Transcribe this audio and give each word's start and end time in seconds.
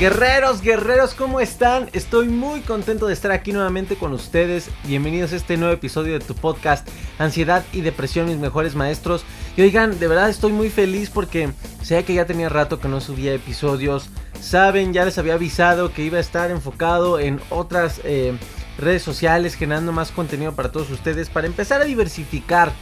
Guerreros, 0.00 0.60
guerreros, 0.60 1.14
¿cómo 1.14 1.38
están? 1.38 1.88
Estoy 1.92 2.28
muy 2.28 2.62
contento 2.62 3.06
de 3.06 3.12
estar 3.12 3.30
aquí 3.30 3.52
nuevamente 3.52 3.94
con 3.94 4.12
ustedes. 4.12 4.68
Bienvenidos 4.82 5.32
a 5.32 5.36
este 5.36 5.56
nuevo 5.56 5.72
episodio 5.72 6.18
de 6.18 6.24
tu 6.24 6.34
podcast 6.34 6.88
Ansiedad 7.16 7.64
y 7.72 7.80
Depresión, 7.80 8.26
mis 8.26 8.38
mejores 8.38 8.74
maestros. 8.74 9.24
Y 9.56 9.62
oigan, 9.62 9.96
de 10.00 10.08
verdad 10.08 10.28
estoy 10.28 10.50
muy 10.50 10.68
feliz 10.68 11.10
porque 11.10 11.50
sé 11.80 12.04
que 12.04 12.12
ya 12.12 12.26
tenía 12.26 12.48
rato 12.48 12.80
que 12.80 12.88
no 12.88 13.00
subía 13.00 13.34
episodios. 13.34 14.08
Saben, 14.40 14.92
ya 14.92 15.04
les 15.04 15.16
había 15.16 15.34
avisado 15.34 15.92
que 15.92 16.02
iba 16.02 16.18
a 16.18 16.22
estar 16.22 16.50
enfocado 16.50 17.20
en 17.20 17.40
otras 17.50 18.00
eh, 18.02 18.36
redes 18.78 19.04
sociales, 19.04 19.54
generando 19.54 19.92
más 19.92 20.10
contenido 20.10 20.56
para 20.56 20.72
todos 20.72 20.90
ustedes, 20.90 21.30
para 21.30 21.46
empezar 21.46 21.80
a 21.80 21.84
diversificar 21.84 22.72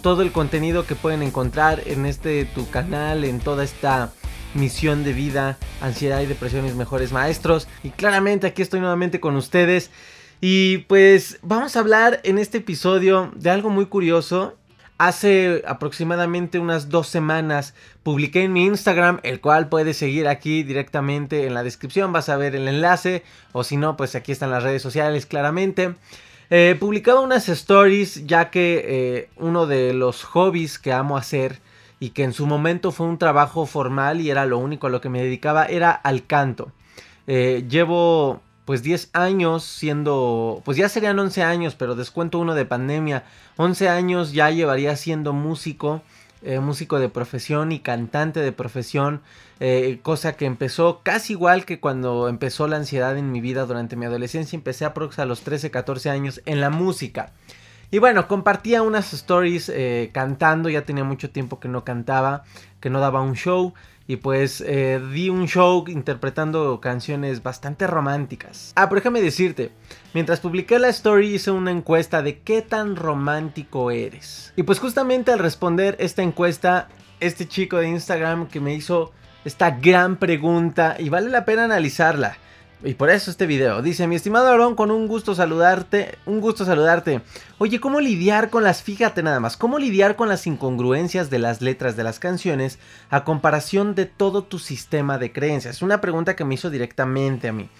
todo 0.00 0.22
el 0.22 0.32
contenido 0.32 0.86
que 0.86 0.94
pueden 0.94 1.22
encontrar 1.22 1.82
en 1.84 2.06
este 2.06 2.46
tu 2.46 2.70
canal, 2.70 3.24
en 3.24 3.38
toda 3.38 3.64
esta 3.64 4.12
misión 4.54 5.04
de 5.04 5.12
vida, 5.12 5.58
ansiedad 5.80 6.20
y 6.20 6.26
depresión 6.26 6.64
mis 6.64 6.74
mejores 6.74 7.12
maestros. 7.12 7.68
Y 7.82 7.90
claramente 7.90 8.46
aquí 8.46 8.62
estoy 8.62 8.80
nuevamente 8.80 9.20
con 9.20 9.36
ustedes. 9.36 9.90
Y 10.40 10.78
pues 10.88 11.38
vamos 11.42 11.76
a 11.76 11.80
hablar 11.80 12.20
en 12.24 12.38
este 12.38 12.58
episodio 12.58 13.32
de 13.34 13.50
algo 13.50 13.70
muy 13.70 13.86
curioso. 13.86 14.56
Hace 14.96 15.62
aproximadamente 15.66 16.58
unas 16.58 16.88
dos 16.88 17.08
semanas 17.08 17.74
publiqué 18.02 18.44
en 18.44 18.52
mi 18.52 18.64
Instagram, 18.64 19.18
el 19.24 19.40
cual 19.40 19.68
puedes 19.68 19.96
seguir 19.96 20.28
aquí 20.28 20.62
directamente 20.62 21.46
en 21.46 21.54
la 21.54 21.64
descripción, 21.64 22.12
vas 22.12 22.28
a 22.28 22.36
ver 22.36 22.54
el 22.54 22.68
enlace, 22.68 23.24
o 23.52 23.64
si 23.64 23.76
no, 23.76 23.96
pues 23.96 24.14
aquí 24.14 24.30
están 24.30 24.52
las 24.52 24.62
redes 24.62 24.82
sociales 24.82 25.26
claramente. 25.26 25.94
Eh, 26.50 26.76
publicaba 26.78 27.20
unas 27.20 27.48
stories 27.48 28.26
ya 28.26 28.50
que 28.50 28.84
eh, 28.86 29.28
uno 29.36 29.66
de 29.66 29.94
los 29.94 30.22
hobbies 30.22 30.78
que 30.78 30.92
amo 30.92 31.16
hacer 31.16 31.58
y 32.04 32.10
que 32.10 32.22
en 32.22 32.34
su 32.34 32.46
momento 32.46 32.92
fue 32.92 33.06
un 33.06 33.16
trabajo 33.16 33.64
formal 33.64 34.20
y 34.20 34.28
era 34.28 34.44
lo 34.44 34.58
único 34.58 34.88
a 34.88 34.90
lo 34.90 35.00
que 35.00 35.08
me 35.08 35.22
dedicaba, 35.22 35.64
era 35.64 35.90
al 35.90 36.26
canto. 36.26 36.70
Eh, 37.26 37.64
llevo 37.66 38.42
pues 38.66 38.82
10 38.82 39.08
años 39.14 39.64
siendo, 39.64 40.60
pues 40.66 40.76
ya 40.76 40.90
serían 40.90 41.18
11 41.18 41.42
años, 41.42 41.76
pero 41.76 41.94
descuento 41.94 42.38
uno 42.38 42.54
de 42.54 42.66
pandemia, 42.66 43.24
11 43.56 43.88
años 43.88 44.32
ya 44.32 44.50
llevaría 44.50 44.96
siendo 44.96 45.32
músico, 45.32 46.02
eh, 46.42 46.60
músico 46.60 46.98
de 46.98 47.08
profesión 47.08 47.72
y 47.72 47.78
cantante 47.78 48.40
de 48.40 48.52
profesión, 48.52 49.22
eh, 49.60 49.98
cosa 50.02 50.34
que 50.34 50.44
empezó 50.44 51.00
casi 51.02 51.32
igual 51.32 51.64
que 51.64 51.80
cuando 51.80 52.28
empezó 52.28 52.68
la 52.68 52.76
ansiedad 52.76 53.16
en 53.16 53.32
mi 53.32 53.40
vida 53.40 53.64
durante 53.64 53.96
mi 53.96 54.04
adolescencia, 54.04 54.58
empecé 54.58 54.84
aproximadamente 54.84 55.22
a 55.22 55.26
los 55.26 55.40
13, 55.40 55.70
14 55.70 56.10
años 56.10 56.42
en 56.44 56.60
la 56.60 56.68
música. 56.68 57.32
Y 57.90 57.98
bueno, 57.98 58.26
compartía 58.28 58.82
unas 58.82 59.12
stories 59.12 59.68
eh, 59.68 60.10
cantando, 60.12 60.68
ya 60.68 60.84
tenía 60.84 61.04
mucho 61.04 61.30
tiempo 61.30 61.60
que 61.60 61.68
no 61.68 61.84
cantaba, 61.84 62.44
que 62.80 62.90
no 62.90 63.00
daba 63.00 63.22
un 63.22 63.34
show. 63.34 63.74
Y 64.06 64.16
pues 64.16 64.62
eh, 64.66 65.00
di 65.12 65.30
un 65.30 65.46
show 65.46 65.84
interpretando 65.88 66.78
canciones 66.80 67.42
bastante 67.42 67.86
románticas. 67.86 68.72
Ah, 68.76 68.88
pero 68.88 69.00
déjame 69.00 69.22
decirte, 69.22 69.70
mientras 70.12 70.40
publiqué 70.40 70.78
la 70.78 70.88
story 70.88 71.34
hice 71.34 71.50
una 71.50 71.70
encuesta 71.70 72.20
de 72.20 72.40
qué 72.40 72.60
tan 72.60 72.96
romántico 72.96 73.90
eres. 73.90 74.52
Y 74.56 74.64
pues 74.64 74.78
justamente 74.78 75.32
al 75.32 75.38
responder 75.38 75.96
esta 76.00 76.22
encuesta, 76.22 76.88
este 77.20 77.48
chico 77.48 77.78
de 77.78 77.88
Instagram 77.88 78.48
que 78.48 78.60
me 78.60 78.74
hizo 78.74 79.12
esta 79.46 79.70
gran 79.70 80.16
pregunta 80.16 80.96
y 80.98 81.08
vale 81.08 81.30
la 81.30 81.44
pena 81.46 81.64
analizarla. 81.64 82.36
Y 82.84 82.94
por 82.94 83.08
eso 83.08 83.30
este 83.30 83.46
video. 83.46 83.80
Dice, 83.80 84.06
mi 84.06 84.16
estimado 84.16 84.48
Aaron, 84.48 84.74
con 84.74 84.90
un 84.90 85.08
gusto 85.08 85.34
saludarte. 85.34 86.18
Un 86.26 86.42
gusto 86.42 86.66
saludarte. 86.66 87.22
Oye, 87.56 87.80
¿cómo 87.80 87.98
lidiar 87.98 88.50
con 88.50 88.62
las... 88.62 88.82
Fíjate 88.82 89.22
nada 89.22 89.40
más. 89.40 89.56
¿Cómo 89.56 89.78
lidiar 89.78 90.16
con 90.16 90.28
las 90.28 90.46
incongruencias 90.46 91.30
de 91.30 91.38
las 91.38 91.62
letras 91.62 91.96
de 91.96 92.04
las 92.04 92.18
canciones 92.18 92.78
a 93.08 93.24
comparación 93.24 93.94
de 93.94 94.04
todo 94.04 94.44
tu 94.44 94.58
sistema 94.58 95.16
de 95.16 95.32
creencias? 95.32 95.80
Una 95.80 96.02
pregunta 96.02 96.36
que 96.36 96.44
me 96.44 96.56
hizo 96.56 96.68
directamente 96.68 97.48
a 97.48 97.52
mí. 97.54 97.70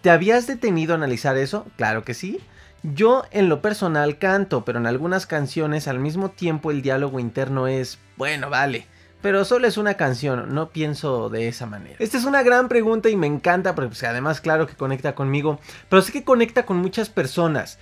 ¿Te 0.00 0.08
habías 0.08 0.46
detenido 0.46 0.94
a 0.94 0.96
analizar 0.96 1.36
eso? 1.36 1.66
Claro 1.76 2.02
que 2.02 2.14
sí. 2.14 2.40
Yo 2.82 3.24
en 3.32 3.50
lo 3.50 3.60
personal 3.60 4.16
canto, 4.16 4.64
pero 4.64 4.78
en 4.78 4.86
algunas 4.86 5.26
canciones 5.26 5.88
al 5.88 5.98
mismo 5.98 6.30
tiempo 6.30 6.70
el 6.70 6.80
diálogo 6.80 7.20
interno 7.20 7.68
es, 7.68 7.98
bueno, 8.16 8.48
vale 8.48 8.86
pero 9.24 9.46
solo 9.46 9.66
es 9.66 9.78
una 9.78 9.94
canción, 9.94 10.54
no 10.54 10.68
pienso 10.68 11.30
de 11.30 11.48
esa 11.48 11.64
manera. 11.64 11.96
Esta 11.98 12.18
es 12.18 12.26
una 12.26 12.42
gran 12.42 12.68
pregunta 12.68 13.08
y 13.08 13.16
me 13.16 13.26
encanta 13.26 13.74
porque 13.74 13.88
pues, 13.88 14.02
además 14.02 14.42
claro 14.42 14.66
que 14.66 14.74
conecta 14.74 15.14
conmigo, 15.14 15.60
pero 15.88 16.02
sé 16.02 16.12
que 16.12 16.24
conecta 16.24 16.66
con 16.66 16.76
muchas 16.76 17.08
personas. 17.08 17.78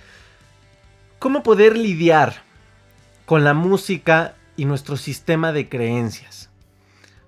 ¿Cómo 1.19 1.43
poder 1.43 1.75
lidiar 1.75 2.43
con 3.25 3.43
la 3.43 3.53
música 3.53 4.35
y 4.55 4.63
nuestro 4.63 4.95
sistema 4.95 5.51
de 5.51 5.67
creencias? 5.67 6.49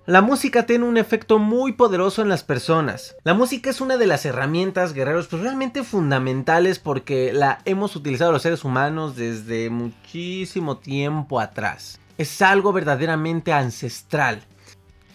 La 0.06 0.22
música 0.22 0.64
tiene 0.64 0.86
un 0.86 0.96
efecto 0.96 1.38
muy 1.38 1.72
poderoso 1.72 2.22
en 2.22 2.30
las 2.30 2.42
personas. 2.42 3.16
La 3.22 3.34
música 3.34 3.68
es 3.68 3.82
una 3.82 3.98
de 3.98 4.06
las 4.06 4.24
herramientas, 4.24 4.94
guerreros, 4.94 5.26
pues 5.26 5.42
realmente 5.42 5.84
fundamentales 5.84 6.78
porque 6.78 7.34
la 7.34 7.58
hemos 7.66 7.94
utilizado 7.96 8.32
los 8.32 8.40
seres 8.40 8.64
humanos 8.64 9.14
desde 9.14 9.68
muchísimo 9.68 10.78
tiempo 10.78 11.38
atrás 11.38 12.00
es 12.18 12.42
algo 12.42 12.72
verdaderamente 12.72 13.52
ancestral. 13.52 14.42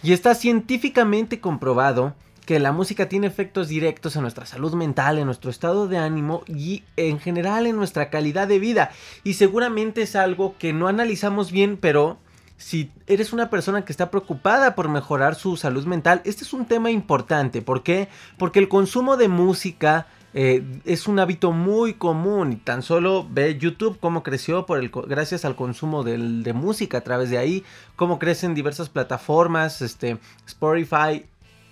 Y 0.02 0.12
está 0.12 0.34
científicamente 0.34 1.40
comprobado 1.40 2.14
que 2.44 2.58
la 2.58 2.72
música 2.72 3.08
tiene 3.08 3.28
efectos 3.28 3.68
directos 3.68 4.16
en 4.16 4.22
nuestra 4.22 4.46
salud 4.46 4.74
mental, 4.74 5.18
en 5.18 5.26
nuestro 5.26 5.50
estado 5.50 5.86
de 5.86 5.98
ánimo 5.98 6.42
y 6.46 6.82
en 6.96 7.20
general 7.20 7.66
en 7.66 7.76
nuestra 7.76 8.10
calidad 8.10 8.48
de 8.48 8.58
vida. 8.58 8.90
Y 9.22 9.34
seguramente 9.34 10.02
es 10.02 10.16
algo 10.16 10.56
que 10.58 10.72
no 10.72 10.88
analizamos 10.88 11.52
bien, 11.52 11.76
pero 11.76 12.18
si 12.56 12.90
eres 13.06 13.32
una 13.32 13.50
persona 13.50 13.84
que 13.84 13.92
está 13.92 14.10
preocupada 14.10 14.74
por 14.74 14.88
mejorar 14.88 15.34
su 15.34 15.56
salud 15.56 15.86
mental, 15.86 16.20
este 16.24 16.44
es 16.44 16.52
un 16.52 16.66
tema 16.66 16.90
importante. 16.90 17.62
¿Por 17.62 17.82
qué? 17.82 18.08
Porque 18.38 18.58
el 18.58 18.68
consumo 18.68 19.16
de 19.16 19.28
música 19.28 20.06
eh, 20.34 20.64
es 20.84 21.08
un 21.08 21.18
hábito 21.18 21.52
muy 21.52 21.94
común 21.94 22.60
tan 22.60 22.82
solo 22.82 23.26
ve 23.30 23.58
YouTube 23.58 23.98
cómo 24.00 24.22
creció 24.22 24.64
por 24.64 24.78
el, 24.78 24.90
gracias 24.90 25.44
al 25.44 25.56
consumo 25.56 26.04
de 26.04 26.52
música 26.52 26.98
a 26.98 27.00
través 27.02 27.30
de 27.30 27.38
ahí, 27.38 27.64
cómo 27.96 28.18
crecen 28.18 28.54
diversas 28.54 28.88
plataformas, 28.88 29.82
este, 29.82 30.18
Spotify, 30.46 31.26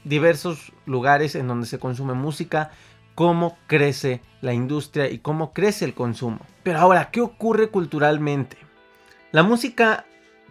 diversos 0.05 0.73
lugares 0.87 1.35
en 1.35 1.49
donde 1.49 1.67
se 1.67 1.79
consume 1.79 2.15
música, 2.15 2.71
cómo 3.15 3.57
crece 3.67 4.21
la 4.41 4.53
industria 4.53 5.11
y 5.11 5.19
cómo 5.19 5.53
crece 5.53 5.85
el 5.85 5.95
consumo. 5.95 6.41
Pero 6.63 6.79
ahora, 6.81 7.11
¿qué 7.11 7.21
ocurre 7.21 7.69
culturalmente? 7.69 8.57
La 9.33 9.43
música 9.43 10.05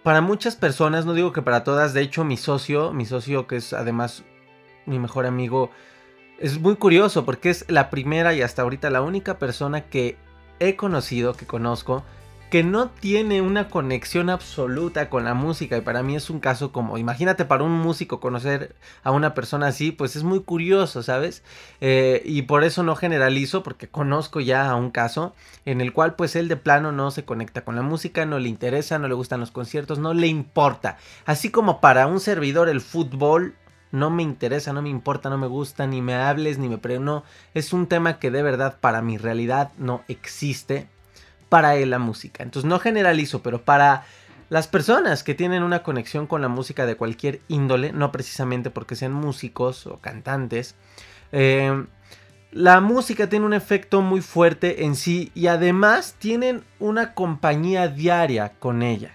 para 0.04 0.22
muchas 0.22 0.56
personas, 0.56 1.06
no 1.06 1.14
digo 1.14 1.34
que 1.34 1.42
para 1.42 1.64
todas, 1.64 1.94
de 1.94 2.02
hecho 2.02 2.24
mi 2.24 2.38
socio, 2.38 2.94
mi 2.94 3.06
socio 3.06 3.48
que 3.48 3.58
es 3.58 3.74
además 3.74 4.24
mi 4.86 4.98
mejor 4.98 5.26
amigo, 5.26 5.72
es 6.40 6.60
muy 6.60 6.76
curioso 6.76 7.26
porque 7.26 7.50
es 7.50 7.66
la 7.68 7.90
primera 7.90 8.34
y 8.34 8.42
hasta 8.42 8.62
ahorita 8.62 8.90
la 8.90 9.02
única 9.02 9.38
persona 9.38 9.82
que 9.82 10.18
he 10.60 10.76
conocido, 10.76 11.34
que 11.34 11.46
conozco, 11.46 12.04
que 12.50 12.64
no 12.64 12.90
tiene 12.90 13.42
una 13.42 13.70
conexión 13.70 14.30
absoluta 14.30 15.10
con 15.10 15.24
la 15.24 15.36
música 15.36 15.78
y 15.78 15.82
para 15.82 16.02
mí 16.02 16.16
es 16.16 16.32
un 16.32 16.40
caso 16.40 16.72
como, 16.72 16.98
imagínate 16.98 17.46
para 17.46 17.64
un 17.64 17.74
músico 17.74 18.20
conocer 18.20 18.76
a 19.04 19.12
una 19.12 19.36
persona 19.36 19.68
así, 19.68 19.92
pues 19.92 20.16
es 20.16 20.24
muy 20.24 20.40
curioso, 20.40 21.04
¿sabes? 21.04 21.44
Eh, 21.80 22.24
y 22.26 22.44
por 22.44 22.64
eso 22.64 22.82
no 22.82 22.96
generalizo 22.96 23.62
porque 23.62 23.88
conozco 23.88 24.40
ya 24.40 24.68
a 24.68 24.76
un 24.76 24.90
caso 24.90 25.36
en 25.66 25.80
el 25.80 25.94
cual 25.94 26.16
pues 26.16 26.36
él 26.36 26.48
de 26.48 26.58
plano 26.58 26.92
no 26.92 27.12
se 27.12 27.24
conecta 27.24 27.64
con 27.64 27.76
la 27.76 27.84
música, 27.84 28.26
no 28.26 28.40
le 28.40 28.50
interesa, 28.50 28.98
no 28.98 29.08
le 29.08 29.14
gustan 29.14 29.42
los 29.42 29.52
conciertos, 29.52 30.00
no 30.00 30.16
le 30.16 30.28
importa. 30.28 30.98
Así 31.26 31.52
como 31.52 31.82
para 31.82 32.08
un 32.08 32.20
servidor 32.20 32.68
el 32.68 32.82
fútbol 32.82 33.54
no 33.92 34.10
me 34.10 34.24
interesa, 34.24 34.74
no 34.74 34.82
me 34.82 34.90
importa, 34.90 35.30
no 35.30 35.38
me 35.38 35.48
gusta, 35.48 35.88
ni 35.88 36.02
me 36.02 36.16
hables, 36.16 36.58
ni 36.58 36.70
me 36.70 36.78
pre... 36.78 37.00
No, 37.00 37.24
es 37.54 37.74
un 37.74 37.88
tema 37.88 38.20
que 38.20 38.32
de 38.32 38.44
verdad 38.44 38.78
para 38.80 39.02
mi 39.02 39.18
realidad 39.18 39.72
no 39.78 40.04
existe 40.08 40.88
para 41.50 41.76
él 41.76 41.90
la 41.90 42.00
música. 42.00 42.44
Entonces 42.44 42.70
no 42.70 42.80
generalizo, 42.80 43.42
pero 43.42 43.64
para 43.64 44.04
las 44.50 44.68
personas 44.68 45.24
que 45.24 45.36
tienen 45.36 45.64
una 45.64 45.84
conexión 45.84 46.28
con 46.28 46.42
la 46.42 46.48
música 46.48 46.86
de 46.86 46.96
cualquier 46.96 47.42
índole, 47.48 47.92
no 47.92 48.12
precisamente 48.12 48.70
porque 48.70 48.96
sean 48.96 49.14
músicos 49.14 49.88
o 49.88 49.98
cantantes, 49.98 50.76
eh, 51.32 51.86
la 52.52 52.82
música 52.82 53.30
tiene 53.30 53.46
un 53.46 53.54
efecto 53.54 54.02
muy 54.02 54.22
fuerte 54.22 54.86
en 54.86 54.96
sí 54.96 55.32
y 55.36 55.48
además 55.48 56.16
tienen 56.18 56.64
una 56.80 57.14
compañía 57.14 57.88
diaria 57.88 58.54
con 58.60 58.82
ella. 58.82 59.12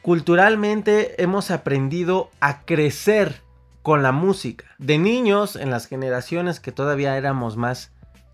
Culturalmente 0.00 1.22
hemos 1.22 1.50
aprendido 1.50 2.30
a 2.40 2.62
crecer 2.62 3.43
con 3.84 4.02
la 4.02 4.12
música. 4.12 4.64
De 4.78 4.96
niños, 4.96 5.56
en 5.56 5.70
las 5.70 5.86
generaciones 5.86 6.58
que 6.58 6.72
todavía 6.72 7.18
éramos 7.18 7.58
más, 7.58 7.92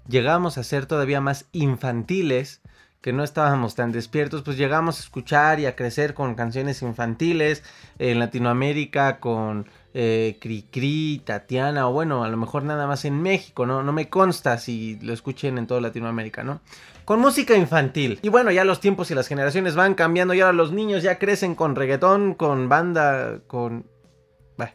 llegamos 0.08 0.56
a 0.56 0.62
ser 0.62 0.86
todavía 0.86 1.20
más 1.20 1.46
infantiles, 1.50 2.62
que 3.00 3.12
no 3.12 3.24
estábamos 3.24 3.74
tan 3.74 3.90
despiertos, 3.90 4.42
pues 4.42 4.56
llegamos 4.56 4.98
a 4.98 5.02
escuchar 5.02 5.58
y 5.58 5.66
a 5.66 5.74
crecer 5.74 6.14
con 6.14 6.36
canciones 6.36 6.82
infantiles 6.82 7.64
en 7.98 8.20
Latinoamérica, 8.20 9.18
con 9.18 9.66
eh, 9.92 10.38
Cri 10.40 11.20
Tatiana, 11.24 11.88
o 11.88 11.92
bueno, 11.92 12.22
a 12.22 12.28
lo 12.28 12.36
mejor 12.36 12.62
nada 12.62 12.86
más 12.86 13.04
en 13.04 13.20
México, 13.20 13.66
¿no? 13.66 13.82
No 13.82 13.92
me 13.92 14.08
consta 14.08 14.56
si 14.56 15.00
lo 15.02 15.12
escuchen 15.12 15.58
en 15.58 15.66
toda 15.66 15.80
Latinoamérica, 15.80 16.44
¿no? 16.44 16.60
Con 17.04 17.18
música 17.18 17.56
infantil. 17.56 18.20
Y 18.22 18.28
bueno, 18.28 18.52
ya 18.52 18.62
los 18.62 18.78
tiempos 18.78 19.10
y 19.10 19.16
las 19.16 19.26
generaciones 19.26 19.74
van 19.74 19.94
cambiando 19.94 20.32
y 20.32 20.42
ahora 20.42 20.52
los 20.52 20.70
niños 20.70 21.02
ya 21.02 21.18
crecen 21.18 21.56
con 21.56 21.74
reggaetón, 21.74 22.34
con 22.34 22.68
banda, 22.68 23.40
con... 23.48 23.84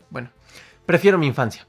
Bueno, 0.10 0.32
prefiero 0.86 1.18
mi 1.18 1.28
infancia. 1.28 1.68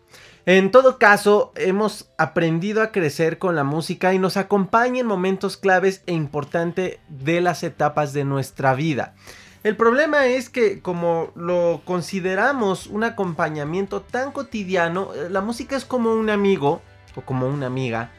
En 0.49 0.71
todo 0.71 0.99
caso, 0.99 1.53
hemos 1.57 2.09
aprendido 2.19 2.81
a 2.81 2.93
crecer 2.93 3.39
con 3.39 3.57
la 3.57 3.65
música 3.65 4.15
y 4.15 4.21
nos 4.21 4.37
acompaña 4.37 5.01
en 5.01 5.07
momentos 5.07 5.57
claves 5.57 6.05
e 6.07 6.13
importantes 6.13 6.99
de 7.09 7.41
las 7.41 7.65
etapas 7.65 8.13
de 8.13 8.25
nuestra 8.25 8.75
vida. 8.75 9.15
El 9.65 9.75
problema 9.77 10.27
es 10.27 10.49
que 10.49 10.81
como 10.81 11.33
lo 11.35 11.83
consideramos 11.85 12.87
un 12.87 13.03
acompañamiento 13.03 14.03
tan 14.03 14.31
cotidiano, 14.31 15.13
eh, 15.15 15.29
la 15.29 15.41
música 15.41 15.75
es 15.75 15.85
como 15.85 16.15
un 16.15 16.31
amigo, 16.31 16.81
o 17.17 17.23
como 17.23 17.49
una 17.49 17.67
amiga, 17.67 18.13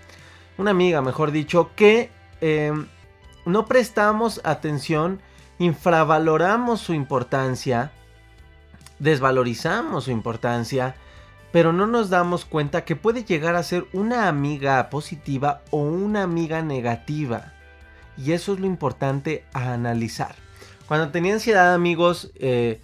una 0.58 0.72
amiga 0.72 1.02
mejor 1.02 1.32
dicho, 1.32 1.72
que 1.78 2.10
em, 2.42 2.88
no 3.46 3.66
prestamos 3.68 4.42
atención, 4.44 5.22
infravaloramos 5.60 6.82
su 6.82 6.94
importancia, 6.94 7.94
desvalorizamos 9.00 10.06
su 10.06 10.12
importancia 10.12 10.96
pero 11.52 11.74
no 11.74 11.88
nos 11.88 12.10
damos 12.10 12.46
cuenta 12.46 12.86
que 12.86 12.96
puede 12.96 13.24
llegar 13.24 13.56
a 13.56 13.64
ser 13.64 13.86
una 13.94 14.28
amiga 14.28 14.90
positiva 14.90 15.62
o 15.72 15.78
una 15.78 16.24
amiga 16.24 16.62
negativa. 16.62 17.54
Y 18.18 18.34
eso 18.34 18.54
es 18.54 18.60
lo 18.60 18.66
importante 18.66 19.46
a 19.54 19.74
analizar. 19.74 20.36
Cuando 20.88 21.10
tenía 21.10 21.34
ansiedad 21.34 21.74
amigos, 21.74 22.32
eh, 22.36 22.82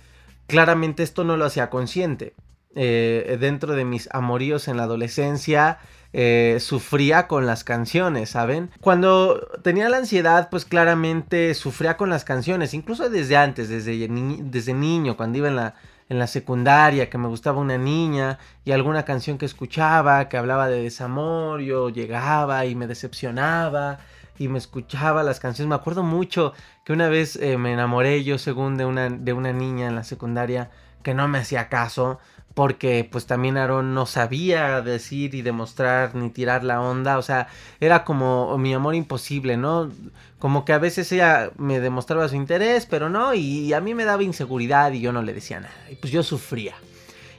claramente 0.48 1.04
esto 1.04 1.24
no 1.24 1.38
lo 1.38 1.45
hacía 1.45 1.69
consciente. 1.69 2.33
Eh, 2.75 3.38
dentro 3.39 3.74
de 3.74 3.86
mis 3.86 4.09
amoríos 4.12 4.68
en 4.68 4.77
la 4.77 4.83
adolescencia, 4.83 5.80
eh, 6.12 6.57
sufría 6.59 7.27
con 7.27 7.45
las 7.45 7.63
canciones, 7.63 8.31
¿saben? 8.31 8.71
Cuando 8.81 9.48
tenía 9.63 9.89
la 9.89 9.98
ansiedad, 9.98 10.50
pues 10.50 10.66
claramente 10.66 11.54
sufría 11.54 11.98
con 11.98 12.09
las 12.09 12.24
canciones, 12.24 12.74
incluso 12.74 13.09
desde 13.09 13.38
antes, 13.38 13.69
desde, 13.69 14.07
desde 14.07 14.74
niño, 14.74 15.18
cuando 15.18 15.39
iba 15.39 15.48
en 15.48 15.56
la, 15.56 15.75
en 16.13 16.19
la 16.19 16.27
secundaria, 16.27 17.10
que 17.10 17.18
me 17.18 17.27
gustaba 17.27 17.60
una 17.60 17.77
niña 17.77 18.39
y 18.63 18.71
alguna 18.71 19.04
canción 19.04 19.38
que 19.38 19.45
escuchaba 19.45 20.30
que 20.30 20.38
hablaba 20.38 20.68
de 20.68 20.81
desamor, 20.81 21.60
yo 21.62 21.89
llegaba 21.89 22.65
y 22.65 22.75
me 22.75 22.88
decepcionaba 22.88 24.00
y 24.38 24.48
me 24.48 24.60
escuchaba 24.60 25.24
las 25.24 25.39
canciones. 25.39 25.69
Me 25.69 25.75
acuerdo 25.75 26.04
mucho 26.04 26.54
que 26.86 26.94
una 26.94 27.10
vez 27.10 27.36
eh, 27.36 27.57
me 27.57 27.74
enamoré 27.74 28.24
yo 28.24 28.38
según 28.38 28.77
de 28.77 28.86
una, 28.86 29.10
de 29.10 29.33
una 29.33 29.54
niña 29.54 29.88
en 29.88 29.95
la 29.95 30.04
secundaria 30.04 30.69
que 31.01 31.13
no 31.13 31.27
me 31.27 31.39
hacía 31.39 31.68
caso 31.68 32.19
porque 32.53 33.07
pues 33.11 33.25
también 33.25 33.57
Aaron 33.57 33.94
no 33.94 34.05
sabía 34.05 34.81
decir 34.81 35.33
y 35.33 35.41
demostrar 35.41 36.13
ni 36.15 36.29
tirar 36.29 36.63
la 36.63 36.81
onda, 36.81 37.17
o 37.17 37.21
sea, 37.21 37.47
era 37.79 38.03
como 38.03 38.57
mi 38.57 38.73
amor 38.73 38.95
imposible, 38.95 39.57
¿no? 39.57 39.91
Como 40.38 40.63
que 40.65 40.73
a 40.73 40.77
veces 40.77 41.11
ella 41.11 41.51
me 41.57 41.79
demostraba 41.79 42.27
su 42.29 42.35
interés, 42.35 42.85
pero 42.85 43.09
no, 43.09 43.33
y, 43.33 43.73
a 43.73 43.81
mí 43.81 43.95
me 43.95 44.05
daba 44.05 44.23
inseguridad 44.23 44.91
y 44.91 45.01
yo 45.01 45.11
no 45.11 45.23
le 45.23 45.33
decía 45.33 45.59
nada, 45.59 45.73
y 45.89 45.95
pues 45.95 46.13
yo 46.13 46.21
sufría. 46.21 46.75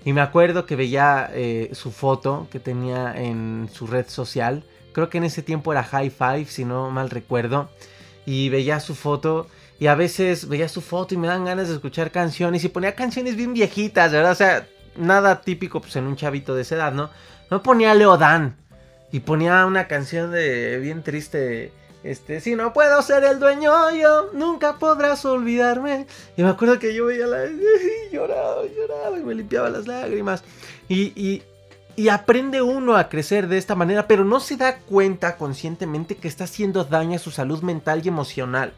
Y 0.04 0.12
me 0.12 0.20
acuerdo 0.20 0.66
que 0.66 0.76
veía 0.76 1.30
eh, 1.32 1.70
su 1.72 1.90
foto 1.90 2.48
que 2.50 2.60
tenía 2.60 3.14
en 3.16 3.68
su 3.72 3.86
red 3.86 4.08
social, 4.08 4.64
creo 4.92 5.10
que 5.10 5.18
en 5.18 5.24
ese 5.24 5.42
tiempo 5.42 5.72
era 5.72 5.84
High 5.84 6.10
Five, 6.10 6.46
si 6.46 6.64
no 6.64 6.90
mal 6.90 7.08
recuerdo, 7.10 7.70
y 8.26 8.48
veía 8.48 8.80
su 8.80 8.94
foto 8.94 9.48
y 9.78 9.86
a 9.86 9.94
veces 9.94 10.48
veía 10.48 10.68
su 10.68 10.80
foto 10.80 11.14
y 11.14 11.18
me 11.18 11.26
dan 11.26 11.44
ganas 11.44 11.68
de 11.68 11.74
escuchar 11.74 12.10
canciones 12.10 12.64
y 12.64 12.68
ponía 12.68 12.94
canciones 12.94 13.36
bien 13.36 13.54
viejitas, 13.54 14.12
¿verdad? 14.12 14.32
O 14.32 14.36
sea, 14.36 14.68
nada 14.96 15.40
típico 15.40 15.80
pues 15.80 15.96
en 15.96 16.06
un 16.06 16.16
chavito 16.16 16.54
de 16.54 16.62
esa 16.62 16.76
edad, 16.76 16.92
¿no? 16.92 17.10
No 17.50 17.62
ponía 17.62 17.94
Leodán 17.94 18.56
y 19.12 19.20
ponía 19.20 19.64
una 19.66 19.86
canción 19.86 20.32
de 20.32 20.78
bien 20.78 21.02
triste, 21.02 21.72
este, 22.02 22.40
si 22.40 22.54
no 22.54 22.74
puedo 22.74 23.00
ser 23.00 23.24
el 23.24 23.38
dueño 23.40 23.90
yo, 23.92 24.30
nunca 24.34 24.78
podrás 24.78 25.24
olvidarme. 25.24 26.06
Y 26.36 26.42
me 26.42 26.50
acuerdo 26.50 26.78
que 26.78 26.94
yo 26.94 27.06
veía 27.06 27.26
la 27.26 27.46
y 27.46 27.60
lloraba, 28.12 28.62
lloraba 28.66 29.18
y 29.18 29.22
me 29.22 29.34
limpiaba 29.34 29.70
las 29.70 29.86
lágrimas. 29.86 30.44
Y, 30.88 31.12
y, 31.16 31.42
y 31.96 32.08
aprende 32.08 32.60
uno 32.60 32.96
a 32.96 33.08
crecer 33.08 33.48
de 33.48 33.56
esta 33.56 33.74
manera, 33.74 34.06
pero 34.06 34.24
no 34.24 34.40
se 34.40 34.56
da 34.56 34.78
cuenta 34.80 35.36
conscientemente 35.36 36.16
que 36.16 36.28
está 36.28 36.44
haciendo 36.44 36.84
daño 36.84 37.16
a 37.16 37.20
su 37.20 37.30
salud 37.30 37.62
mental 37.62 38.02
y 38.04 38.08
emocional. 38.08 38.74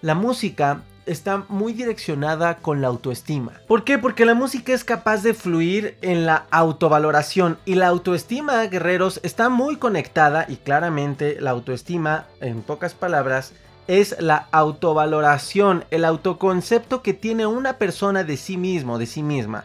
La 0.00 0.14
música 0.14 0.82
está 1.06 1.44
muy 1.48 1.72
direccionada 1.72 2.58
con 2.58 2.80
la 2.80 2.88
autoestima. 2.88 3.52
¿Por 3.66 3.84
qué? 3.84 3.98
Porque 3.98 4.24
la 4.24 4.34
música 4.34 4.72
es 4.72 4.84
capaz 4.84 5.22
de 5.22 5.34
fluir 5.34 5.96
en 6.02 6.26
la 6.26 6.46
autovaloración 6.50 7.58
y 7.64 7.74
la 7.74 7.88
autoestima, 7.88 8.62
guerreros, 8.66 9.20
está 9.22 9.48
muy 9.48 9.76
conectada 9.76 10.46
y 10.48 10.56
claramente 10.56 11.40
la 11.40 11.50
autoestima, 11.50 12.26
en 12.40 12.62
pocas 12.62 12.94
palabras, 12.94 13.52
es 13.88 14.16
la 14.20 14.48
autovaloración, 14.52 15.84
el 15.90 16.04
autoconcepto 16.04 17.02
que 17.02 17.14
tiene 17.14 17.46
una 17.46 17.74
persona 17.74 18.24
de 18.24 18.36
sí 18.36 18.56
mismo, 18.56 18.98
de 18.98 19.06
sí 19.06 19.22
misma. 19.22 19.64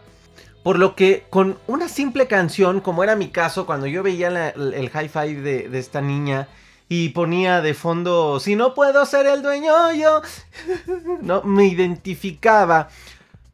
Por 0.64 0.80
lo 0.80 0.96
que 0.96 1.26
con 1.30 1.58
una 1.68 1.88
simple 1.88 2.28
canción, 2.28 2.82
como 2.82 3.04
era 3.04 3.16
mi 3.16 3.30
caso 3.30 3.66
cuando 3.66 3.88
yo 3.88 4.04
veía 4.04 4.50
el 4.50 4.90
high 4.90 5.08
five 5.08 5.42
de, 5.42 5.70
de 5.70 5.80
esta 5.80 6.02
niña, 6.02 6.48
y 6.90 7.10
ponía 7.10 7.62
de 7.62 7.74
fondo, 7.74 8.40
si 8.40 8.56
no 8.56 8.74
puedo 8.74 9.06
ser 9.06 9.26
el 9.28 9.42
dueño 9.42 9.92
yo, 9.92 10.22
no, 11.22 11.44
me 11.44 11.66
identificaba, 11.66 12.88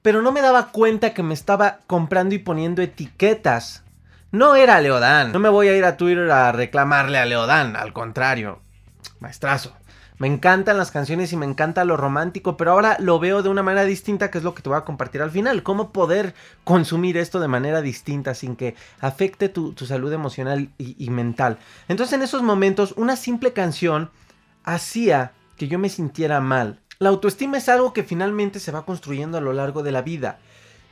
pero 0.01 0.21
no 0.21 0.31
me 0.31 0.41
daba 0.41 0.67
cuenta 0.67 1.13
que 1.13 1.23
me 1.23 1.33
estaba 1.33 1.79
comprando 1.87 2.35
y 2.35 2.39
poniendo 2.39 2.81
etiquetas. 2.81 3.83
No 4.31 4.55
era 4.55 4.81
Leodán, 4.81 5.31
no 5.31 5.39
me 5.39 5.49
voy 5.49 5.67
a 5.67 5.77
ir 5.77 5.85
a 5.85 5.95
Twitter 5.95 6.29
a 6.31 6.51
reclamarle 6.51 7.19
a 7.19 7.25
Leodán, 7.25 7.75
al 7.75 7.93
contrario, 7.93 8.59
maestrazo. 9.19 9.75
Me 10.19 10.27
encantan 10.27 10.77
las 10.77 10.91
canciones 10.91 11.33
y 11.33 11.37
me 11.37 11.45
encanta 11.45 11.85
lo 11.85 11.97
romántico, 11.97 12.55
pero 12.55 12.71
ahora 12.71 12.97
lo 12.99 13.19
veo 13.19 13.41
de 13.41 13.49
una 13.49 13.63
manera 13.63 13.85
distinta, 13.85 14.29
que 14.29 14.37
es 14.37 14.43
lo 14.43 14.53
que 14.53 14.61
te 14.61 14.69
voy 14.69 14.77
a 14.77 14.85
compartir 14.85 15.21
al 15.21 15.31
final. 15.31 15.63
Cómo 15.63 15.91
poder 15.91 16.35
consumir 16.63 17.17
esto 17.17 17.39
de 17.39 17.47
manera 17.47 17.81
distinta 17.81 18.35
sin 18.35 18.55
que 18.55 18.75
afecte 18.99 19.49
tu, 19.49 19.73
salud 19.75 20.13
emocional 20.13 20.69
y, 20.77 21.09
mental. 21.09 21.57
Entonces 21.87 22.13
en 22.13 22.21
esos 22.21 22.41
momentos 22.41 22.93
una 22.95 23.15
simple 23.15 23.53
canción 23.53 24.11
hacía 24.63 25.33
que 25.57 25.67
yo 25.67 25.79
me 25.79 25.89
sintiera 25.89 26.39
mal. 26.39 26.79
La 26.99 27.09
autoestima 27.09 27.57
es 27.57 27.67
algo 27.67 27.91
que 27.91 28.03
finalmente 28.03 28.59
se 28.59 28.71
va 28.71 28.85
construyendo 28.85 29.37
a 29.37 29.41
lo 29.41 29.51
largo 29.51 29.83
de 29.83 29.91
la 29.91 30.01
vida. 30.01 30.37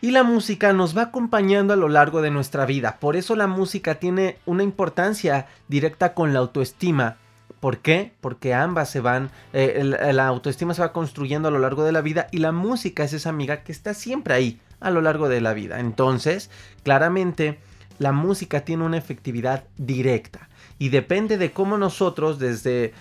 Y 0.02 0.12
la 0.12 0.24
música 0.24 0.74
nos 0.74 0.98
va 0.98 1.04
acompañando 1.04 1.74
a 1.74 1.78
lo 1.78 1.88
largo 1.88 2.24
de 2.24 2.32
nuestra 2.32 2.66
vida. 2.66 2.98
Por 3.00 3.16
eso 3.16 3.36
la 3.36 3.46
música 3.46 3.96
tiene 3.96 4.40
una 4.48 4.64
importancia 4.64 5.48
directa 5.68 6.16
con 6.16 6.34
la 6.34 6.40
autoestima. 6.40 7.18
¿Por 7.62 7.78
qué? 7.78 8.12
Porque 8.22 8.56
ambas 8.56 8.90
se 8.90 9.02
van, 9.02 9.30
eh, 9.54 9.84
la 9.84 10.26
autoestima 10.26 10.74
se 10.74 10.82
va 10.82 10.92
construyendo 10.92 11.48
a 11.48 11.52
lo 11.52 11.60
largo 11.60 11.84
de 11.84 11.92
la 11.92 12.02
vida 12.02 12.28
y 12.32 12.40
la 12.40 12.52
música 12.52 13.04
es 13.04 13.14
esa 13.14 13.30
amiga 13.30 13.64
que 13.64 13.72
está 13.72 13.94
siempre 13.94 14.34
ahí 14.34 14.60
a 14.80 14.90
lo 14.90 15.00
largo 15.00 15.30
de 15.30 15.42
la 15.42 15.54
vida. 15.54 15.80
Entonces, 15.80 16.50
claramente, 16.84 17.60
la 18.00 18.14
música 18.14 18.62
tiene 18.62 18.84
una 18.84 18.98
efectividad 18.98 19.64
directa 19.78 20.50
y 20.80 20.90
depende 20.90 21.38
de 21.38 21.52
cómo 21.52 21.78
nosotros 21.78 22.40
desde 22.40 22.94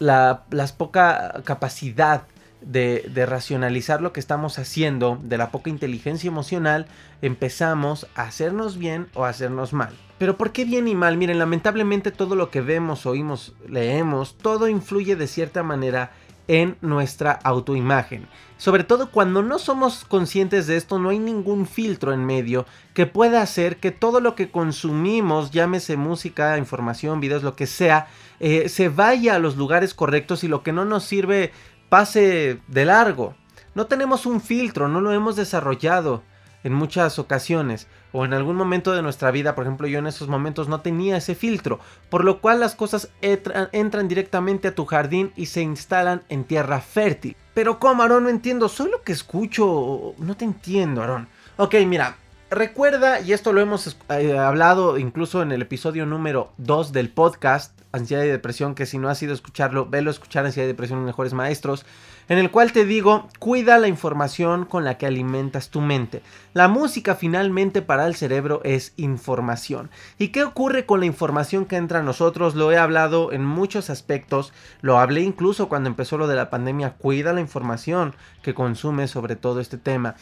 la 0.00 0.46
poca 0.76 1.40
capacidad 1.44 2.24
de, 2.60 3.08
de, 3.14 3.24
racionalizar 3.24 4.02
lo 4.02 4.12
que 4.12 4.18
estamos 4.18 4.58
haciendo, 4.58 5.20
de 5.22 5.38
la 5.38 5.52
poca 5.52 5.70
inteligencia 5.70 6.26
emocional, 6.26 6.86
empezamos 7.20 8.08
a 8.16 8.22
hacernos 8.22 8.78
bien 8.78 9.06
o 9.14 9.24
a 9.24 9.28
hacernos 9.28 9.72
mal. 9.72 9.94
Pero 10.22 10.36
¿por 10.36 10.52
qué 10.52 10.64
bien 10.64 10.86
y 10.86 10.94
mal? 10.94 11.16
Miren, 11.16 11.40
lamentablemente 11.40 12.12
todo 12.12 12.36
lo 12.36 12.48
que 12.48 12.60
vemos, 12.60 13.06
oímos, 13.06 13.56
leemos, 13.68 14.38
todo 14.38 14.68
influye 14.68 15.16
de 15.16 15.26
cierta 15.26 15.64
manera 15.64 16.12
en 16.46 16.76
nuestra 16.80 17.32
autoimagen. 17.32 18.28
Sobre 18.56 18.84
todo 18.84 19.10
cuando 19.10 19.42
no 19.42 19.58
somos 19.58 20.04
conscientes 20.04 20.68
de 20.68 20.76
esto, 20.76 21.00
no 21.00 21.08
hay 21.08 21.18
ningún 21.18 21.66
filtro 21.66 22.12
en 22.12 22.24
medio 22.24 22.66
que 22.94 23.06
pueda 23.06 23.42
hacer 23.42 23.78
que 23.78 23.90
todo 23.90 24.20
lo 24.20 24.36
que 24.36 24.52
consumimos, 24.52 25.50
llámese 25.50 25.96
música, 25.96 26.56
información, 26.56 27.18
videos, 27.18 27.42
lo 27.42 27.56
que 27.56 27.66
sea, 27.66 28.06
eh, 28.38 28.68
se 28.68 28.90
vaya 28.90 29.34
a 29.34 29.40
los 29.40 29.56
lugares 29.56 29.92
correctos 29.92 30.44
y 30.44 30.46
lo 30.46 30.62
que 30.62 30.72
no 30.72 30.84
nos 30.84 31.02
sirve 31.02 31.50
pase 31.88 32.60
de 32.68 32.84
largo. 32.84 33.34
No 33.74 33.86
tenemos 33.86 34.24
un 34.24 34.40
filtro, 34.40 34.86
no 34.86 35.00
lo 35.00 35.12
hemos 35.12 35.34
desarrollado 35.34 36.22
en 36.64 36.72
muchas 36.72 37.18
ocasiones 37.18 37.86
o 38.12 38.24
en 38.24 38.34
algún 38.34 38.56
momento 38.56 38.92
de 38.92 39.02
nuestra 39.02 39.30
vida, 39.30 39.54
por 39.54 39.64
ejemplo 39.64 39.86
yo 39.86 39.98
en 39.98 40.06
esos 40.06 40.28
momentos 40.28 40.68
no 40.68 40.80
tenía 40.80 41.16
ese 41.16 41.34
filtro, 41.34 41.80
por 42.10 42.24
lo 42.24 42.40
cual 42.40 42.60
las 42.60 42.74
cosas 42.74 43.08
entran, 43.20 44.08
directamente 44.08 44.68
a 44.68 44.74
tu 44.74 44.84
jardín 44.84 45.32
y 45.36 45.46
se 45.46 45.62
instalan 45.62 46.22
en 46.28 46.44
tierra 46.44 46.80
fértil. 46.80 47.36
Pero 47.54 47.78
¿cómo, 47.78 48.02
Aaron? 48.02 48.24
No 48.24 48.28
entiendo, 48.28 48.68
soy 48.68 48.90
lo 48.90 49.02
que 49.02 49.12
escucho, 49.12 50.14
no 50.18 50.36
te 50.36 50.44
entiendo, 50.44 51.02
Aaron. 51.02 51.28
Ok, 51.56 51.74
mira, 51.86 52.16
recuerda, 52.50 53.20
y 53.20 53.32
esto 53.32 53.52
lo 53.52 53.60
hemos 53.60 53.96
eh, 54.10 54.38
hablado 54.38 54.98
incluso 54.98 55.42
en 55.42 55.52
el 55.52 55.62
episodio 55.62 56.06
número 56.06 56.52
2 56.58 56.92
del 56.92 57.10
podcast, 57.10 57.78
Ansiedad 57.92 58.24
y 58.24 58.28
Depresión, 58.28 58.74
que 58.74 58.86
si 58.86 58.98
no 58.98 59.08
has 59.08 59.22
ido 59.22 59.32
a 59.32 59.34
escucharlo, 59.34 59.86
velo 59.86 60.10
a 60.10 60.12
escuchar 60.12 60.46
Ansiedad 60.46 60.66
y 60.66 60.72
Depresión, 60.72 61.00
los 61.00 61.06
mejores 61.06 61.34
maestros 61.34 61.84
en 62.28 62.38
el 62.38 62.50
cual 62.50 62.72
te 62.72 62.84
digo, 62.84 63.28
cuida 63.38 63.78
la 63.78 63.88
información 63.88 64.64
con 64.64 64.84
la 64.84 64.98
que 64.98 65.06
alimentas 65.06 65.68
tu 65.70 65.80
mente. 65.80 66.22
La 66.54 66.68
música 66.68 67.14
finalmente 67.14 67.82
para 67.82 68.06
el 68.06 68.14
cerebro 68.14 68.60
es 68.64 68.92
información. 68.96 69.90
¿Y 70.18 70.28
qué 70.28 70.44
ocurre 70.44 70.86
con 70.86 71.00
la 71.00 71.06
información 71.06 71.66
que 71.66 71.76
entra 71.76 72.00
a 72.00 72.02
nosotros? 72.02 72.54
Lo 72.54 72.72
he 72.72 72.78
hablado 72.78 73.32
en 73.32 73.44
muchos 73.44 73.90
aspectos, 73.90 74.52
lo 74.80 74.98
hablé 74.98 75.22
incluso 75.22 75.68
cuando 75.68 75.88
empezó 75.88 76.18
lo 76.18 76.26
de 76.26 76.36
la 76.36 76.50
pandemia, 76.50 76.94
cuida 76.94 77.32
la 77.32 77.40
información 77.40 78.14
que 78.42 78.54
consumes 78.54 79.10
sobre 79.10 79.36
todo 79.36 79.60
este 79.60 79.78
tema. 79.78 80.16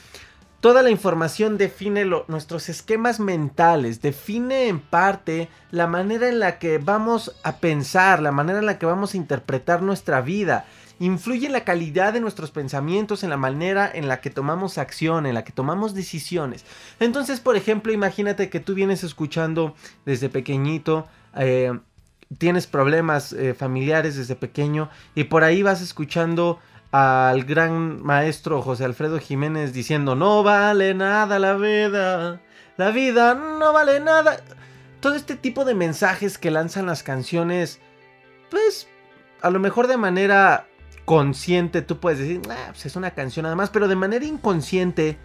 Toda 0.61 0.83
la 0.83 0.91
información 0.91 1.57
define 1.57 2.05
nuestros 2.05 2.69
esquemas 2.69 3.19
mentales, 3.19 4.03
define 4.03 4.69
en 4.69 4.79
parte 4.79 5.49
la 5.71 5.87
manera 5.87 6.29
en 6.29 6.39
la 6.39 6.59
que 6.59 6.77
vamos 6.77 7.35
a 7.45 7.57
pensar, 7.57 8.21
la 8.21 8.31
manera 8.31 8.59
en 8.59 8.67
la 8.67 8.79
que 8.79 8.85
vamos 8.85 9.15
a 9.15 9.17
interpretar 9.17 9.81
nuestra 9.81 10.21
vida 10.21 10.67
influye 11.01 11.47
en 11.47 11.53
la 11.53 11.65
calidad 11.65 12.13
de 12.13 12.21
nuestros 12.21 12.51
pensamientos, 12.51 13.25
en 13.25 13.31
la 13.31 13.39
manera 13.39 13.91
en 13.93 14.07
la 14.07 14.21
que 14.21 14.31
tomamos 14.31 14.79
acción, 14.79 15.27
en 15.27 15.35
la 15.35 15.45
que 15.45 15.51
tomamos 15.51 15.95
decisiones. 15.95 16.65
Entonces, 17.01 17.41
por 17.41 17.57
ejemplo, 17.57 17.91
imagínate 17.91 18.51
que 18.51 18.61
tú 18.61 18.75
vienes 18.75 19.03
escuchando 19.03 19.75
desde 20.05 20.29
pequeñito, 20.29 21.09
eh, 21.35 21.73
tienes 22.37 22.67
problemas 22.67 23.33
eh, 23.33 23.55
familiares 23.55 24.17
desde 24.17 24.37
pequeño 24.37 24.91
y 25.15 25.25
por 25.25 25.43
ahí 25.43 25.63
vas 25.63 25.81
escuchando 25.81 26.61
al 26.93 27.45
gran 27.45 28.03
maestro 28.03 28.63
José 28.63 28.85
Alfredo 28.85 29.19
Jiménez 29.19 29.73
diciendo 29.73 30.17
no 30.17 30.43
vale 30.43 30.93
nada 30.93 31.39
la 31.39 31.55
vida, 31.55 32.41
la 32.77 32.91
vida 32.91 33.35
no 33.35 33.73
vale 33.73 34.01
nada. 34.01 34.39
Todo 35.01 35.15
este 35.15 35.35
tipo 35.35 35.65
de 35.65 35.75
mensajes 35.75 36.37
que 36.37 36.51
lanzan 36.51 36.85
las 36.85 37.03
canciones, 37.03 37.81
pues 38.51 38.87
a 39.41 39.49
lo 39.49 39.59
mejor 39.59 39.87
de 39.87 39.97
manera 39.97 40.67
consciente 41.05 41.83
tú 41.83 41.99
puedes 41.99 42.19
decir, 42.19 42.41
ah, 42.51 42.69
pues 42.71 42.87
es 42.87 42.97
una 42.97 43.13
canción 43.13 43.45
nada 43.45 43.57
más, 43.57 43.71
pero 43.71 43.89
de 43.89 43.97
manera 43.97 44.25
inconsciente, 44.25 45.19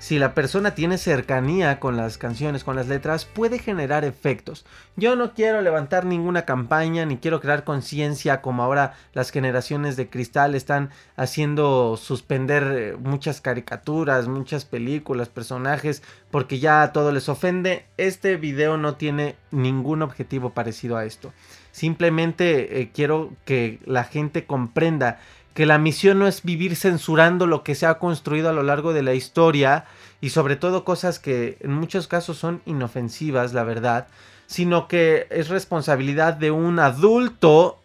si 0.00 0.18
la 0.18 0.34
persona 0.34 0.74
tiene 0.74 0.96
cercanía 0.96 1.78
con 1.78 1.98
las 1.98 2.16
canciones, 2.16 2.64
con 2.64 2.74
las 2.74 2.88
letras, 2.88 3.26
puede 3.26 3.58
generar 3.58 4.06
efectos. 4.06 4.64
Yo 4.96 5.14
no 5.14 5.34
quiero 5.34 5.60
levantar 5.60 6.06
ninguna 6.06 6.46
campaña, 6.46 7.04
ni 7.04 7.18
quiero 7.18 7.40
crear 7.40 7.64
conciencia 7.64 8.40
como 8.40 8.62
ahora 8.62 8.94
las 9.12 9.30
generaciones 9.30 9.96
de 9.96 10.08
cristal 10.08 10.54
están 10.54 10.88
haciendo 11.16 11.98
suspender 11.98 12.62
eh, 12.74 12.96
muchas 12.98 13.42
caricaturas, 13.42 14.26
muchas 14.26 14.64
películas, 14.64 15.28
personajes, 15.28 16.02
porque 16.30 16.60
ya 16.60 16.92
todo 16.92 17.12
les 17.12 17.28
ofende. 17.28 17.84
Este 17.98 18.36
video 18.36 18.78
no 18.78 18.94
tiene 18.94 19.36
ningún 19.50 20.00
objetivo 20.00 20.54
parecido 20.54 20.96
a 20.96 21.04
esto. 21.04 21.34
Simplemente 21.72 22.80
eh, 22.80 22.90
quiero 22.92 23.32
que 23.44 23.78
la 23.84 24.04
gente 24.04 24.44
comprenda 24.44 25.18
que 25.54 25.66
la 25.66 25.78
misión 25.78 26.18
no 26.18 26.26
es 26.26 26.42
vivir 26.42 26.76
censurando 26.76 27.46
lo 27.46 27.64
que 27.64 27.74
se 27.74 27.86
ha 27.86 27.98
construido 27.98 28.48
a 28.48 28.52
lo 28.52 28.62
largo 28.62 28.92
de 28.92 29.02
la 29.02 29.14
historia 29.14 29.84
y 30.20 30.30
sobre 30.30 30.56
todo 30.56 30.84
cosas 30.84 31.18
que 31.18 31.58
en 31.60 31.72
muchos 31.72 32.06
casos 32.06 32.38
son 32.38 32.62
inofensivas, 32.66 33.52
la 33.52 33.64
verdad, 33.64 34.06
sino 34.46 34.88
que 34.88 35.26
es 35.30 35.48
responsabilidad 35.48 36.34
de 36.34 36.50
un 36.50 36.78
adulto 36.78 37.78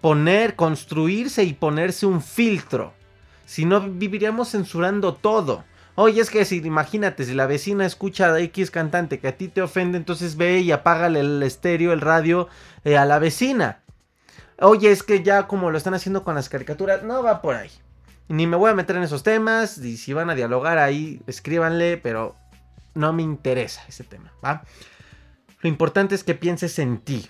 poner, 0.00 0.54
construirse 0.54 1.44
y 1.44 1.54
ponerse 1.54 2.06
un 2.06 2.20
filtro. 2.20 2.92
Si 3.46 3.64
no, 3.64 3.80
viviríamos 3.80 4.50
censurando 4.50 5.14
todo. 5.14 5.64
Oye, 5.96 6.20
es 6.20 6.30
que 6.30 6.44
si, 6.44 6.56
imagínate, 6.56 7.24
si 7.24 7.34
la 7.34 7.46
vecina 7.46 7.86
escucha 7.86 8.32
a 8.32 8.40
X 8.40 8.70
cantante 8.70 9.20
que 9.20 9.28
a 9.28 9.36
ti 9.36 9.48
te 9.48 9.62
ofende, 9.62 9.96
entonces 9.96 10.36
ve 10.36 10.58
y 10.60 10.72
apágale 10.72 11.20
el 11.20 11.42
estéreo, 11.42 11.92
el 11.92 12.00
radio 12.00 12.48
eh, 12.84 12.96
a 12.96 13.04
la 13.04 13.20
vecina. 13.20 13.82
Oye, 14.58 14.90
es 14.90 15.02
que 15.02 15.22
ya 15.22 15.46
como 15.46 15.70
lo 15.70 15.78
están 15.78 15.94
haciendo 15.94 16.24
con 16.24 16.34
las 16.34 16.48
caricaturas, 16.48 17.02
no 17.04 17.22
va 17.22 17.40
por 17.40 17.54
ahí. 17.54 17.70
Ni 18.28 18.46
me 18.46 18.56
voy 18.56 18.70
a 18.70 18.74
meter 18.74 18.96
en 18.96 19.02
esos 19.02 19.22
temas, 19.22 19.78
y 19.78 19.96
si 19.96 20.12
van 20.12 20.30
a 20.30 20.34
dialogar 20.34 20.78
ahí, 20.78 21.20
escríbanle, 21.26 21.98
pero 21.98 22.34
no 22.94 23.12
me 23.12 23.22
interesa 23.22 23.84
ese 23.88 24.02
tema, 24.02 24.32
¿va? 24.44 24.64
Lo 25.60 25.68
importante 25.68 26.14
es 26.14 26.24
que 26.24 26.34
pienses 26.34 26.78
en 26.78 26.98
ti. 26.98 27.28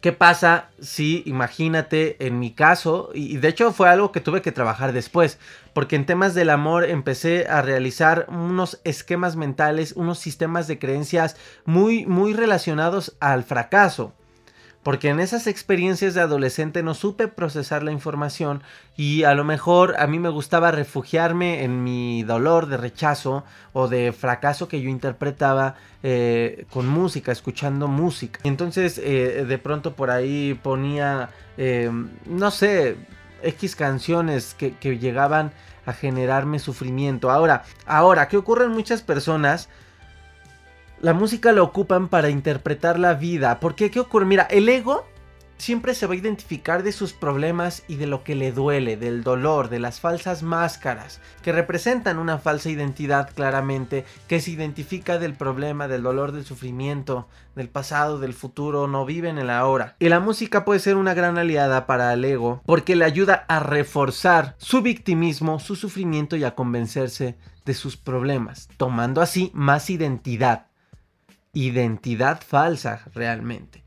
¿Qué 0.00 0.12
pasa 0.12 0.70
si, 0.80 1.22
imagínate, 1.26 2.26
en 2.26 2.38
mi 2.38 2.52
caso, 2.52 3.10
y 3.12 3.36
de 3.36 3.48
hecho 3.48 3.70
fue 3.70 3.90
algo 3.90 4.12
que 4.12 4.22
tuve 4.22 4.40
que 4.40 4.50
trabajar 4.50 4.94
después, 4.94 5.38
porque 5.74 5.94
en 5.94 6.06
temas 6.06 6.34
del 6.34 6.48
amor 6.48 6.84
empecé 6.84 7.46
a 7.48 7.60
realizar 7.60 8.24
unos 8.30 8.80
esquemas 8.84 9.36
mentales, 9.36 9.92
unos 9.92 10.18
sistemas 10.18 10.66
de 10.68 10.78
creencias 10.78 11.36
muy, 11.66 12.06
muy 12.06 12.32
relacionados 12.32 13.14
al 13.20 13.44
fracaso. 13.44 14.14
Porque 14.82 15.08
en 15.10 15.20
esas 15.20 15.46
experiencias 15.46 16.14
de 16.14 16.22
adolescente 16.22 16.82
no 16.82 16.94
supe 16.94 17.28
procesar 17.28 17.82
la 17.82 17.92
información 17.92 18.62
y 18.96 19.24
a 19.24 19.34
lo 19.34 19.44
mejor 19.44 19.94
a 19.98 20.06
mí 20.06 20.18
me 20.18 20.30
gustaba 20.30 20.70
refugiarme 20.70 21.64
en 21.64 21.84
mi 21.84 22.22
dolor 22.22 22.66
de 22.66 22.78
rechazo 22.78 23.44
o 23.74 23.88
de 23.88 24.12
fracaso 24.12 24.68
que 24.68 24.80
yo 24.80 24.88
interpretaba 24.88 25.74
eh, 26.02 26.64
con 26.70 26.88
música, 26.88 27.30
escuchando 27.30 27.88
música. 27.88 28.40
Entonces 28.42 28.98
eh, 29.04 29.44
de 29.46 29.58
pronto 29.58 29.94
por 29.94 30.10
ahí 30.10 30.58
ponía, 30.62 31.28
em, 31.58 32.08
no 32.24 32.50
sé, 32.50 32.96
X 33.42 33.76
canciones 33.76 34.54
que, 34.54 34.72
que 34.76 34.98
llegaban 34.98 35.52
a 35.84 35.92
generarme 35.92 36.58
sufrimiento. 36.58 37.30
Ahora, 37.30 37.64
ahora, 37.86 38.28
¿qué 38.28 38.36
ocurre 38.36 38.64
en 38.64 38.72
muchas 38.72 39.02
personas? 39.02 39.68
La 41.02 41.14
música 41.14 41.52
la 41.52 41.62
ocupan 41.62 42.08
para 42.08 42.28
interpretar 42.28 42.98
la 42.98 43.14
vida. 43.14 43.58
Porque, 43.58 43.90
¿qué 43.90 44.00
ocurre? 44.00 44.26
Mira, 44.26 44.42
el 44.50 44.68
ego 44.68 45.06
siempre 45.56 45.94
se 45.94 46.06
va 46.06 46.12
a 46.12 46.18
identificar 46.18 46.82
de 46.82 46.92
sus 46.92 47.14
problemas 47.14 47.84
y 47.88 47.96
de 47.96 48.06
lo 48.06 48.22
que 48.22 48.34
le 48.34 48.52
duele, 48.52 48.98
del 48.98 49.22
dolor, 49.22 49.70
de 49.70 49.78
las 49.78 49.98
falsas 49.98 50.42
máscaras, 50.42 51.22
que 51.42 51.52
representan 51.52 52.18
una 52.18 52.36
falsa 52.36 52.68
identidad 52.68 53.30
claramente, 53.34 54.04
que 54.28 54.40
se 54.40 54.50
identifica 54.50 55.18
del 55.18 55.32
problema, 55.32 55.88
del 55.88 56.02
dolor, 56.02 56.32
del 56.32 56.44
sufrimiento, 56.44 57.28
del 57.56 57.70
pasado, 57.70 58.18
del 58.18 58.34
futuro, 58.34 58.86
no 58.86 59.06
viven 59.06 59.38
en 59.38 59.46
la 59.46 59.58
ahora. 59.58 59.96
Y 60.00 60.10
la 60.10 60.20
música 60.20 60.66
puede 60.66 60.80
ser 60.80 60.96
una 60.96 61.14
gran 61.14 61.38
aliada 61.38 61.86
para 61.86 62.12
el 62.12 62.26
ego, 62.26 62.60
porque 62.66 62.94
le 62.94 63.06
ayuda 63.06 63.46
a 63.48 63.60
reforzar 63.60 64.54
su 64.58 64.82
victimismo, 64.82 65.60
su 65.60 65.76
sufrimiento 65.76 66.36
y 66.36 66.44
a 66.44 66.54
convencerse 66.54 67.38
de 67.64 67.72
sus 67.72 67.96
problemas, 67.96 68.68
tomando 68.76 69.22
así 69.22 69.50
más 69.54 69.88
identidad 69.88 70.69
identidad 71.52 72.40
falsa 72.42 73.02
realmente. 73.14 73.82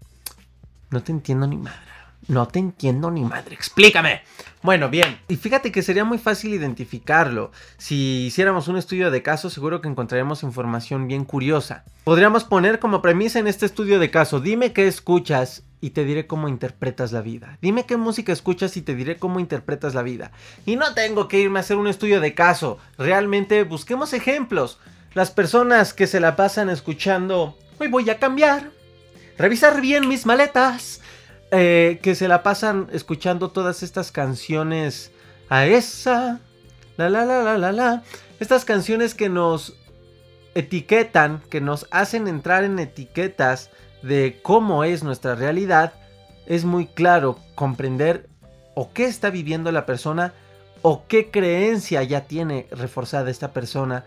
No 0.89 1.01
te 1.01 1.11
entiendo 1.11 1.47
ni 1.47 1.57
madre. 1.57 1.79
No 2.27 2.47
te 2.47 2.59
entiendo 2.59 3.11
ni 3.11 3.21
madre. 3.23 3.55
Explícame. 3.55 4.21
Bueno, 4.61 4.89
bien. 4.89 5.19
Y 5.27 5.35
fíjate 5.35 5.71
que 5.71 5.81
sería 5.81 6.05
muy 6.05 6.17
fácil 6.17 6.53
identificarlo. 6.53 7.51
Si 7.77 8.25
hiciéramos 8.27 8.69
un 8.69 8.77
estudio 8.77 9.11
de 9.11 9.21
caso, 9.21 9.49
seguro 9.49 9.81
que 9.81 9.89
encontraremos 9.89 10.43
información 10.43 11.07
bien 11.07 11.25
curiosa. 11.25 11.83
Podríamos 12.05 12.45
poner 12.45 12.79
como 12.79 13.01
premisa 13.01 13.39
en 13.39 13.47
este 13.47 13.65
estudio 13.65 13.99
de 13.99 14.09
caso, 14.09 14.39
dime 14.39 14.71
qué 14.71 14.87
escuchas 14.87 15.63
y 15.81 15.89
te 15.89 16.05
diré 16.05 16.27
cómo 16.27 16.47
interpretas 16.47 17.11
la 17.11 17.21
vida. 17.21 17.57
Dime 17.61 17.85
qué 17.85 17.97
música 17.97 18.31
escuchas 18.31 18.77
y 18.77 18.81
te 18.81 18.95
diré 18.95 19.17
cómo 19.17 19.41
interpretas 19.41 19.93
la 19.93 20.01
vida. 20.01 20.31
Y 20.65 20.77
no 20.77 20.93
tengo 20.93 21.27
que 21.27 21.41
irme 21.41 21.59
a 21.59 21.61
hacer 21.61 21.75
un 21.75 21.87
estudio 21.87 22.21
de 22.21 22.33
caso. 22.33 22.77
Realmente 22.97 23.63
busquemos 23.65 24.13
ejemplos. 24.13 24.79
Las 25.13 25.29
personas 25.29 25.93
que 25.93 26.07
se 26.07 26.19
la 26.19 26.35
pasan 26.35 26.71
escuchando, 26.71 27.55
hoy 27.79 27.87
voy 27.87 28.09
a 28.09 28.17
cambiar, 28.17 28.71
revisar 29.37 29.79
bien 29.79 30.07
mis 30.07 30.25
maletas, 30.25 31.01
eh, 31.51 31.99
que 32.01 32.15
se 32.15 32.27
la 32.27 32.41
pasan 32.41 32.87
escuchando 32.91 33.51
todas 33.51 33.83
estas 33.83 34.11
canciones 34.11 35.11
a 35.49 35.67
esa, 35.67 36.39
la 36.97 37.09
la 37.09 37.25
la 37.25 37.43
la 37.43 37.59
la 37.59 37.71
la, 37.71 38.03
estas 38.39 38.65
canciones 38.65 39.13
que 39.13 39.29
nos 39.29 39.75
etiquetan, 40.55 41.43
que 41.47 41.61
nos 41.61 41.85
hacen 41.91 42.27
entrar 42.27 42.63
en 42.63 42.79
etiquetas 42.79 43.69
de 44.01 44.39
cómo 44.41 44.83
es 44.83 45.03
nuestra 45.03 45.35
realidad, 45.35 45.93
es 46.47 46.65
muy 46.65 46.87
claro 46.87 47.37
comprender 47.53 48.29
o 48.73 48.91
qué 48.91 49.05
está 49.05 49.29
viviendo 49.29 49.71
la 49.71 49.85
persona 49.85 50.33
o 50.81 51.05
qué 51.07 51.29
creencia 51.29 52.01
ya 52.01 52.21
tiene 52.21 52.67
reforzada 52.71 53.29
esta 53.29 53.53
persona 53.53 54.05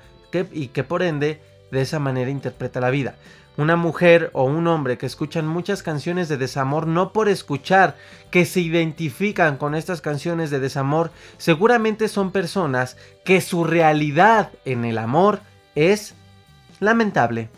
y 0.52 0.68
que 0.68 0.84
por 0.84 1.02
ende 1.02 1.40
de 1.70 1.82
esa 1.82 1.98
manera 1.98 2.30
interpreta 2.30 2.80
la 2.80 2.90
vida. 2.90 3.14
Una 3.56 3.76
mujer 3.76 4.30
o 4.34 4.44
un 4.44 4.66
hombre 4.66 4.98
que 4.98 5.06
escuchan 5.06 5.46
muchas 5.46 5.82
canciones 5.82 6.28
de 6.28 6.36
desamor 6.36 6.86
no 6.86 7.12
por 7.12 7.28
escuchar, 7.28 7.96
que 8.30 8.44
se 8.44 8.60
identifican 8.60 9.56
con 9.56 9.74
estas 9.74 10.02
canciones 10.02 10.50
de 10.50 10.60
desamor, 10.60 11.10
seguramente 11.38 12.08
son 12.08 12.32
personas 12.32 12.98
que 13.24 13.40
su 13.40 13.64
realidad 13.64 14.50
en 14.66 14.84
el 14.84 14.98
amor 14.98 15.40
es 15.74 16.14
lamentable, 16.80 17.48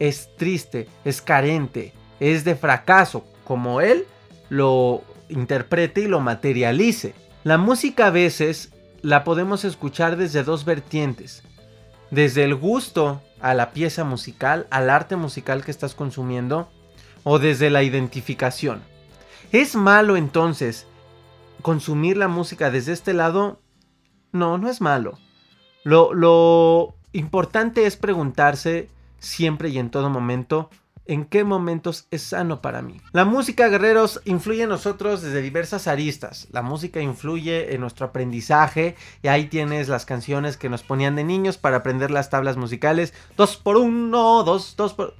es 0.00 0.30
triste, 0.36 0.88
es 1.04 1.22
carente, 1.22 1.92
es 2.18 2.44
de 2.44 2.56
fracaso, 2.56 3.24
como 3.44 3.80
él 3.80 4.04
lo 4.48 5.02
interprete 5.28 6.02
y 6.02 6.06
lo 6.08 6.20
materialice. 6.20 7.14
La 7.44 7.58
música 7.58 8.08
a 8.08 8.10
veces 8.10 8.72
la 9.02 9.22
podemos 9.22 9.64
escuchar 9.64 10.16
desde 10.16 10.42
dos 10.42 10.64
vertientes. 10.64 11.44
Desde 12.10 12.44
el 12.44 12.54
gusto 12.54 13.22
a 13.40 13.54
la 13.54 13.72
pieza 13.72 14.04
musical, 14.04 14.66
al 14.70 14.90
arte 14.90 15.16
musical 15.16 15.64
que 15.64 15.70
estás 15.70 15.94
consumiendo, 15.94 16.68
o 17.24 17.38
desde 17.38 17.70
la 17.70 17.82
identificación. 17.82 18.82
¿Es 19.52 19.74
malo 19.74 20.16
entonces 20.16 20.86
consumir 21.62 22.16
la 22.16 22.28
música 22.28 22.70
desde 22.70 22.92
este 22.92 23.12
lado? 23.12 23.60
No, 24.32 24.58
no 24.58 24.68
es 24.68 24.80
malo. 24.80 25.18
Lo, 25.82 26.14
lo 26.14 26.94
importante 27.12 27.86
es 27.86 27.96
preguntarse 27.96 28.88
siempre 29.18 29.68
y 29.70 29.78
en 29.78 29.90
todo 29.90 30.10
momento 30.10 30.70
en 31.06 31.24
qué 31.24 31.44
momentos 31.44 32.06
es 32.10 32.22
sano 32.22 32.60
para 32.60 32.82
mí. 32.82 33.00
La 33.12 33.24
música, 33.24 33.68
guerreros, 33.68 34.20
influye 34.24 34.62
en 34.62 34.68
nosotros 34.68 35.22
desde 35.22 35.42
diversas 35.42 35.86
aristas. 35.86 36.48
La 36.50 36.62
música 36.62 37.00
influye 37.00 37.74
en 37.74 37.80
nuestro 37.80 38.06
aprendizaje 38.06 38.96
y 39.22 39.28
ahí 39.28 39.46
tienes 39.46 39.88
las 39.88 40.06
canciones 40.06 40.56
que 40.56 40.68
nos 40.68 40.82
ponían 40.82 41.16
de 41.16 41.24
niños 41.24 41.58
para 41.58 41.78
aprender 41.78 42.10
las 42.10 42.30
tablas 42.30 42.56
musicales. 42.56 43.14
Dos 43.36 43.56
por 43.56 43.76
uno, 43.76 44.42
dos, 44.42 44.74
dos 44.76 44.94
por... 44.94 45.14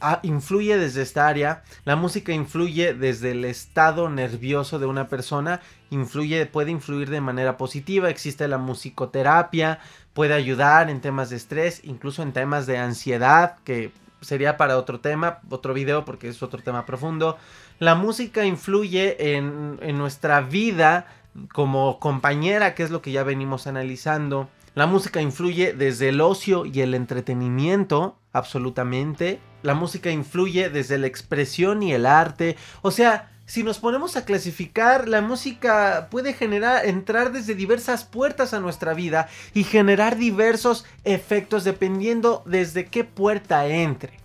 Ah, 0.00 0.20
influye 0.22 0.78
desde 0.78 1.02
esta 1.02 1.26
área. 1.26 1.64
La 1.84 1.96
música 1.96 2.32
influye 2.32 2.94
desde 2.94 3.32
el 3.32 3.44
estado 3.44 4.08
nervioso 4.08 4.78
de 4.78 4.86
una 4.86 5.08
persona. 5.08 5.60
Influye, 5.90 6.46
puede 6.46 6.70
influir 6.70 7.10
de 7.10 7.20
manera 7.20 7.56
positiva. 7.56 8.08
Existe 8.08 8.46
la 8.46 8.58
musicoterapia. 8.58 9.80
Puede 10.14 10.34
ayudar 10.34 10.90
en 10.90 11.00
temas 11.00 11.30
de 11.30 11.36
estrés, 11.36 11.80
incluso 11.82 12.22
en 12.22 12.32
temas 12.32 12.66
de 12.66 12.78
ansiedad, 12.78 13.56
que 13.64 13.92
sería 14.20 14.56
para 14.56 14.78
otro 14.78 15.00
tema, 15.00 15.40
otro 15.50 15.74
video, 15.74 16.04
porque 16.04 16.28
es 16.28 16.42
otro 16.42 16.62
tema 16.62 16.86
profundo. 16.86 17.36
La 17.78 17.94
música 17.94 18.44
influye 18.44 19.36
en, 19.36 19.78
en 19.82 19.98
nuestra 19.98 20.40
vida 20.40 21.06
como 21.52 21.98
compañera, 22.00 22.74
que 22.74 22.82
es 22.82 22.90
lo 22.90 23.02
que 23.02 23.12
ya 23.12 23.22
venimos 23.22 23.66
analizando. 23.66 24.48
La 24.74 24.86
música 24.86 25.20
influye 25.20 25.72
desde 25.72 26.10
el 26.10 26.20
ocio 26.20 26.64
y 26.64 26.80
el 26.80 26.94
entretenimiento, 26.94 28.16
absolutamente. 28.32 29.40
La 29.62 29.74
música 29.74 30.10
influye 30.10 30.70
desde 30.70 30.98
la 30.98 31.06
expresión 31.06 31.82
y 31.82 31.92
el 31.92 32.06
arte. 32.06 32.56
O 32.82 32.90
sea, 32.90 33.30
si 33.48 33.62
nos 33.62 33.78
ponemos 33.78 34.14
a 34.18 34.26
clasificar, 34.26 35.08
la 35.08 35.22
música 35.22 36.08
puede 36.10 36.34
generar, 36.34 36.84
entrar 36.84 37.32
desde 37.32 37.54
diversas 37.54 38.04
puertas 38.04 38.52
a 38.52 38.60
nuestra 38.60 38.92
vida 38.92 39.26
y 39.54 39.64
generar 39.64 40.18
diversos 40.18 40.84
efectos 41.04 41.64
dependiendo 41.64 42.42
desde 42.44 42.88
qué 42.88 43.04
puerta 43.04 43.66
entre. 43.66 44.20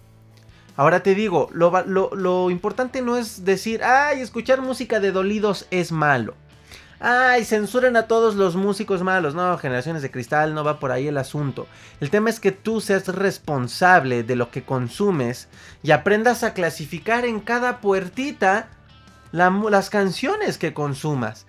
Ahora 0.75 1.03
te 1.03 1.15
digo, 1.15 1.47
lo, 1.53 1.71
lo 1.85 2.49
importante 2.49 3.01
no 3.01 3.15
es 3.15 3.45
decir, 3.45 3.81
ay, 3.81 4.19
escuchar 4.19 4.61
música 4.61 4.99
de 4.99 5.13
dolidos 5.13 5.67
es 5.71 5.93
malo. 5.93 6.35
Ay, 6.99 7.45
censuren 7.45 7.95
a 7.95 8.07
todos 8.07 8.35
los 8.35 8.57
músicos 8.57 9.03
malos. 9.03 9.35
No, 9.35 9.57
generaciones 9.57 10.01
de 10.01 10.11
cristal, 10.11 10.53
no 10.53 10.65
va 10.65 10.81
por 10.81 10.91
ahí 10.91 11.07
el 11.07 11.17
asunto. 11.17 11.65
El 12.01 12.09
tema 12.09 12.29
es 12.29 12.41
que 12.41 12.51
tú 12.51 12.81
seas 12.81 13.07
responsable 13.07 14.23
de 14.23 14.35
lo 14.35 14.51
que 14.51 14.63
consumes 14.63 15.47
y 15.81 15.91
aprendas 15.91 16.43
a 16.43 16.53
clasificar 16.53 17.23
en 17.23 17.39
cada 17.39 17.79
puertita 17.79 18.67
las 19.33 19.89
canciones 19.89 20.57
que 20.57 20.73
consumas. 20.73 21.45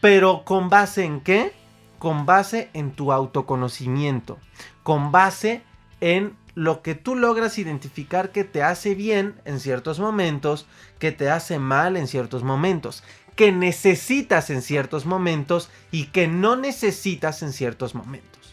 Pero 0.00 0.44
con 0.44 0.68
base 0.68 1.04
en 1.04 1.20
qué? 1.20 1.52
Con 1.98 2.26
base 2.26 2.68
en 2.74 2.90
tu 2.92 3.12
autoconocimiento. 3.12 4.38
Con 4.82 5.10
base 5.12 5.62
en 6.00 6.36
lo 6.54 6.82
que 6.82 6.94
tú 6.94 7.14
logras 7.14 7.58
identificar 7.58 8.30
que 8.30 8.44
te 8.44 8.62
hace 8.62 8.94
bien 8.94 9.40
en 9.44 9.60
ciertos 9.60 10.00
momentos, 10.00 10.66
que 10.98 11.12
te 11.12 11.30
hace 11.30 11.58
mal 11.58 11.96
en 11.96 12.08
ciertos 12.08 12.42
momentos, 12.42 13.04
que 13.36 13.52
necesitas 13.52 14.50
en 14.50 14.62
ciertos 14.62 15.06
momentos 15.06 15.70
y 15.92 16.06
que 16.06 16.26
no 16.26 16.56
necesitas 16.56 17.42
en 17.42 17.52
ciertos 17.52 17.94
momentos. 17.94 18.47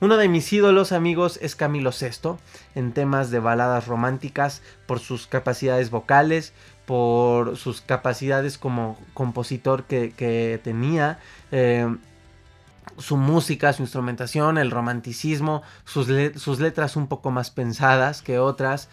Uno 0.00 0.16
de 0.16 0.28
mis 0.28 0.50
ídolos 0.50 0.92
amigos 0.92 1.38
es 1.42 1.54
Camilo 1.54 1.90
VI 1.90 2.38
en 2.74 2.92
temas 2.92 3.30
de 3.30 3.38
baladas 3.38 3.86
románticas 3.86 4.62
por 4.86 4.98
sus 4.98 5.26
capacidades 5.26 5.90
vocales, 5.90 6.54
por 6.86 7.58
sus 7.58 7.82
capacidades 7.82 8.56
como 8.56 8.98
compositor 9.12 9.84
que, 9.84 10.58
tenía, 10.64 11.18
eh, 11.52 11.94
su 12.96 13.18
música, 13.18 13.74
su 13.74 13.82
instrumentación, 13.82 14.56
el 14.56 14.70
romanticismo, 14.70 15.62
sus, 15.84 16.08
letras 16.08 16.96
un 16.96 17.06
poco 17.06 17.30
más 17.30 17.50
pensadas 17.50 18.22
que 18.22 18.38
otras. 18.38 18.88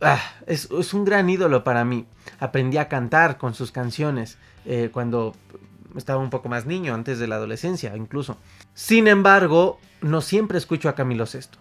Ah, 0.00 0.20
es, 0.48 0.68
un 0.94 1.04
gran 1.04 1.30
ídolo 1.30 1.62
para 1.62 1.84
mí. 1.84 2.08
Aprendí 2.40 2.78
a 2.78 2.88
cantar 2.88 3.38
con 3.38 3.54
sus 3.54 3.70
canciones 3.70 4.36
eh, 4.64 4.90
cuando 4.92 5.36
estaba 5.96 6.20
un 6.20 6.30
poco 6.30 6.48
más 6.48 6.66
niño, 6.66 6.92
antes 6.92 7.20
de 7.20 7.28
la 7.28 7.36
adolescencia 7.36 7.96
incluso. 7.96 8.36
Sin 8.74 9.08
embargo, 9.08 9.78
no 10.00 10.20
siempre 10.20 10.58
escucho 10.58 10.88
a 10.88 10.94
Camilo 10.94 11.26
Sesto 11.26 11.58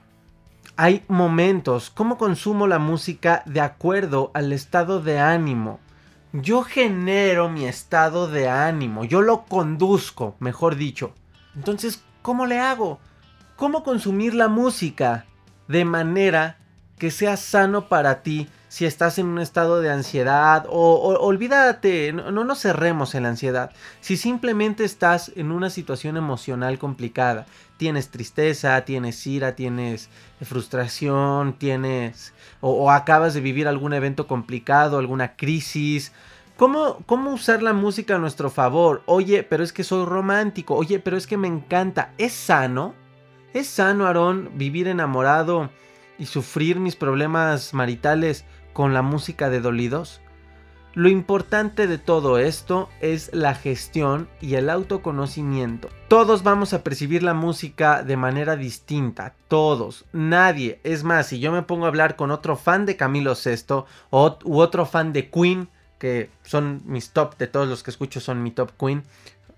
hay 0.75 1.03
momentos, 1.07 1.91
cómo 1.91 2.17
consumo 2.17 2.67
la 2.67 2.79
música 2.79 3.43
de 3.45 3.61
acuerdo 3.61 4.31
al 4.33 4.51
estado 4.51 5.01
de 5.01 5.19
ánimo. 5.19 5.79
Yo 6.31 6.63
genero 6.63 7.47
mi 7.47 7.65
estado 7.65 8.27
de 8.27 8.49
ánimo, 8.49 9.03
yo 9.03 9.21
lo 9.21 9.45
conduzco, 9.45 10.35
mejor 10.39 10.75
dicho. 10.75 11.13
Entonces, 11.55 12.03
¿cómo 12.23 12.47
le 12.47 12.59
hago? 12.59 12.99
¿Cómo 13.55 13.83
consumir 13.83 14.33
la 14.33 14.47
música 14.47 15.25
de 15.67 15.85
manera 15.85 16.57
que 16.97 17.11
sea 17.11 17.37
sano 17.37 17.87
para 17.87 18.23
ti 18.23 18.49
si 18.73 18.85
estás 18.85 19.19
en 19.19 19.27
un 19.27 19.37
estado 19.37 19.81
de 19.81 19.91
ansiedad 19.91 20.65
o, 20.67 21.15
olvídate, 21.19 22.11
no, 22.11 22.31
no 22.31 22.43
nos 22.43 22.59
cerremos 22.59 23.13
en 23.13 23.21
la 23.21 23.29
ansiedad. 23.29 23.69
Si 24.01 24.17
simplemente 24.17 24.83
estás 24.83 25.31
en 25.35 25.51
una 25.51 25.69
situación 25.69 26.17
emocional 26.17 26.79
complicada, 26.79 27.45
tienes 27.77 28.09
tristeza, 28.09 28.83
tienes 28.83 29.27
ira, 29.27 29.55
tienes 29.55 30.09
frustración, 30.41 31.53
tienes 31.53 32.33
o, 32.61 32.89
acabas 32.89 33.35
de 33.35 33.41
vivir 33.41 33.67
algún 33.67 33.93
evento 33.93 34.25
complicado, 34.25 34.97
alguna 34.97 35.35
crisis, 35.35 36.11
¿Cómo, 36.57 36.97
¿Cómo, 37.05 37.31
usar 37.31 37.61
la 37.61 37.73
música 37.73 38.15
a 38.15 38.19
nuestro 38.19 38.49
favor? 38.49 39.03
Oye, 39.05 39.43
pero 39.43 39.63
es 39.63 39.71
que 39.71 39.83
soy 39.83 40.05
romántico. 40.05 40.75
Oye, 40.75 40.99
pero 40.99 41.17
es 41.17 41.27
que 41.27 41.37
me 41.37 41.47
encanta. 41.47 42.13
¿Es 42.17 42.33
sano? 42.33 42.95
¿Es 43.53 43.67
sano, 43.67 44.07
Aarón, 44.07 44.51
vivir 44.55 44.87
enamorado 44.87 45.69
y 46.17 46.25
sufrir 46.25 46.79
mis 46.79 46.95
problemas 46.95 47.73
maritales 47.73 48.45
con 48.73 48.93
la 48.93 49.01
música 49.01 49.49
de 49.49 49.61
dolidos? 49.61 50.21
Lo 50.95 51.09
importante 51.09 51.87
de 51.87 51.97
todo 51.97 52.37
esto 52.37 52.87
es 53.01 53.33
la 53.33 53.55
gestión 53.55 54.29
y 54.41 54.55
el 54.55 54.69
autoconocimiento. 54.69 55.89
Todos 56.07 56.43
vamos 56.43 56.73
a 56.73 56.83
percibir 56.83 57.23
la 57.23 57.33
música 57.33 58.03
de 58.03 58.15
manera 58.15 58.55
distinta, 58.55 59.33
todos, 59.47 60.05
nadie. 60.13 60.79
Es 60.83 61.03
más, 61.03 61.27
si 61.27 61.39
yo 61.39 61.51
me 61.51 61.63
pongo 61.63 61.85
a 61.85 61.87
hablar 61.87 62.15
con 62.15 62.29
otro 62.29 62.55
fan 62.55 62.85
de 62.85 62.95
Camilo 62.95 63.33
VI 63.33 63.85
o, 64.11 64.37
u 64.43 64.59
otro 64.59 64.85
fan 64.85 65.13
de 65.13 65.31
Queen, 65.31 65.67
que 65.97 66.29
son 66.43 66.83
mis 66.85 67.09
top, 67.09 67.37
de 67.37 67.47
todos 67.47 67.67
los 67.67 67.81
que 67.81 67.89
escucho 67.89 68.19
son 68.19 68.43
mi 68.43 68.51
top 68.51 68.69
Queen, 68.77 69.03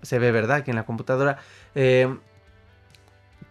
se 0.00 0.18
ve 0.18 0.32
verdad 0.32 0.64
que 0.64 0.70
en 0.70 0.76
la 0.76 0.86
computadora, 0.86 1.38
eh, 1.74 2.16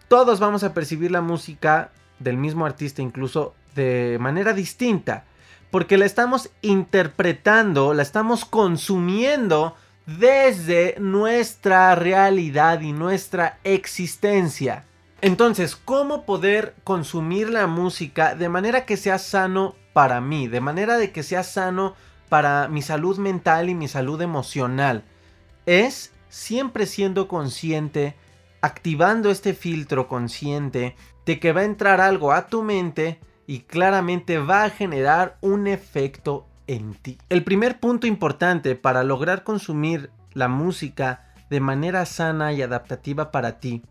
todos 0.07 0.39
vamos 0.39 0.63
a 0.63 0.73
percibir 0.73 1.11
la 1.11 1.21
música 1.21 1.91
del 2.17 2.37
mismo 2.37 2.65
artista 2.65 3.03
incluso 3.03 3.53
de 3.75 4.17
manera 4.19 4.53
distinta 4.53 5.25
porque 5.75 5.97
la 5.97 6.05
estamos 6.05 6.51
interpretando, 6.61 7.93
la 7.93 8.01
estamos 8.01 8.45
consumiendo 8.45 9.75
desde 10.05 10.95
nuestra 10.99 11.93
realidad 11.95 12.79
y 12.79 12.93
nuestra 12.93 13.59
existencia. 13.65 14.85
Entonces, 15.19 15.75
¿cómo 15.75 16.25
poder 16.25 16.75
consumir 16.85 17.49
la 17.49 17.67
música 17.67 18.35
de 18.35 18.47
manera 18.47 18.85
que 18.85 18.95
sea 18.95 19.19
sano 19.19 19.75
para 19.91 20.21
mí? 20.21 20.47
De 20.47 20.61
manera 20.61 20.97
de 20.97 21.11
que 21.11 21.23
sea 21.23 21.43
sano 21.43 21.93
para 22.29 22.69
mi 22.69 22.81
salud 22.81 23.17
mental 23.17 23.67
y 23.67 23.75
mi 23.75 23.89
salud 23.89 24.21
emocional. 24.21 25.03
Es 25.65 26.13
siempre 26.29 26.85
siendo 26.85 27.27
consciente, 27.27 28.15
activando 28.61 29.29
este 29.29 29.53
filtro 29.53 30.07
consciente 30.07 30.95
de 31.25 31.37
que 31.41 31.51
va 31.51 31.59
a 31.59 31.65
entrar 31.65 31.99
algo 31.99 32.31
a 32.31 32.47
tu 32.47 32.63
mente 32.63 33.19
y 33.47 33.59
claramente 33.59 34.37
va 34.37 34.63
a 34.63 34.69
generar 34.69 35.37
un 35.41 35.67
efecto 35.67 36.47
en 36.67 36.93
ti. 36.95 37.17
El 37.29 37.43
primer 37.43 37.79
punto 37.79 38.07
importante 38.07 38.75
para 38.75 39.03
lograr 39.03 39.43
consumir 39.43 40.09
la 40.33 40.47
música 40.47 41.33
de 41.49 41.59
manera 41.59 42.05
sana 42.05 42.53
y 42.53 42.61
adaptativa 42.61 43.31
para 43.31 43.59
ti. 43.59 43.83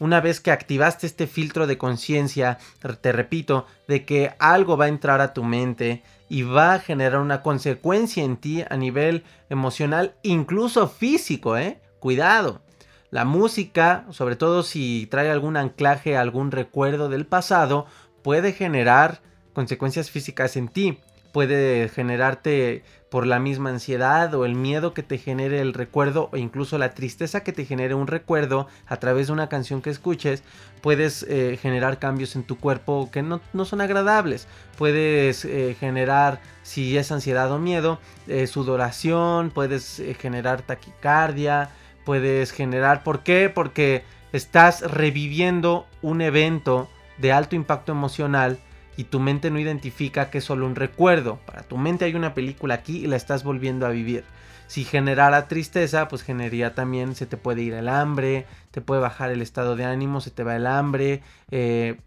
Una 0.00 0.20
vez 0.20 0.40
que 0.40 0.52
activaste 0.52 1.06
este 1.06 1.26
filtro 1.26 1.66
de 1.66 1.76
conciencia, 1.76 2.58
te 3.00 3.12
repito, 3.12 3.66
de 3.88 4.04
que 4.04 4.32
algo 4.38 4.76
va 4.76 4.84
a 4.84 4.88
entrar 4.88 5.20
a 5.20 5.32
tu 5.32 5.42
mente 5.42 6.04
y 6.28 6.42
va 6.42 6.74
a 6.74 6.78
generar 6.78 7.20
una 7.20 7.42
consecuencia 7.42 8.22
en 8.22 8.36
ti 8.36 8.62
a 8.68 8.76
nivel 8.76 9.24
emocional, 9.48 10.14
incluso 10.22 10.86
físico, 10.86 11.56
¿eh? 11.56 11.80
Cuidado. 11.98 12.62
La 13.10 13.24
música, 13.24 14.04
sobre 14.10 14.36
todo 14.36 14.62
si 14.62 15.08
trae 15.10 15.30
algún 15.30 15.56
anclaje, 15.56 16.16
algún 16.16 16.52
recuerdo 16.52 17.08
del 17.08 17.26
pasado, 17.26 17.86
puede 18.28 18.52
generar 18.52 19.22
consecuencias 19.54 20.10
físicas 20.10 20.58
en 20.58 20.68
ti. 20.68 20.98
Puede 21.32 21.88
generarte 21.88 22.84
por 23.10 23.26
la 23.26 23.38
misma 23.38 23.70
ansiedad 23.70 24.34
o 24.34 24.44
el 24.44 24.54
miedo 24.54 24.92
que 24.92 25.02
te 25.02 25.16
genere 25.16 25.62
el 25.62 25.72
recuerdo 25.72 26.28
o 26.30 26.36
incluso 26.36 26.76
la 26.76 26.92
tristeza 26.92 27.42
que 27.42 27.54
te 27.54 27.64
genere 27.64 27.94
un 27.94 28.06
recuerdo 28.06 28.68
a 28.86 28.98
través 28.98 29.28
de 29.28 29.32
una 29.32 29.48
canción 29.48 29.80
que 29.80 29.88
escuches, 29.88 30.42
puedes 30.82 31.22
eh, 31.22 31.58
generar 31.58 31.98
cambios 31.98 32.36
en 32.36 32.42
tu 32.42 32.58
cuerpo 32.58 33.08
que 33.10 33.22
no, 33.22 33.40
son 33.64 33.80
agradables. 33.80 34.46
Puedes 34.76 35.46
eh, 35.46 35.74
generar, 35.80 36.38
si 36.62 36.98
es 36.98 37.10
ansiedad 37.10 37.50
o 37.50 37.58
miedo, 37.58 37.98
eh, 38.26 38.46
sudoración, 38.46 39.48
puedes 39.48 40.02
generar 40.20 40.60
taquicardia, 40.60 41.70
puedes 42.04 42.52
generar... 42.52 43.04
¿Por 43.04 43.22
qué? 43.22 43.48
Porque 43.48 44.04
estás 44.34 44.82
reviviendo 44.82 45.86
un 46.02 46.20
evento 46.20 46.90
de 47.18 47.32
alto 47.32 47.56
impacto 47.56 47.92
emocional 47.92 48.58
y 48.96 49.04
tu 49.04 49.20
mente 49.20 49.50
no 49.50 49.60
identifica 49.60 50.28
que 50.28 50.38
es 50.38 50.44
solo 50.44 50.66
un 50.66 50.74
recuerdo. 50.74 51.38
Para 51.46 51.62
tu 51.62 51.76
mente 51.76 52.04
hay 52.04 52.14
una 52.14 52.34
película 52.34 52.74
aquí 52.74 52.98
y 52.98 53.06
la 53.06 53.16
estás 53.16 53.44
volviendo 53.44 53.86
a 53.86 53.90
vivir. 53.90 54.24
Si 54.66 54.84
generara 54.84 55.48
tristeza, 55.48 56.08
pues 56.08 56.22
generaría 56.22 56.74
también, 56.74 57.14
se 57.14 57.26
te 57.26 57.36
puede 57.36 57.62
ir 57.62 57.74
el 57.74 57.88
hambre, 57.88 58.46
te 58.70 58.80
puede 58.80 59.00
bajar 59.00 59.30
el 59.30 59.40
estado 59.40 59.76
de 59.76 59.84
ánimo, 59.84 60.20
se 60.20 60.30
te 60.30 60.42
va 60.42 60.56
el 60.56 60.66
hambre, 60.66 61.22
eh, 61.50 62.00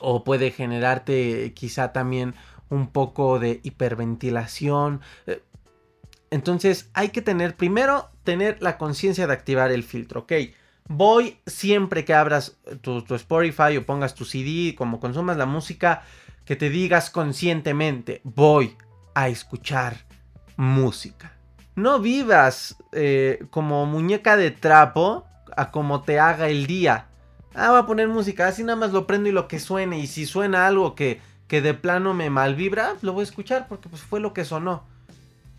o 0.00 0.24
puede 0.24 0.50
generarte 0.50 1.52
quizá 1.54 1.92
también 1.92 2.34
un 2.70 2.88
poco 2.88 3.38
de 3.38 3.60
hiperventilación. 3.62 5.00
Eh, 5.26 5.42
entonces 6.30 6.88
hay 6.94 7.10
que 7.10 7.22
tener, 7.22 7.56
primero, 7.56 8.08
tener 8.24 8.62
la 8.62 8.78
conciencia 8.78 9.26
de 9.26 9.32
activar 9.32 9.70
el 9.70 9.82
filtro, 9.82 10.20
¿ok? 10.20 10.32
Voy 10.92 11.38
siempre 11.46 12.04
que 12.04 12.14
abras 12.14 12.56
tu, 12.80 13.04
Spotify 13.14 13.76
o 13.76 13.86
pongas 13.86 14.16
tu 14.16 14.24
CD, 14.24 14.74
como 14.74 14.98
consumas 14.98 15.36
la 15.36 15.46
música, 15.46 16.02
que 16.44 16.56
te 16.56 16.68
digas 16.68 17.10
conscientemente, 17.10 18.20
voy 18.24 18.76
a 19.14 19.28
escuchar 19.28 19.98
música. 20.56 21.30
No 21.76 22.00
vivas 22.00 22.76
eh, 22.90 23.46
como 23.50 23.86
muñeca 23.86 24.36
de 24.36 24.50
trapo 24.50 25.28
a 25.56 25.70
como 25.70 26.02
te 26.02 26.18
haga 26.18 26.48
el 26.48 26.66
día. 26.66 27.06
Ah, 27.54 27.70
voy 27.70 27.78
a 27.78 27.86
poner 27.86 28.08
música, 28.08 28.48
así 28.48 28.64
nada 28.64 28.74
más 28.74 28.90
lo 28.90 29.06
prendo 29.06 29.28
y 29.28 29.32
lo 29.32 29.46
que 29.46 29.60
suene. 29.60 30.00
Y 30.00 30.08
si 30.08 30.26
suena 30.26 30.66
algo 30.66 30.96
que, 30.96 31.20
que 31.46 31.62
de 31.62 31.74
plano 31.74 32.14
me 32.14 32.30
malvibra, 32.30 32.96
lo 33.02 33.12
voy 33.12 33.20
a 33.20 33.28
escuchar 33.28 33.68
porque 33.68 33.88
pues 33.88 34.02
fue 34.02 34.18
lo 34.18 34.32
que 34.32 34.44
sonó 34.44 34.82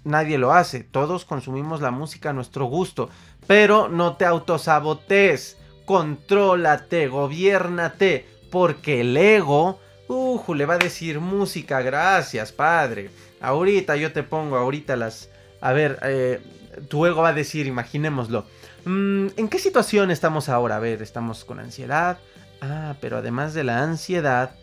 nadie 0.03 0.37
lo 0.37 0.53
hace. 0.53 0.83
Todos 0.83 1.25
consumimos 1.25 1.81
la 1.81 1.91
música 1.91 2.29
a 2.29 2.33
nuestro 2.33 2.65
gusto. 2.65 3.09
Pero 3.47 3.89
no 3.89 4.17
te 4.17 4.25
autosabotes. 4.25 5.57
Contrólate, 5.85 7.07
gobiernate. 7.07 8.27
Porque 8.51 9.01
el 9.01 9.15
ego, 9.15 9.79
uh, 10.07 10.53
le 10.53 10.65
va 10.65 10.75
a 10.75 10.79
decir 10.79 11.19
música, 11.19 11.81
gracias, 11.81 12.51
padre. 12.51 13.09
Ahorita 13.39 13.95
yo 13.95 14.11
te 14.11 14.23
pongo, 14.23 14.57
ahorita 14.57 14.95
las. 14.95 15.29
A 15.61 15.73
ver, 15.73 15.99
eh, 16.03 16.41
tu 16.89 17.05
ego 17.05 17.21
va 17.21 17.29
a 17.29 17.33
decir, 17.33 17.67
imaginémoslo. 17.67 18.45
Mm, 18.85 19.27
¿En 19.37 19.47
qué 19.47 19.59
situación 19.59 20.11
estamos 20.11 20.49
ahora? 20.49 20.77
A 20.77 20.79
ver, 20.79 21.01
estamos 21.01 21.45
con 21.45 21.59
ansiedad. 21.59 22.19
Ah, 22.61 22.95
pero 23.01 23.17
además 23.17 23.53
de 23.53 23.63
la 23.63 23.81
ansiedad, 23.81 24.55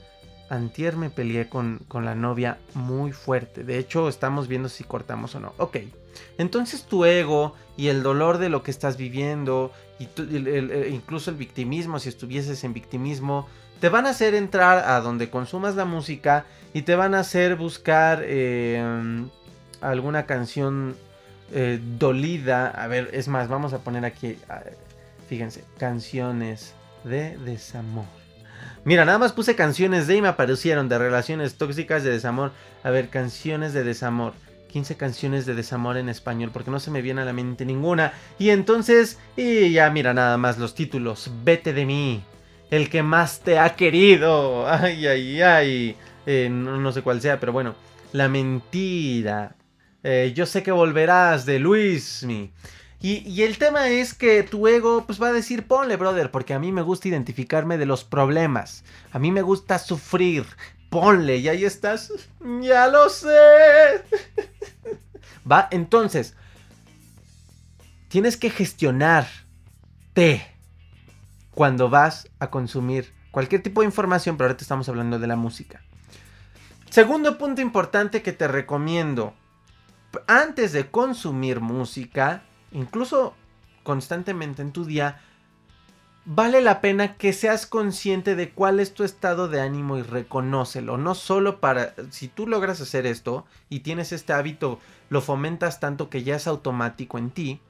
antier 0.49 0.97
me 0.97 1.11
peleé 1.11 1.49
con, 1.49 1.81
la 1.93 2.15
novia 2.15 2.59
muy 2.75 3.13
fuerte. 3.13 3.65
De 3.65 3.79
hecho, 3.79 4.09
estamos 4.09 4.49
viendo 4.49 4.69
si 4.69 4.85
cortamos 4.85 5.35
o 5.35 5.41
no. 5.41 5.53
Ok. 5.59 5.79
Entonces 6.37 6.85
tu 6.85 7.05
ego 7.05 7.55
y 7.77 7.89
el 7.89 8.03
dolor 8.03 8.39
de 8.39 8.49
lo 8.49 8.63
que 8.63 8.71
estás 8.71 8.97
viviendo, 8.97 9.73
y 9.99 10.09
incluso 10.91 11.31
el 11.31 11.37
victimismo, 11.37 11.99
si 11.99 12.09
estuvieses 12.09 12.65
en 12.65 12.73
victimismo, 12.73 13.47
te 13.81 13.89
van 13.89 14.07
a 14.07 14.11
hacer 14.11 14.35
entrar 14.35 14.89
a 14.89 15.01
donde 15.01 15.31
consumas 15.31 15.77
la 15.77 15.85
música 15.85 16.45
y 16.75 16.83
te 16.83 16.97
van 16.97 17.15
a 17.15 17.21
hacer 17.21 17.55
buscar 17.55 18.25
em, 18.25 19.29
alguna 19.81 20.27
canción 20.27 20.97
eh, 21.53 21.81
dolida. 21.99 22.69
A 22.71 22.89
ver, 22.89 23.11
es 23.13 23.29
más, 23.29 23.49
vamos 23.49 23.73
a 23.73 23.79
poner 23.79 24.05
aquí, 24.05 24.37
fíjense, 25.29 25.63
canciones 25.79 26.75
de 27.05 27.39
desamor. 27.39 28.07
Mira, 28.85 29.05
nada 29.05 29.19
más 29.19 29.33
puse 29.33 29.55
canciones 29.55 30.07
de 30.07 30.17
y 30.17 30.23
me 30.23 30.29
aparecieron 30.29 30.89
de 30.89 30.99
relaciones 30.99 31.57
tóxicas 31.57 32.05
de 32.05 32.11
desamor. 32.11 32.53
A 32.83 32.91
ver, 32.91 33.09
canciones 33.09 33.73
de 33.73 33.85
desamor. 33.85 34.33
15 34.69 34.97
canciones 34.97 35.47
de 35.47 35.55
desamor 35.55 35.97
en 35.97 36.09
español 36.09 36.51
porque 36.53 36.71
no 36.71 36.79
se 36.79 36.91
me 36.91 37.03
viene 37.03 37.23
a 37.23 37.25
la 37.25 37.33
mente 37.33 37.65
ninguna. 37.65 38.13
Y 38.39 38.51
entonces, 38.51 39.19
y 39.37 39.73
ya 39.73 39.91
mira 39.91 40.15
nada 40.15 40.37
más 40.37 40.59
los 40.59 40.75
títulos. 40.75 41.31
Vete 41.43 41.73
de 41.73 41.87
mí. 41.87 42.23
El 42.71 42.91
que 42.91 43.03
más 43.03 43.41
te 43.41 43.59
ha 43.59 43.75
querido. 43.75 44.69
Ay, 44.71 45.07
ay, 45.07 45.43
ay. 45.43 45.97
Eh, 46.27 46.49
no, 46.51 46.93
sé 46.93 47.03
cuál 47.03 47.21
sea, 47.21 47.41
pero 47.41 47.53
bueno. 47.53 47.75
La 48.13 48.29
mentira. 48.29 49.57
Eh, 50.03 50.33
yo 50.35 50.47
sé 50.47 50.63
que 50.63 50.73
volverás 50.73 51.45
de 51.45 51.59
Luismi. 51.59 52.53
Y, 53.01 53.43
el 53.43 53.59
tema 53.59 53.89
es 53.89 54.13
que 54.13 54.43
tu 54.43 54.67
ego 54.67 55.05
pues 55.07 55.23
va 55.23 55.29
a 55.29 55.33
decir, 55.33 55.69
ponle, 55.69 55.97
brother, 55.97 56.33
porque 56.33 56.53
a 56.53 56.59
mí 56.59 56.73
me 56.73 56.83
gusta 56.83 57.07
identificarme 57.07 57.79
de 57.79 57.87
los 57.87 58.03
problemas. 58.03 58.83
A 59.13 59.21
mí 59.21 59.31
me 59.31 59.43
gusta 59.43 59.79
sufrir. 59.79 60.45
Ponle, 60.91 61.37
y 61.37 61.49
ahí 61.49 61.65
estás. 61.65 62.13
Ya 62.61 62.89
lo 62.89 63.09
sé. 63.09 64.03
va, 65.51 65.69
entonces, 65.71 66.35
tienes 68.09 68.37
que 68.37 68.51
gestionarte 68.51 69.39
cuando 71.53 71.89
vas 71.91 72.29
a 72.41 72.51
consumir 72.51 73.13
cualquier 73.31 73.63
tipo 73.63 73.83
de 73.83 73.87
información, 73.87 74.37
pero 74.37 74.49
ahorita 74.49 74.65
estamos 74.65 74.89
hablando 74.89 75.21
de 75.21 75.27
la 75.29 75.37
música. 75.37 75.83
Segundo 76.91 77.39
punto 77.39 77.61
importante 77.61 78.23
que 78.23 78.33
te 78.33 78.49
recomiendo. 78.49 79.35
Antes 80.27 80.73
de 80.73 80.91
consumir 80.91 81.61
música, 81.61 82.43
incluso 82.73 83.35
constantemente 83.83 84.63
en 84.63 84.73
tu 84.73 84.85
día, 84.85 85.21
vale 86.25 86.61
la 86.61 86.81
pena 86.83 87.17
que 87.17 87.33
seas 87.33 87.67
consciente 87.67 88.35
de 88.37 88.51
cuál 88.51 88.81
es 88.81 88.93
tu 88.93 89.03
estado 89.03 89.49
de 89.49 89.61
ánimo 89.61 89.97
y 89.97 90.03
reconócelo. 90.03 90.99
No 90.99 91.15
solo 91.15 91.59
para, 91.61 91.95
si 92.11 92.29
tú 92.29 92.47
logras 92.47 92.81
hacer 92.81 93.07
esto 93.07 93.47
y 93.71 93.81
tienes 93.81 94.13
este 94.13 94.35
hábito, 94.35 94.79
lo 95.09 95.23
fomentas 95.23 95.81
tanto 95.81 96.11
que 96.11 96.23
ya 96.23 96.37
es 96.37 96.47
automático 96.47 97.17
en 97.17 97.31
ti. 97.31 97.61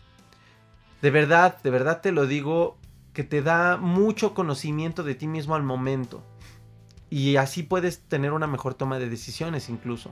De 1.03 1.11
verdad, 1.11 1.63
de 1.63 1.71
verdad 1.71 2.01
te 2.01 2.11
lo 2.11 2.27
digo, 2.27 2.77
que 3.13 3.25
te 3.25 3.43
da 3.43 3.77
mucho 3.77 4.35
conocimiento 4.35 5.03
de 5.03 5.15
ti 5.15 5.27
mismo 5.29 5.55
al 5.55 5.63
momento. 5.63 6.23
Y 7.11 7.37
así 7.37 7.63
puedes 7.63 8.01
tener 8.01 8.33
una 8.33 8.47
mejor 8.47 8.75
toma 8.75 8.99
de 8.99 9.09
decisiones 9.09 9.69
incluso. 9.69 10.11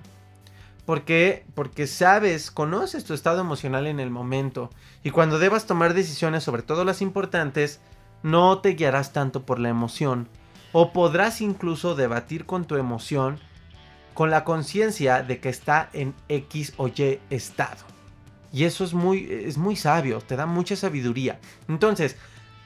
¿Por 0.87 1.03
qué? 1.03 1.45
Porque 1.55 1.89
sabes, 1.89 2.53
conoces 2.53 3.05
tu 3.05 3.13
estado 3.13 3.41
emocional 3.41 3.89
en 3.89 3.99
el 3.99 4.11
momento. 4.11 4.71
Y 5.03 5.11
cuando 5.11 5.41
debas 5.41 5.67
tomar 5.67 5.95
decisiones, 5.95 6.45
sobre 6.45 6.63
todo 6.63 6.85
las 6.85 7.03
importantes, 7.03 7.81
no 8.23 8.61
te 8.61 8.71
guiarás 8.71 9.13
tanto 9.13 9.45
por 9.45 9.59
la 9.59 9.69
emoción. 9.69 10.29
O 10.73 10.93
podrás 10.93 11.41
incluso 11.41 11.97
debatir 11.97 12.47
con 12.47 12.67
tu 12.67 12.77
emoción 12.77 13.41
con 14.15 14.31
la 14.31 14.45
conciencia 14.45 15.23
de 15.23 15.41
que 15.41 15.51
está 15.51 15.91
en 15.93 16.15
X 16.29 16.73
o 16.79 16.89
Y 16.89 17.21
estado. 17.29 17.85
Y 18.51 18.65
eso 18.65 18.83
es 18.83 18.95
muy, 18.95 19.29
es 19.31 19.59
muy 19.59 19.77
sabio, 19.77 20.21
te 20.21 20.37
da 20.37 20.47
mucha 20.47 20.75
sabiduría. 20.75 21.39
Entonces, 21.69 22.17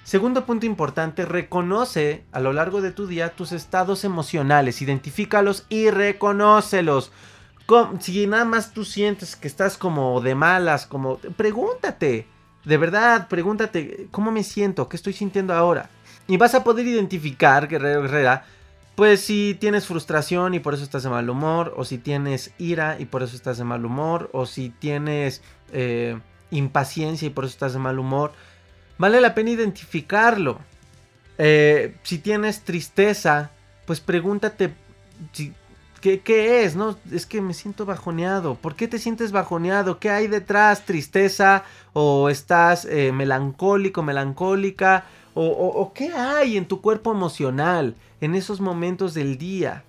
segundo 0.04 0.46
punto 0.46 0.64
importante, 0.64 1.24
reconoce 1.24 2.24
a 2.30 2.38
lo 2.38 2.52
largo 2.52 2.80
de 2.80 2.92
tu 2.92 3.08
día 3.08 3.34
tus 3.34 3.50
estados 3.50 4.04
emocionales, 4.04 4.80
identifícalos 4.80 5.66
y 5.68 5.90
reconócelos 5.90 7.10
si 8.00 8.26
nada 8.26 8.44
más 8.44 8.72
tú 8.72 8.84
sientes 8.84 9.36
que 9.36 9.48
estás 9.48 9.76
como 9.76 10.20
de 10.20 10.34
malas, 10.34 10.86
como 10.86 11.18
pregúntate, 11.18 12.26
de 12.64 12.76
verdad, 12.76 13.28
pregúntate 13.28 14.08
cómo 14.10 14.30
me 14.30 14.44
siento, 14.44 14.88
qué 14.88 14.96
estoy 14.96 15.12
sintiendo 15.12 15.54
ahora. 15.54 15.90
Y 16.26 16.36
vas 16.36 16.54
a 16.54 16.64
poder 16.64 16.86
identificar, 16.86 17.68
guerrero 17.68 18.02
guerrera, 18.02 18.44
pues 18.94 19.20
si 19.20 19.56
tienes 19.58 19.86
frustración 19.86 20.54
y 20.54 20.60
por 20.60 20.74
eso 20.74 20.84
estás 20.84 21.02
de 21.02 21.08
mal 21.08 21.30
humor, 21.30 21.72
o 21.76 21.84
si 21.84 21.98
tienes 21.98 22.52
ira 22.58 22.96
y 22.98 23.06
por 23.06 23.22
eso 23.22 23.34
estás 23.34 23.58
de 23.58 23.64
mal 23.64 23.84
humor, 23.84 24.30
o 24.32 24.46
si 24.46 24.68
tienes 24.70 25.42
eh, 25.72 26.18
impaciencia 26.50 27.26
y 27.26 27.30
por 27.30 27.44
eso 27.44 27.52
estás 27.52 27.72
de 27.72 27.78
mal 27.78 27.98
humor, 27.98 28.32
vale 28.98 29.20
la 29.20 29.34
pena 29.34 29.50
identificarlo. 29.50 30.58
Eh, 31.38 31.96
si 32.02 32.18
tienes 32.18 32.62
tristeza, 32.62 33.50
pues 33.86 34.00
pregúntate 34.00 34.74
si 35.32 35.54
¿qué, 36.00 36.64
es? 36.64 36.76
No, 36.76 36.96
es 37.12 37.26
que 37.26 37.40
me 37.40 37.54
siento 37.54 37.86
bajoneado. 37.86 38.54
¿Por 38.54 38.76
qué 38.76 38.88
te 38.88 38.98
sientes 38.98 39.32
bajoneado? 39.32 39.98
¿Qué 39.98 40.10
hay 40.10 40.26
detrás? 40.26 40.84
¿Tristeza? 40.84 41.64
¿O 41.92 42.28
estás 42.28 42.84
eh, 42.84 43.12
melancólico, 43.12 44.02
melancólica? 44.02 45.04
O, 45.34 45.92
qué 45.94 46.12
hay 46.12 46.56
en 46.56 46.66
tu 46.66 46.80
cuerpo 46.80 47.12
emocional 47.12 47.94
en 48.20 48.34
esos 48.34 48.60
momentos 48.60 49.14
del 49.14 49.38
día? 49.38 49.84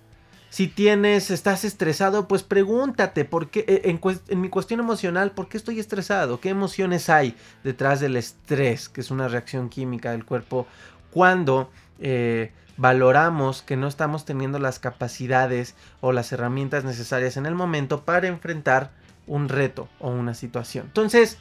Si 0.49 0.67
tienes, 0.67 1.31
estás 1.31 1.63
estresado, 1.63 2.27
pues 2.27 2.43
pregúntate, 2.43 3.23
¿por 3.23 3.49
qué, 3.49 3.65
eh, 3.67 3.81
en, 3.85 4.01
en, 4.27 4.41
mi 4.41 4.49
cuestión 4.49 4.81
emocional, 4.81 5.31
¿por 5.31 5.47
qué 5.47 5.55
estoy 5.55 5.79
estresado? 5.79 6.41
¿Qué 6.41 6.49
emociones 6.49 7.09
hay 7.09 7.35
detrás 7.63 8.01
del 8.01 8.17
estrés, 8.17 8.89
que 8.89 8.99
es 8.99 9.11
una 9.11 9.29
reacción 9.29 9.69
química 9.69 10.11
del 10.11 10.25
cuerpo 10.25 10.67
cuando 11.11 11.69
eh, 11.99 12.51
valoramos 12.81 13.61
que 13.61 13.77
no 13.77 13.87
estamos 13.87 14.25
teniendo 14.25 14.57
las 14.57 14.79
capacidades 14.79 15.75
o 16.01 16.11
las 16.11 16.31
herramientas 16.31 16.83
necesarias 16.83 17.37
en 17.37 17.45
el 17.45 17.53
momento 17.53 18.05
para 18.05 18.27
enfrentar 18.27 18.89
un 19.27 19.49
reto 19.49 19.87
o 19.99 20.09
una 20.09 20.33
situación. 20.33 20.87
Entonces, 20.87 21.37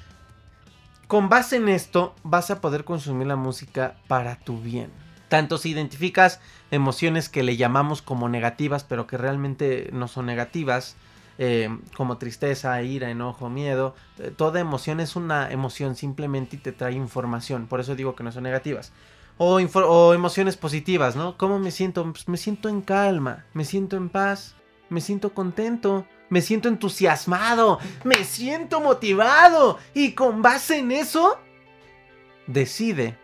con 1.06 1.30
base 1.30 1.56
en 1.56 1.70
esto, 1.70 2.14
vas 2.22 2.50
a 2.50 2.60
poder 2.60 2.84
consumir 2.84 3.26
la 3.26 3.36
música 3.36 3.94
para 4.06 4.36
tu 4.36 4.60
bien. 4.60 4.90
Tanto 5.30 5.56
si 5.56 5.70
identificas 5.70 6.40
emociones 6.70 7.30
que 7.30 7.42
le 7.42 7.56
llamamos 7.56 8.02
como 8.02 8.28
negativas, 8.28 8.84
pero 8.84 9.06
que 9.06 9.16
realmente 9.16 9.88
no 9.94 10.08
son 10.08 10.26
negativas, 10.26 10.96
eh, 11.38 11.70
como 11.96 12.18
tristeza, 12.18 12.82
ira, 12.82 13.08
enojo, 13.08 13.48
miedo, 13.48 13.94
eh, 14.18 14.30
toda 14.36 14.60
emoción 14.60 15.00
es 15.00 15.16
una 15.16 15.50
emoción 15.50 15.96
simplemente 15.96 16.56
y 16.56 16.58
te 16.58 16.72
trae 16.72 16.92
información, 16.92 17.66
por 17.66 17.80
eso 17.80 17.96
digo 17.96 18.14
que 18.14 18.24
no 18.24 18.30
son 18.30 18.42
negativas. 18.42 18.92
O, 19.42 20.12
emociones 20.12 20.58
positivas, 20.58 21.16
¿no? 21.16 21.38
¿Cómo 21.38 21.58
me 21.58 21.70
siento? 21.70 22.04
Pues 22.12 22.28
me 22.28 22.36
siento 22.36 22.68
en 22.68 22.82
calma, 22.82 23.46
me 23.54 23.64
siento 23.64 23.96
en 23.96 24.10
paz, 24.10 24.54
me 24.90 25.00
siento 25.00 25.32
contento, 25.32 26.04
me 26.28 26.42
siento 26.42 26.68
entusiasmado, 26.68 27.78
me 28.04 28.24
siento 28.24 28.82
motivado 28.82 29.78
y 29.94 30.12
con 30.12 30.42
base 30.42 30.80
en 30.80 30.92
eso, 30.92 31.40
decide 32.46 33.16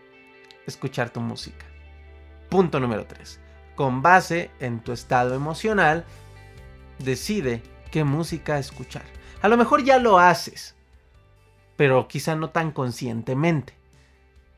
escuchar 0.67 1.11
tu 1.11 1.21
música. 1.21 1.67
Punto 2.49 2.81
número 2.81 3.07
3. 3.07 3.39
Con 3.75 4.01
base 4.01 4.51
en 4.59 4.81
tu 4.81 4.93
estado 4.93 5.35
emocional, 5.35 6.07
decide 6.99 7.63
qué 7.91 8.05
música 8.05 8.59
escuchar. 8.59 9.05
A 9.43 9.49
lo 9.49 9.59
mejor 9.59 9.85
ya 9.85 9.99
lo 9.99 10.19
haces, 10.19 10.77
pero 11.77 12.09
quizá 12.09 12.35
no 12.37 12.49
tan 12.49 12.73
conscientemente. 12.73 13.76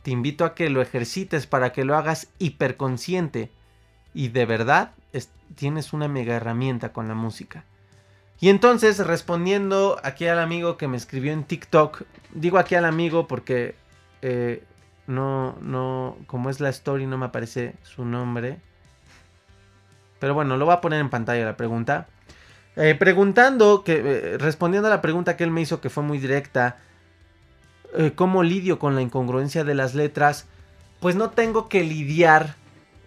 Te 0.02 0.10
invito 0.10 0.44
a 0.44 0.54
que 0.54 0.70
lo 0.70 0.80
ejercites 0.80 1.46
para 1.46 1.72
que 1.72 1.84
lo 1.84 1.96
hagas 1.96 2.28
hiperconsciente 2.38 3.50
y 4.14 4.28
de 4.28 4.46
verdad 4.46 4.92
tienes 5.54 5.92
una 5.92 6.08
mega 6.08 6.34
herramienta 6.34 6.92
con 6.92 7.08
la 7.08 7.14
música. 7.14 7.64
Y 8.40 8.50
entonces, 8.50 8.98
respondiendo 9.04 9.98
aquí 10.04 10.26
al 10.26 10.38
amigo 10.38 10.76
que 10.76 10.88
me 10.88 10.96
escribió 10.96 11.32
en 11.32 11.44
TikTok, 11.44 12.02
digo 12.32 12.58
aquí 12.58 12.76
al 12.76 12.84
amigo 12.84 13.26
porque 13.26 13.74
eh, 14.22 14.62
no, 15.06 15.56
no, 15.60 16.16
como 16.26 16.50
es 16.50 16.60
la 16.60 16.68
story, 16.68 17.06
no 17.06 17.18
me 17.18 17.26
aparece 17.26 17.74
su 17.82 18.04
nombre. 18.04 18.58
Pero 20.20 20.34
bueno, 20.34 20.56
lo 20.56 20.66
voy 20.66 20.74
a 20.74 20.80
poner 20.80 21.00
en 21.00 21.10
pantalla 21.10 21.44
la 21.44 21.56
pregunta. 21.56 22.06
Eh, 22.76 22.94
preguntando, 22.94 23.82
que, 23.82 24.02
eh, 24.04 24.38
respondiendo 24.38 24.86
a 24.86 24.90
la 24.90 25.02
pregunta 25.02 25.36
que 25.36 25.42
él 25.42 25.50
me 25.50 25.60
hizo, 25.60 25.80
que 25.80 25.90
fue 25.90 26.04
muy 26.04 26.18
directa, 26.18 26.76
eh, 27.98 28.12
¿cómo 28.14 28.42
lidio 28.42 28.78
con 28.78 28.94
la 28.94 29.02
incongruencia 29.02 29.64
de 29.64 29.74
las 29.74 29.94
letras? 29.94 30.46
Pues 31.00 31.16
no 31.16 31.30
tengo 31.30 31.68
que 31.68 31.82
lidiar 31.82 32.54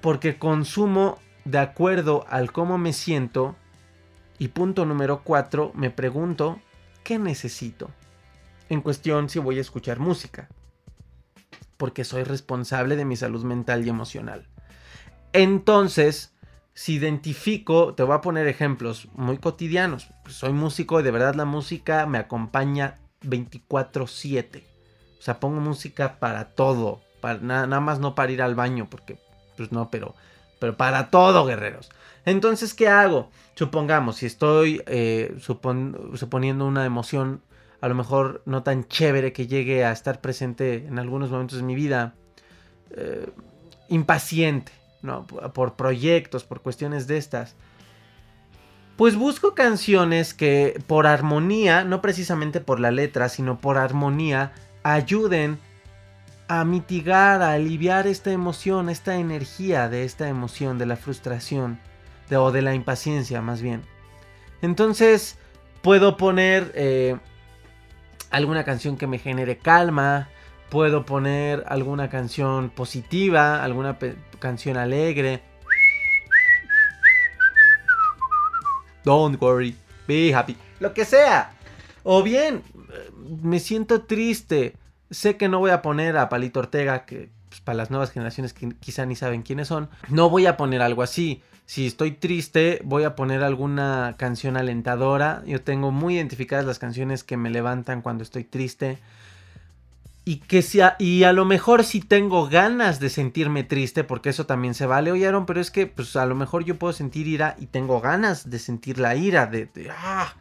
porque 0.02 0.38
consumo 0.38 1.18
de 1.46 1.60
acuerdo 1.60 2.26
al 2.30 2.52
cómo 2.52 2.78
me 2.78 2.94
siento. 2.94 3.56
Y 4.38 4.50
punto 4.50 4.86
número 4.86 5.22
4, 5.24 5.72
me 5.76 5.92
pregunto, 5.92 6.60
¿qué 7.04 7.18
necesito? 7.18 7.90
En 8.70 8.82
cuestión 8.82 9.30
si 9.30 9.40
voy 9.40 9.58
a 9.58 9.62
escuchar 9.62 10.00
música 10.00 10.50
porque 11.78 12.04
soy 12.04 12.24
responsable 12.24 12.96
de 12.96 13.06
mi 13.06 13.16
salud 13.16 13.44
mental 13.44 13.84
y 13.84 13.90
emocional. 13.90 14.46
Entonces, 15.34 16.36
si 16.76 16.96
identifico, 16.96 17.96
te 17.96 18.04
voy 18.04 18.14
a 18.14 18.22
poner 18.22 18.46
ejemplos 18.46 19.08
muy 19.14 19.40
cotidianos. 19.40 20.12
Soy 20.28 20.54
músico 20.54 21.00
y 21.00 21.04
de 21.04 21.10
verdad 21.10 21.34
la 21.34 21.46
música 21.46 22.06
me 22.06 22.20
acompaña 22.20 23.00
24/7. 23.22 24.71
O 25.22 25.24
sea, 25.24 25.40
pongo 25.40 25.62
música 25.62 26.18
para 26.18 26.46
todo. 26.46 27.00
Para, 27.22 27.38
nada, 27.40 27.80
más 27.80 28.00
no 28.00 28.16
para 28.16 28.32
ir 28.32 28.42
al 28.42 28.56
baño, 28.56 28.88
porque 28.90 29.20
pues 29.56 29.72
no, 29.72 29.92
pero, 29.92 30.16
pero 30.60 30.76
para 30.76 31.12
todo, 31.12 31.46
guerreros. 31.46 31.92
Entonces, 32.26 32.74
¿qué 32.74 32.88
hago? 32.88 33.30
Supongamos, 33.54 34.16
si 34.16 34.26
estoy 34.26 34.82
eh, 34.88 35.38
suponiendo 35.40 36.66
una 36.66 36.86
emoción 36.86 37.44
a 37.82 37.88
lo 37.88 37.94
mejor 37.94 38.42
no 38.46 38.64
tan 38.64 38.88
chévere 38.88 39.32
que 39.32 39.46
llegue 39.46 39.86
a 39.86 39.92
estar 39.92 40.22
presente 40.22 40.86
en 40.88 40.98
algunos 40.98 41.30
momentos 41.30 41.58
de 41.58 41.64
mi 41.64 41.76
vida, 41.76 42.16
eh, 42.92 43.30
impaciente, 43.90 44.72
¿no? 45.04 45.28
Por 45.28 45.74
proyectos, 45.74 46.44
por 46.44 46.62
cuestiones 46.62 47.06
de 47.06 47.18
estas. 47.18 47.56
Pues 48.98 49.16
busco 49.16 49.54
canciones 49.54 50.34
que 50.34 50.82
por 50.88 51.06
armonía, 51.06 51.84
no 51.84 52.02
precisamente 52.02 52.60
por 52.60 52.80
la 52.80 52.90
letra, 52.90 53.30
sino 53.30 53.60
por 53.60 53.78
armonía, 53.78 54.54
ayuden 54.84 55.60
a 56.48 56.66
mitigar, 56.66 57.42
a 57.42 57.54
aliviar 57.54 58.08
esta 58.08 58.32
emoción, 58.32 58.90
esta 58.90 59.16
energía 59.16 59.88
de 59.88 60.04
esta 60.04 60.28
emoción, 60.28 60.78
de 60.78 60.86
la 60.86 60.98
frustración, 60.98 61.80
o 62.30 62.52
de 62.52 62.62
la 62.62 62.74
impaciencia 62.74 63.42
más 63.42 63.62
bien. 63.62 63.84
Entonces 64.62 65.38
puedo 65.82 66.18
poner 66.18 66.72
eh, 66.76 67.18
alguna 68.30 68.64
canción 68.64 68.98
que 68.98 69.08
me 69.08 69.18
genere 69.18 69.58
calma, 69.58 70.30
puedo 70.70 71.06
poner 71.06 71.64
alguna 71.68 72.10
canción 72.10 72.70
positiva, 72.70 73.64
alguna 73.64 73.98
canción 74.40 74.78
alegre. 74.78 75.42
Don't 79.04 79.42
worry, 79.42 79.76
be 80.08 80.34
happy, 80.34 80.56
lo 80.80 80.94
que 80.94 81.06
sea. 81.06 81.52
O 82.04 82.24
bien, 82.24 82.64
me 83.42 83.60
siento 83.60 84.04
triste. 84.04 84.76
Sé 85.10 85.38
que 85.38 85.50
no 85.50 85.60
voy 85.60 85.72
a 85.72 85.82
poner 85.82 86.18
a 86.18 86.30
Palito 86.30 86.60
Ortega, 86.60 87.06
que 87.06 87.30
pues, 87.52 87.62
para 87.62 87.76
las 87.76 87.92
nuevas 87.92 88.12
generaciones 88.12 88.54
quizá 88.80 89.06
ni 89.06 89.16
saben 89.16 89.42
quiénes 89.42 89.68
son, 89.68 89.90
no 90.08 90.30
voy 90.30 90.46
a 90.46 90.56
poner 90.56 90.82
algo 90.82 91.04
así. 91.04 91.42
Si 91.66 91.86
estoy 91.86 92.12
triste, 92.12 92.82
voy 92.84 93.04
a 93.04 93.16
poner 93.16 93.44
alguna 93.44 94.16
canción 94.18 94.58
alentadora. 94.58 95.44
Yo 95.46 95.62
tengo 95.62 95.92
muy 95.92 96.16
identificadas 96.16 96.66
las 96.66 96.80
canciones 96.80 97.24
que 97.24 97.38
me 97.38 97.50
levantan 97.50 98.02
cuando 98.02 98.24
estoy 98.24 98.46
triste. 98.46 99.00
Y 100.24 100.38
que 100.38 100.62
sea, 100.62 100.96
y 101.00 101.24
a 101.24 101.34
lo 101.34 101.46
mejor 101.46 101.84
si 101.84 102.00
tengo 102.00 102.48
ganas 102.48 103.00
de 103.00 103.10
sentirme 103.10 103.64
triste, 103.64 104.04
porque 104.04 104.30
eso 104.30 104.46
también 104.46 104.74
se 104.74 104.86
vale, 104.86 105.12
oyeron, 105.12 105.46
pero 105.46 105.60
es 105.60 105.72
que 105.72 105.88
pues 105.88 106.16
a 106.16 106.26
lo 106.26 106.36
mejor 106.36 106.64
yo 106.64 106.78
puedo 106.78 106.94
sentir 106.94 107.28
ira 107.28 107.56
y 107.60 107.66
tengo 107.66 108.00
ganas 108.02 108.50
de 108.50 108.60
sentir 108.60 109.00
la 109.00 109.16
ira, 109.16 109.48
de, 109.48 109.70
ah. 109.92 110.36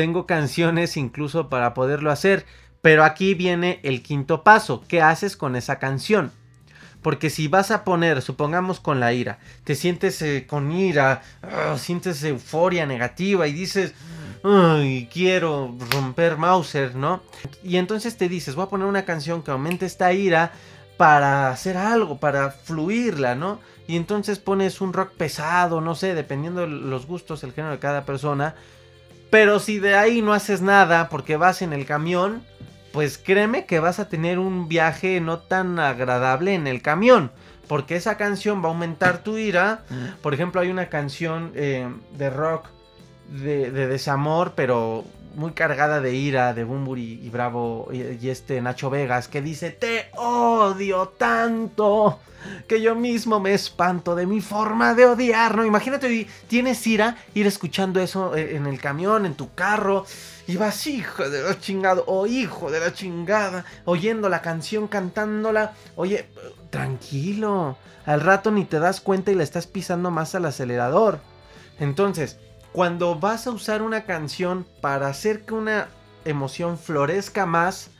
Tengo 0.00 0.24
canciones 0.24 0.96
incluso 0.96 1.50
para 1.50 1.74
poderlo 1.74 2.10
hacer, 2.10 2.46
pero 2.80 3.04
aquí 3.04 3.34
viene 3.34 3.80
el 3.82 4.02
quinto 4.02 4.42
paso, 4.42 4.82
¿qué 4.88 5.02
haces 5.02 5.36
con 5.36 5.56
esa 5.56 5.78
canción? 5.78 6.32
Porque 7.02 7.28
si 7.28 7.48
vas 7.48 7.70
a 7.70 7.84
poner, 7.84 8.22
supongamos 8.22 8.80
con 8.80 8.98
la 8.98 9.12
ira, 9.12 9.40
te 9.62 9.74
sientes 9.74 10.22
eh, 10.22 10.46
con 10.48 10.72
ira, 10.72 11.20
ah, 11.42 11.76
sientes 11.76 12.24
euforia 12.24 12.86
negativa 12.86 13.46
y 13.46 13.52
dices, 13.52 13.92
ay, 14.42 15.06
quiero 15.12 15.76
romper 15.92 16.38
Mauser, 16.38 16.94
¿no? 16.94 17.22
Y 17.62 17.76
entonces 17.76 18.16
te 18.16 18.30
dices, 18.30 18.54
voy 18.54 18.64
a 18.64 18.70
poner 18.70 18.86
una 18.86 19.04
canción 19.04 19.42
que 19.42 19.50
aumente 19.50 19.84
esta 19.84 20.14
ira 20.14 20.52
para 20.96 21.50
hacer 21.50 21.76
algo, 21.76 22.16
para 22.16 22.52
fluirla, 22.52 23.34
¿no? 23.34 23.60
Y 23.86 23.98
entonces 23.98 24.38
pones 24.38 24.80
un 24.80 24.94
rock 24.94 25.12
pesado, 25.12 25.82
no 25.82 25.94
sé, 25.94 26.14
dependiendo 26.14 26.62
de 26.62 26.68
los 26.68 27.04
gustos, 27.04 27.44
el 27.44 27.52
género 27.52 27.74
de 27.74 27.80
cada 27.80 28.06
persona. 28.06 28.54
Pero 29.30 29.60
si 29.60 29.78
de 29.78 29.94
ahí 29.94 30.22
no 30.22 30.32
haces 30.32 30.60
nada 30.60 31.08
porque 31.08 31.36
vas 31.36 31.62
en 31.62 31.72
el 31.72 31.86
camión, 31.86 32.42
pues 32.92 33.18
créeme 33.18 33.64
que 33.66 33.80
vas 33.80 34.00
a 34.00 34.08
tener 34.08 34.38
un 34.38 34.68
viaje 34.68 35.20
no 35.20 35.38
tan 35.38 35.78
agradable 35.78 36.54
en 36.54 36.66
el 36.66 36.82
camión. 36.82 37.30
Porque 37.68 37.94
esa 37.94 38.16
canción 38.16 38.62
va 38.62 38.68
a 38.68 38.72
aumentar 38.72 39.22
tu 39.22 39.36
ira. 39.38 39.84
Mm. 39.88 40.20
Por 40.22 40.34
ejemplo, 40.34 40.60
hay 40.60 40.70
una 40.70 40.88
canción 40.88 41.52
eh, 41.54 41.88
de 42.18 42.30
rock 42.30 42.66
de, 43.30 43.70
desamor, 43.70 44.54
pero 44.56 45.04
muy 45.34 45.52
cargada 45.52 46.00
de 46.00 46.14
ira 46.14 46.54
de 46.54 46.64
Bumburi 46.64 47.20
y 47.22 47.28
Bravo 47.30 47.88
y, 47.92 48.28
este 48.28 48.60
Nacho 48.60 48.90
Vegas 48.90 49.28
que 49.28 49.42
dice, 49.42 49.70
te 49.70 50.10
odio 50.16 51.08
tanto 51.08 52.20
que 52.66 52.80
yo 52.80 52.94
mismo 52.94 53.38
me 53.38 53.52
espanto 53.52 54.14
de 54.14 54.26
mi 54.26 54.40
forma 54.40 54.94
de 54.94 55.06
odiar, 55.06 55.56
¿no? 55.56 55.64
Imagínate, 55.64 56.26
tienes 56.48 56.86
ira, 56.86 57.16
ir 57.34 57.46
escuchando 57.46 58.00
eso 58.00 58.34
eh, 58.34 58.56
en 58.56 58.66
el 58.66 58.80
camión, 58.80 59.26
en 59.26 59.34
tu 59.34 59.54
carro 59.54 60.06
y 60.46 60.56
vas, 60.56 60.86
hijo 60.86 61.28
de 61.28 61.42
la 61.42 61.58
chingada, 61.60 62.02
o 62.06 62.26
hijo 62.26 62.70
de 62.72 62.80
la 62.80 62.92
chingada, 62.92 63.64
oyendo 63.84 64.28
la 64.28 64.42
canción, 64.42 64.88
cantándola. 64.88 65.74
Oye, 65.94 66.26
tranquilo, 66.70 67.76
al 68.04 68.20
rato 68.20 68.50
ni 68.50 68.64
te 68.64 68.80
das 68.80 69.00
cuenta 69.00 69.30
y 69.30 69.36
le 69.36 69.44
estás 69.44 69.68
pisando 69.68 70.10
más 70.10 70.34
al 70.34 70.46
acelerador. 70.46 71.20
Entonces, 71.78 72.38
cuando 72.72 73.18
vas 73.18 73.46
a 73.46 73.50
usar 73.50 73.82
una 73.82 74.04
canción 74.04 74.66
para 74.80 75.08
hacer 75.08 75.44
que 75.44 75.54
una 75.54 75.88
emoción 76.24 76.78
florezca 76.78 77.46
más, 77.46 77.90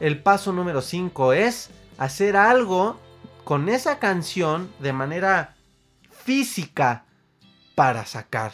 el 0.00 0.22
paso 0.22 0.52
número 0.52 0.82
5 0.82 1.32
es 1.32 1.70
hacer 1.98 2.36
algo 2.36 2.98
con 3.44 3.68
esa 3.68 3.98
canción 3.98 4.70
de 4.80 4.92
manera 4.92 5.54
física 6.10 7.04
para 7.74 8.04
sacar 8.04 8.52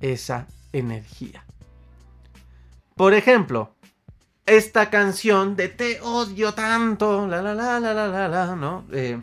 esa 0.00 0.46
energía. 0.72 1.44
Por 2.96 3.14
ejemplo, 3.14 3.74
esta 4.46 4.90
canción 4.90 5.56
de 5.56 5.68
Te 5.68 6.00
odio 6.00 6.54
tanto, 6.54 7.26
la 7.26 7.42
la 7.42 7.54
la 7.54 7.78
la 7.80 7.94
la 7.94 8.28
la, 8.28 8.56
¿no? 8.56 8.86
Eh, 8.92 9.20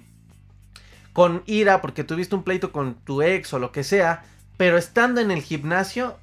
con 1.14 1.44
ira 1.46 1.82
porque 1.82 2.04
tuviste 2.04 2.36
un 2.36 2.44
pleito 2.44 2.72
con 2.72 2.96
tu 2.96 3.22
ex 3.22 3.54
o 3.54 3.60
lo 3.60 3.72
que 3.72 3.84
sea, 3.84 4.24
pero 4.60 4.78
estando 4.78 5.22
en 5.22 5.32
el 5.32 5.42
gimnasio, 5.42 6.18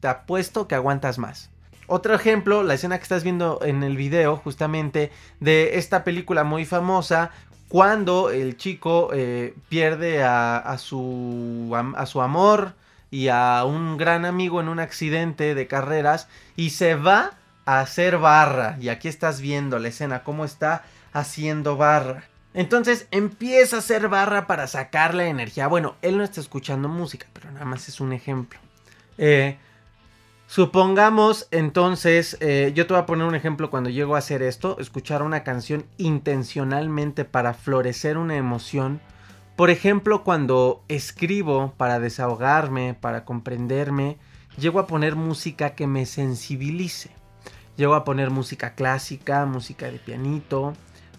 te 0.00 0.08
apuesto 0.08 0.68
que 0.68 0.74
aguantas 0.74 1.16
más. 1.16 1.48
Otro 1.86 2.14
ejemplo, 2.14 2.62
la 2.62 2.74
escena 2.74 2.98
que 2.98 3.04
estás 3.04 3.24
viendo 3.24 3.60
en 3.62 3.82
el 3.82 3.96
video, 3.96 4.36
justamente, 4.36 5.10
de 5.40 5.78
esta 5.78 6.04
película 6.04 6.44
muy 6.44 6.66
famosa, 6.66 7.30
cuando 7.68 8.28
el 8.28 8.58
chico 8.58 9.08
eh, 9.14 9.54
pierde 9.70 10.22
a, 10.22 10.76
su, 10.76 11.74
a, 11.96 12.04
su 12.04 12.20
amor 12.20 12.74
y 13.10 13.28
a 13.28 13.64
un 13.64 13.96
gran 13.96 14.26
amigo 14.26 14.60
en 14.60 14.68
un 14.68 14.80
accidente 14.80 15.54
de 15.54 15.66
carreras 15.66 16.28
y 16.56 16.70
se 16.70 16.94
va 16.94 17.38
a 17.64 17.80
hacer 17.80 18.18
barra. 18.18 18.76
Y 18.82 18.90
aquí 18.90 19.08
estás 19.08 19.40
viendo 19.40 19.78
la 19.78 19.88
escena, 19.88 20.24
cómo 20.24 20.44
está 20.44 20.84
haciendo 21.14 21.78
barra. 21.78 22.24
Entonces 22.54 23.06
empieza 23.10 23.76
a 23.76 23.78
hacer 23.80 24.08
barra 24.08 24.46
para 24.46 24.66
sacar 24.66 25.14
la 25.14 25.26
energía. 25.26 25.68
Bueno, 25.68 25.96
él 26.02 26.16
no 26.16 26.24
está 26.24 26.40
escuchando 26.40 26.88
música, 26.88 27.26
pero 27.32 27.50
nada 27.50 27.64
más 27.64 27.88
es 27.88 28.00
un 28.00 28.12
ejemplo. 28.12 28.58
Eh, 29.18 29.58
supongamos 30.46 31.46
entonces, 31.50 32.36
eh, 32.40 32.72
yo 32.74 32.86
te 32.86 32.94
voy 32.94 33.02
a 33.02 33.06
poner 33.06 33.26
un 33.26 33.34
ejemplo 33.34 33.70
cuando 33.70 33.90
llego 33.90 34.16
a 34.16 34.18
hacer 34.18 34.42
esto, 34.42 34.78
escuchar 34.80 35.22
una 35.22 35.44
canción 35.44 35.84
intencionalmente 35.98 37.24
para 37.24 37.54
florecer 37.54 38.16
una 38.16 38.36
emoción. 38.36 39.00
Por 39.56 39.70
ejemplo, 39.70 40.24
cuando 40.24 40.82
escribo 40.88 41.74
para 41.76 42.00
desahogarme, 42.00 42.94
para 42.94 43.24
comprenderme, 43.24 44.16
llego 44.56 44.78
a 44.78 44.86
poner 44.86 45.16
música 45.16 45.74
que 45.74 45.86
me 45.86 46.06
sensibilice. 46.06 47.10
Llego 47.76 47.94
a 47.94 48.04
poner 48.04 48.30
música 48.30 48.74
clásica, 48.74 49.46
música 49.46 49.86
de 49.86 49.98
pianito, 49.98 50.74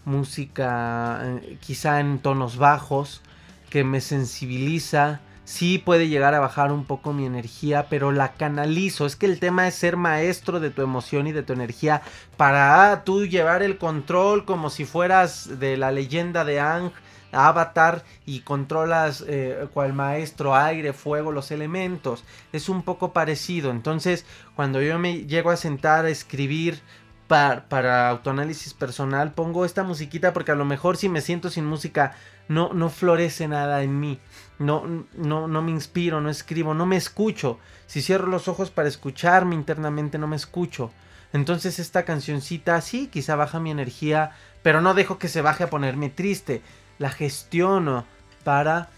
música 0.05 1.21
eh, 1.23 1.57
quizá 1.59 1.99
en 1.99 2.19
tonos 2.19 2.57
bajos, 2.57 3.21
que 3.69 3.83
me 3.83 4.01
sensibiliza. 4.01 5.21
Sí 5.45 5.79
puede 5.79 6.07
llegar 6.09 6.35
a 6.35 6.39
bajar 6.39 6.71
un 6.71 6.85
poco 6.85 7.12
mi 7.12 7.25
energía, 7.25 7.88
pero 7.89 8.12
la 8.12 8.33
canalizo. 8.33 9.05
Es 9.05 9.15
que 9.15 9.25
el 9.25 9.39
tema 9.39 9.67
es 9.67 9.75
ser 9.75 9.97
maestro 9.97 10.59
de 10.59 10.69
tu 10.69 10.83
emoción 10.83 11.25
y 11.25 11.31
de 11.31 11.41
tu 11.41 11.53
energía 11.53 12.03
para 12.38 12.91
ah, 12.91 13.03
tú 13.03 13.25
llevar 13.25 13.63
el 13.63 13.77
control 13.77 14.45
como 14.45 14.69
si 14.69 14.85
fueras 14.85 15.59
de 15.59 15.75
la 15.75 15.91
leyenda 15.91 16.45
de 16.45 16.59
Ang, 16.59 16.91
Avatar 17.31 18.03
y 18.25 18.41
controlas 18.41 19.23
eh, 19.27 19.67
cual 19.73 19.93
maestro 19.93 20.55
aire, 20.55 20.93
fuego, 20.93 21.31
los 21.31 21.51
elementos. 21.51 22.23
Es 22.53 22.69
un 22.69 22.83
poco 22.83 23.13
parecido. 23.13 23.71
Entonces, 23.71 24.25
cuando 24.55 24.81
yo 24.81 24.97
me 24.99 25.25
llego 25.25 25.51
a 25.51 25.57
sentar 25.57 26.05
a 26.05 26.09
escribir 26.09 26.81
para, 27.29 28.09
autoanálisis 28.09 28.73
personal 28.73 29.33
pongo 29.33 29.63
esta 29.63 29.83
musiquita 29.83 30.33
porque 30.33 30.51
a 30.51 30.55
lo 30.55 30.65
mejor 30.65 30.97
si 30.97 31.09
me 31.09 31.21
siento 31.21 31.51
sin 31.51 31.63
música 31.63 32.15
no, 32.47 32.73
no 32.73 32.89
florece 32.89 33.47
nada 33.47 33.83
en 33.83 33.99
mí. 33.99 34.19
No, 34.57 35.05
no, 35.13 35.47
no 35.47 35.61
me 35.61 35.69
inspiro, 35.69 36.19
no 36.21 36.31
escribo, 36.31 36.73
no 36.73 36.87
me 36.87 36.97
escucho. 36.97 37.59
Si 37.85 38.01
cierro 38.01 38.25
los 38.25 38.47
ojos 38.47 38.71
para 38.71 38.89
escucharme 38.89 39.53
internamente 39.53 40.17
no 40.17 40.27
me 40.27 40.35
escucho. 40.35 40.91
Entonces 41.31 41.77
esta 41.77 42.03
cancioncita 42.03 42.81
sí, 42.81 43.07
quizá 43.07 43.35
baja 43.35 43.59
mi 43.59 43.69
energía, 43.69 44.31
pero 44.63 44.81
no 44.81 44.95
dejo 44.95 45.19
que 45.19 45.27
se 45.27 45.43
baje 45.43 45.63
a 45.63 45.69
ponerme 45.69 46.09
triste. 46.09 46.63
La 46.97 47.11
gestiono 47.11 48.05
para 48.43 48.89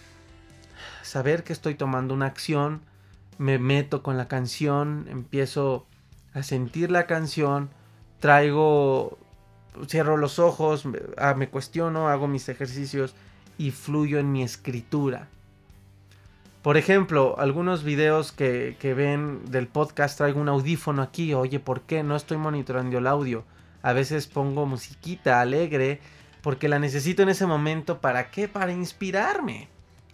saber 1.03 1.43
que 1.43 1.51
estoy 1.51 1.75
tomando 1.75 2.13
una 2.13 2.27
acción, 2.27 2.79
me 3.37 3.59
meto 3.59 4.01
con 4.01 4.15
la 4.15 4.29
canción, 4.29 5.07
empiezo 5.09 5.85
a 6.33 6.43
sentir 6.43 6.89
la 6.89 7.07
canción, 7.07 7.69
traigo, 8.21 9.17
cierro 9.88 10.15
los 10.15 10.39
ojos, 10.39 10.86
ah, 11.17 11.34
me 11.34 11.49
cuestiono, 11.49 12.07
hago 12.07 12.27
mis 12.27 12.47
ejercicios 12.47 13.13
y 13.57 13.71
fluyo 13.71 14.19
en 14.19 14.31
mi 14.31 14.43
escritura. 14.43 15.27
Por 16.62 16.77
ejemplo, 16.77 17.36
algunos 17.39 17.84
videos 17.84 18.31
que, 18.31 18.77
que, 18.79 18.93
ven 18.93 19.41
del 19.49 19.67
podcast 19.67 20.17
traigo 20.17 20.39
un 20.39 20.47
audífono 20.47 21.01
aquí. 21.01 21.34
Oye, 21.34 21.60
¿por 21.60 21.81
qué 21.81 22.03
no 22.03 22.15
estoy 22.15 22.38
monitoreando 22.38 22.99
el 22.99 23.07
audio? 23.07 23.43
A 23.81 23.93
veces 23.93 24.27
pongo 24.27 24.67
musiquita 24.67 25.41
alegre 25.41 25.99
porque 26.43 26.69
la 26.69 26.77
necesito 26.77 27.23
en 27.23 27.29
ese 27.29 27.47
momento. 27.47 27.99
¿Para 27.99 28.29
qué? 28.29 28.47
Para 28.47 28.71
inspirarme. 28.71 29.69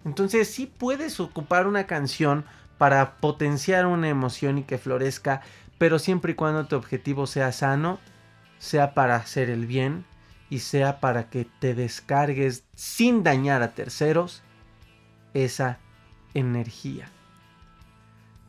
Entonces 0.05 0.49
sí 0.49 0.65
puedes 0.65 1.19
ocupar 1.19 1.67
una 1.67 1.85
canción 1.85 2.45
para 2.77 3.17
potenciar 3.17 3.85
una 3.85 4.07
emoción 4.07 4.59
y 4.59 4.63
que 4.63 4.77
florezca 4.77 5.41
pero 5.77 5.99
siempre 5.99 6.33
y 6.33 6.35
cuando 6.35 6.65
tu 6.65 6.75
objetivo 6.75 7.27
sea 7.27 7.51
sano, 7.51 7.99
sea 8.59 8.93
para 8.93 9.15
hacer 9.15 9.49
el 9.49 9.65
bien 9.65 10.05
y 10.49 10.59
sea 10.59 10.99
para 10.99 11.29
que 11.29 11.45
te 11.59 11.75
descargues 11.75 12.63
sin 12.75 13.23
dañar 13.23 13.61
a 13.61 13.73
terceros 13.73 14.43
esa 15.33 15.79
energía. 16.33 17.09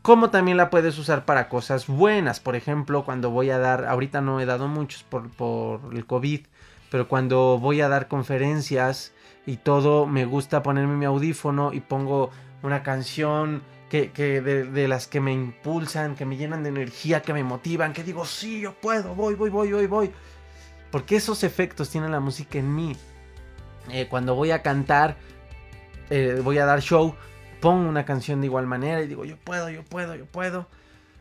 Como 0.02 0.30
también 0.30 0.56
la 0.56 0.70
puedes 0.70 0.96
usar 0.98 1.24
para 1.24 1.48
cosas 1.48 1.86
buenas. 1.86 2.40
Por 2.40 2.56
ejemplo, 2.56 3.04
cuando 3.04 3.30
voy 3.30 3.50
a 3.50 3.58
dar, 3.58 3.84
ahorita 3.84 4.20
no 4.20 4.40
he 4.40 4.46
dado 4.46 4.68
muchos 4.68 5.02
por, 5.02 5.28
por 5.30 5.80
el 5.92 6.06
COVID, 6.06 6.46
pero 6.90 7.08
cuando 7.08 7.58
voy 7.58 7.80
a 7.82 7.88
dar 7.88 8.08
conferencias 8.08 9.12
y 9.44 9.58
todo, 9.58 10.06
me 10.06 10.24
gusta 10.24 10.62
ponerme 10.62 10.96
mi 10.96 11.04
audífono 11.04 11.74
y 11.74 11.80
pongo 11.80 12.30
una 12.62 12.82
canción 12.82 13.62
que, 13.88 14.40
de, 14.40 14.88
las 14.88 15.06
que 15.06 15.20
me 15.20 15.32
impulsan, 15.32 16.14
que 16.14 16.24
me 16.24 16.36
llenan 16.36 16.62
de 16.62 16.68
energía, 16.68 17.22
que 17.22 17.32
me 17.32 17.42
motivan, 17.42 17.92
que 17.92 18.04
digo, 18.04 18.24
sí, 18.24 18.60
yo 18.60 18.74
puedo, 18.74 19.14
voy, 19.14 19.34
voy, 19.34 19.50
voy, 19.50 19.72
voy, 19.72 19.86
voy. 19.86 20.10
Porque 20.90 21.16
esos 21.16 21.42
efectos 21.44 21.90
tiene 21.90 22.08
la 22.08 22.20
música 22.20 22.58
en 22.58 22.74
mí. 22.74 22.96
Eh, 23.90 24.06
cuando 24.08 24.34
voy 24.34 24.50
a 24.50 24.62
cantar, 24.62 25.16
eh, 26.10 26.40
voy 26.42 26.58
a 26.58 26.66
dar 26.66 26.80
show, 26.80 27.14
pongo 27.60 27.88
una 27.88 28.04
canción 28.04 28.40
de 28.40 28.46
igual 28.46 28.66
manera 28.66 29.02
y 29.02 29.06
digo, 29.06 29.24
yo 29.24 29.36
puedo, 29.36 29.70
yo 29.70 29.82
puedo, 29.82 30.14
yo 30.14 30.26
puedo. 30.26 30.66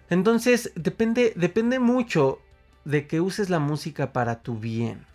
Entonces, 0.10 0.72
depende, 0.76 1.34
depende 1.36 1.80
mucho 1.80 2.40
de 2.86 3.08
que 3.08 3.22
uses 3.22 3.50
la 3.50 3.60
música 3.60 4.14
para 4.14 4.42
tu 4.42 4.58
bien. 4.58 5.06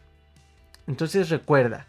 Entonces 0.86 1.28
recuerda, 1.30 1.86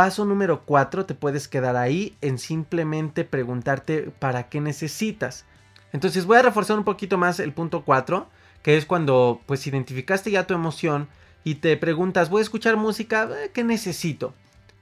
Paso 0.00 0.24
número 0.24 0.62
4, 0.64 1.04
te 1.04 1.14
puedes 1.14 1.46
quedar 1.46 1.76
ahí 1.76 2.16
en 2.22 2.38
simplemente 2.38 3.26
preguntarte 3.26 4.10
para 4.18 4.48
qué 4.48 4.58
necesitas. 4.58 5.44
Entonces 5.92 6.24
voy 6.24 6.38
a 6.38 6.42
reforzar 6.42 6.78
un 6.78 6.84
poquito 6.84 7.18
más 7.18 7.38
el 7.38 7.52
punto 7.52 7.84
4, 7.84 8.26
que 8.62 8.78
es 8.78 8.86
cuando 8.86 9.42
pues 9.44 9.66
identificaste 9.66 10.30
ya 10.30 10.46
tu 10.46 10.54
emoción 10.54 11.06
y 11.44 11.56
te 11.56 11.76
preguntas, 11.76 12.30
voy 12.30 12.38
a 12.38 12.44
escuchar 12.44 12.78
música, 12.78 13.28
eh, 13.44 13.50
¿qué 13.52 13.62
necesito? 13.62 14.32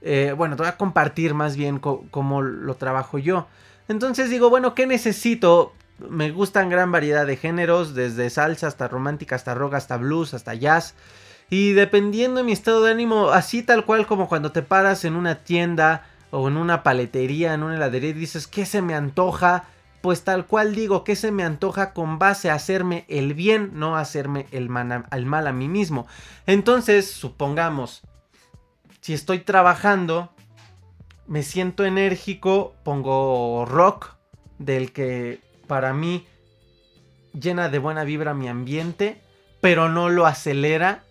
Eh, 0.01 0.33
bueno, 0.37 0.55
te 0.55 0.61
voy 0.61 0.69
a 0.69 0.77
compartir 0.77 1.33
más 1.33 1.57
bien 1.57 1.79
cómo 1.79 2.41
lo 2.41 2.75
trabajo 2.75 3.17
yo. 3.17 3.47
Entonces 3.89 4.29
digo, 4.29 4.49
bueno, 4.49 4.73
¿qué 4.73 4.87
necesito? 4.87 5.73
Me 5.97 6.31
gustan 6.31 6.69
gran 6.69 6.93
variedad 6.93 7.27
de 7.27 7.35
géneros, 7.35 7.93
desde 7.93 8.29
salsa 8.29 8.67
hasta 8.67 8.87
romántica, 8.87 9.35
hasta 9.35 9.53
rock, 9.53 9.73
hasta 9.73 9.97
blues, 9.97 10.33
hasta 10.33 10.53
jazz. 10.53 10.95
Y 11.49 11.73
dependiendo 11.73 12.39
de 12.39 12.43
mi 12.43 12.51
estado 12.51 12.83
de 12.83 12.91
ánimo, 12.91 13.29
así 13.29 13.63
tal 13.63 13.85
cual 13.85 14.05
como 14.05 14.27
cuando 14.27 14.51
te 14.51 14.61
paras 14.61 15.03
en 15.03 15.15
una 15.15 15.35
tienda 15.35 16.05
o 16.31 16.47
en 16.47 16.57
una 16.57 16.83
paletería, 16.83 17.53
en 17.53 17.63
una 17.63 17.75
heladería 17.75 18.11
y 18.11 18.13
dices, 18.13 18.45
¿qué 18.45 18.65
se 18.65 18.81
me 18.81 18.93
antoja? 18.93 19.65
Pues 20.01 20.23
tal 20.23 20.45
cual 20.45 20.75
digo, 20.75 21.03
¿qué 21.03 21.15
se 21.15 21.31
me 21.31 21.43
antoja 21.43 21.93
con 21.93 22.19
base 22.19 22.49
a 22.49 22.53
hacerme 22.53 23.05
el 23.07 23.33
bien, 23.33 23.71
no 23.73 23.97
hacerme 23.97 24.45
el, 24.51 24.69
el 25.11 25.25
mal 25.25 25.47
a 25.47 25.53
mí 25.53 25.67
mismo? 25.67 26.07
Entonces, 26.45 27.09
supongamos, 27.09 28.03
si 29.01 29.13
estoy 29.13 29.39
trabajando, 29.39 30.29
me 31.27 31.41
siento 31.41 31.83
enérgico, 31.83 32.75
pongo 32.83 33.65
rock, 33.65 34.19
del 34.59 34.91
que 34.91 35.41
para 35.67 35.93
mí 35.93 36.27
llena 37.33 37.69
de 37.69 37.79
buena 37.79 38.03
vibra 38.03 38.33
mi 38.33 38.47
ambiente, 38.47 39.21
pero 39.61 39.89
no 39.89 40.09
lo 40.09 40.25
acelera 40.25 41.03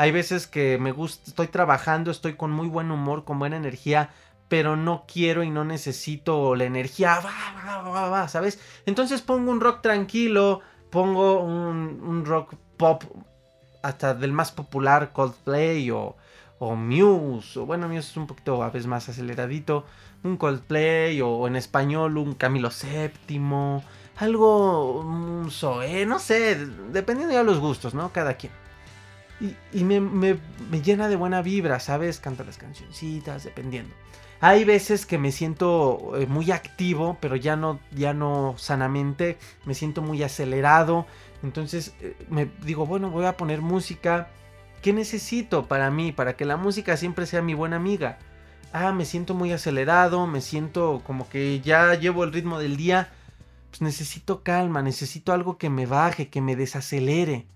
hay 0.00 0.12
veces 0.12 0.46
que 0.46 0.78
me 0.78 0.92
gusta, 0.92 1.24
estoy 1.26 1.48
trabajando, 1.48 2.10
estoy 2.10 2.32
con 2.32 2.50
muy 2.50 2.68
buen 2.68 2.90
humor, 2.90 3.24
con 3.24 3.38
buena 3.38 3.58
energía, 3.58 4.08
pero 4.48 4.74
no 4.74 5.04
quiero 5.06 5.42
y 5.42 5.50
no 5.50 5.62
necesito 5.66 6.56
la 6.56 6.64
energía, 6.64 7.20
¿sabes? 8.28 8.58
Entonces 8.86 9.20
pongo 9.20 9.50
un 9.50 9.60
rock 9.60 9.82
tranquilo, 9.82 10.62
pongo 10.88 11.40
un, 11.42 12.24
rock 12.24 12.54
pop, 12.78 13.04
hasta 13.82 14.14
del 14.14 14.32
más 14.32 14.52
popular, 14.52 15.12
Coldplay 15.12 15.90
o, 15.90 16.16
o 16.58 16.76
Muse, 16.76 17.60
o 17.60 17.66
bueno, 17.66 17.86
Muse 17.86 17.98
es 17.98 18.16
un 18.16 18.26
poquito 18.26 18.62
a 18.62 18.70
veces 18.70 18.86
más 18.86 19.06
aceleradito, 19.10 19.84
un 20.24 20.38
Coldplay 20.38 21.20
o, 21.20 21.46
en 21.46 21.56
español 21.56 22.16
un 22.16 22.32
Camilo 22.32 22.70
VII, 22.70 23.82
algo 24.16 25.02
mm, 25.04 25.50
soe, 25.50 26.06
no 26.06 26.18
sé, 26.18 26.56
dependiendo 26.90 27.36
de 27.36 27.44
los 27.44 27.58
gustos, 27.58 27.92
¿no? 27.92 28.14
Cada 28.14 28.32
quien. 28.38 28.59
Y, 29.40 29.84
me, 29.84 30.00
me, 30.00 30.38
llena 30.82 31.08
de 31.08 31.16
buena 31.16 31.40
vibra, 31.40 31.80
¿sabes? 31.80 32.20
Canta 32.20 32.44
las 32.44 32.58
cancioncitas, 32.58 33.44
dependiendo. 33.44 33.94
Hay 34.42 34.64
veces 34.64 35.06
que 35.06 35.18
me 35.18 35.32
siento 35.32 36.12
eh, 36.16 36.26
muy 36.26 36.50
activo, 36.50 37.16
pero 37.20 37.36
ya 37.36 37.56
no, 37.56 37.80
ya 37.92 38.12
no 38.12 38.54
sanamente. 38.58 39.38
Me 39.64 39.74
siento 39.74 40.02
muy 40.02 40.22
acelerado. 40.22 41.06
Entonces 41.42 41.94
eh, 42.00 42.16
me 42.28 42.50
digo, 42.64 42.86
bueno, 42.86 43.10
voy 43.10 43.24
a 43.24 43.36
poner 43.36 43.62
música. 43.62 44.28
¿Qué 44.82 44.92
necesito 44.92 45.66
para 45.66 45.90
mí? 45.90 46.12
Para 46.12 46.36
que 46.36 46.44
la 46.44 46.56
música 46.56 46.96
siempre 46.96 47.26
sea 47.26 47.42
mi 47.42 47.54
buena 47.54 47.76
amiga. 47.76 48.18
Ah, 48.72 48.92
me 48.92 49.04
siento 49.04 49.34
muy 49.34 49.52
acelerado, 49.52 50.26
me 50.26 50.40
siento 50.40 51.02
como 51.04 51.28
que 51.28 51.60
ya 51.60 51.94
llevo 51.94 52.24
el 52.24 52.32
ritmo 52.32 52.58
del 52.58 52.76
día. 52.76 53.10
Pues 53.70 53.82
necesito 53.82 54.42
calma, 54.42 54.82
necesito 54.82 55.32
algo 55.32 55.58
que 55.58 55.70
me 55.70 55.86
baje, 55.86 56.28
que 56.28 56.40
me 56.40 56.56
desacelere. 56.56 57.46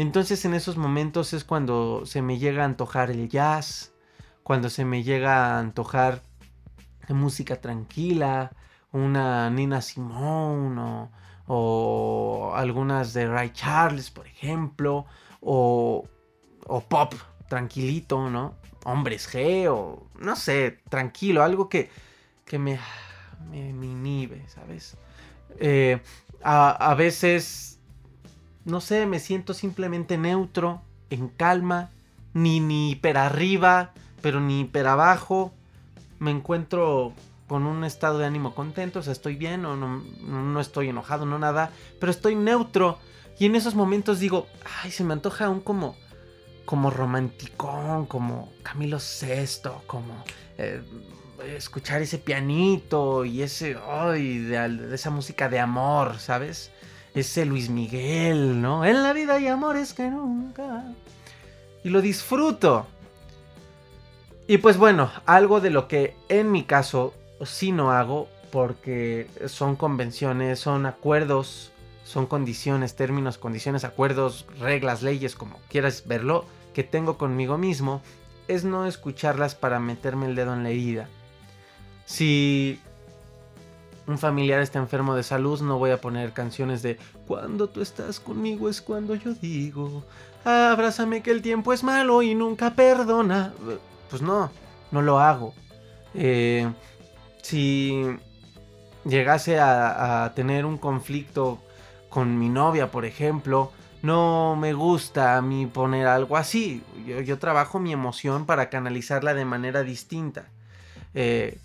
Entonces 0.00 0.46
en 0.46 0.54
esos 0.54 0.78
momentos 0.78 1.34
es 1.34 1.44
cuando 1.44 2.06
se 2.06 2.22
me 2.22 2.38
llega 2.38 2.62
a 2.62 2.64
antojar 2.64 3.10
el 3.10 3.28
jazz, 3.28 3.92
cuando 4.42 4.70
se 4.70 4.86
me 4.86 5.02
llega 5.02 5.56
a 5.56 5.58
antojar 5.58 6.22
música 7.10 7.60
tranquila, 7.60 8.50
una 8.92 9.50
Nina 9.50 9.82
Simone 9.82 11.10
o, 11.46 12.52
algunas 12.54 13.12
de 13.12 13.26
Ray 13.26 13.50
Charles, 13.50 14.10
por 14.10 14.26
ejemplo, 14.26 15.04
o, 15.42 16.08
o 16.66 16.80
pop 16.80 17.12
tranquilito, 17.50 18.30
¿no? 18.30 18.54
Hombres 18.84 19.28
G 19.30 19.68
o 19.70 20.06
no 20.18 20.34
sé, 20.34 20.78
tranquilo, 20.88 21.42
algo 21.42 21.68
que, 21.68 21.90
que 22.46 22.58
me, 22.58 22.78
me, 23.50 23.68
inhibe, 23.68 24.48
¿sabes? 24.48 24.96
Eh, 25.58 26.00
a 26.42 26.94
veces 26.96 27.69
no 28.70 28.80
sé, 28.80 29.06
me 29.06 29.18
siento 29.18 29.54
simplemente 29.54 30.16
neutro, 30.16 30.82
en 31.10 31.28
calma, 31.28 31.90
ni, 32.32 32.60
ni 32.60 32.92
hiper 32.92 33.18
arriba, 33.18 33.92
pero 34.22 34.40
ni 34.40 34.60
hiper 34.60 34.86
abajo. 34.86 35.52
Me 36.18 36.30
encuentro 36.30 37.12
con 37.48 37.66
un 37.66 37.84
estado 37.84 38.18
de 38.18 38.26
ánimo 38.26 38.54
contento, 38.54 39.00
o 39.00 39.02
sea, 39.02 39.12
estoy 39.12 39.34
bien, 39.34 39.64
o 39.64 39.76
no, 39.76 39.98
no 40.22 40.60
estoy 40.60 40.88
enojado, 40.88 41.26
no 41.26 41.38
nada, 41.38 41.70
pero 41.98 42.12
estoy 42.12 42.36
neutro. 42.36 42.98
Y 43.38 43.46
en 43.46 43.56
esos 43.56 43.74
momentos 43.74 44.20
digo, 44.20 44.46
ay, 44.82 44.90
se 44.90 45.02
me 45.02 45.14
antoja 45.14 45.48
un 45.48 45.60
como, 45.60 45.96
como 46.64 46.90
romanticón, 46.90 48.06
como 48.06 48.52
Camilo 48.62 48.98
VI, 48.98 49.70
como 49.86 50.24
eh, 50.58 50.82
escuchar 51.56 52.02
ese 52.02 52.18
pianito 52.18 53.24
y 53.24 53.42
ese, 53.42 53.76
ay, 53.88 54.38
de 54.38 54.94
esa 54.94 55.10
música 55.10 55.48
de 55.48 55.58
amor, 55.58 56.18
¿sabes? 56.18 56.70
Ese 57.14 57.44
Luis 57.44 57.70
Miguel, 57.70 58.60
¿no? 58.60 58.84
En 58.84 59.02
la 59.02 59.12
vida 59.12 59.34
hay 59.34 59.48
amores 59.48 59.92
que 59.92 60.10
nunca. 60.10 60.84
Y 61.82 61.90
lo 61.90 62.00
disfruto. 62.00 62.86
Y 64.46 64.58
pues 64.58 64.76
bueno, 64.76 65.10
algo 65.26 65.60
de 65.60 65.70
lo 65.70 65.88
que 65.88 66.14
en 66.28 66.50
mi 66.50 66.64
caso 66.64 67.14
sí 67.44 67.72
no 67.72 67.92
hago, 67.92 68.28
porque 68.50 69.28
son 69.46 69.76
convenciones, 69.76 70.58
son 70.58 70.86
acuerdos, 70.86 71.70
son 72.04 72.26
condiciones, 72.26 72.96
términos, 72.96 73.38
condiciones, 73.38 73.84
acuerdos, 73.84 74.46
reglas, 74.58 75.02
leyes, 75.02 75.36
como 75.36 75.60
quieras 75.68 76.04
verlo, 76.06 76.44
que 76.74 76.82
tengo 76.82 77.16
conmigo 77.16 77.58
mismo, 77.58 78.02
es 78.48 78.64
no 78.64 78.86
escucharlas 78.86 79.54
para 79.54 79.78
meterme 79.78 80.26
el 80.26 80.34
dedo 80.34 80.52
en 80.54 80.64
la 80.64 80.70
herida. 80.70 81.08
Si 82.06 82.80
un 84.06 84.18
familiar 84.18 84.60
está 84.60 84.78
enfermo 84.78 85.14
de 85.14 85.22
salud, 85.22 85.60
no 85.60 85.78
voy 85.78 85.90
a 85.90 86.00
poner 86.00 86.32
canciones 86.32 86.82
de 86.82 86.98
Cuando 87.26 87.68
tú 87.68 87.80
estás 87.80 88.20
conmigo 88.20 88.68
es 88.68 88.82
cuando 88.82 89.14
yo 89.14 89.34
digo, 89.34 90.04
abrázame 90.44 91.22
que 91.22 91.30
el 91.30 91.42
tiempo 91.42 91.72
es 91.72 91.82
malo 91.82 92.22
y 92.22 92.34
nunca 92.34 92.74
perdona. 92.74 93.52
Pues 94.08 94.22
no, 94.22 94.50
no 94.90 95.02
lo 95.02 95.20
hago. 95.20 95.54
Eh, 96.14 96.68
si 97.42 98.04
llegase 99.04 99.58
a, 99.60 100.32
tener 100.34 100.64
un 100.64 100.78
conflicto 100.78 101.58
con 102.08 102.38
mi 102.38 102.48
novia, 102.48 102.90
por 102.90 103.04
ejemplo, 103.04 103.72
no 104.02 104.56
me 104.56 104.72
gusta 104.72 105.36
a 105.36 105.42
mí 105.42 105.66
poner 105.66 106.06
algo 106.06 106.36
así. 106.36 106.82
Yo, 107.06 107.38
trabajo 107.38 107.78
mi 107.78 107.92
emoción 107.92 108.46
para 108.46 108.68
canalizarla 108.68 109.34
de 109.34 109.44
manera 109.44 109.82
distinta. 109.82 110.48
Eh, 111.14 111.58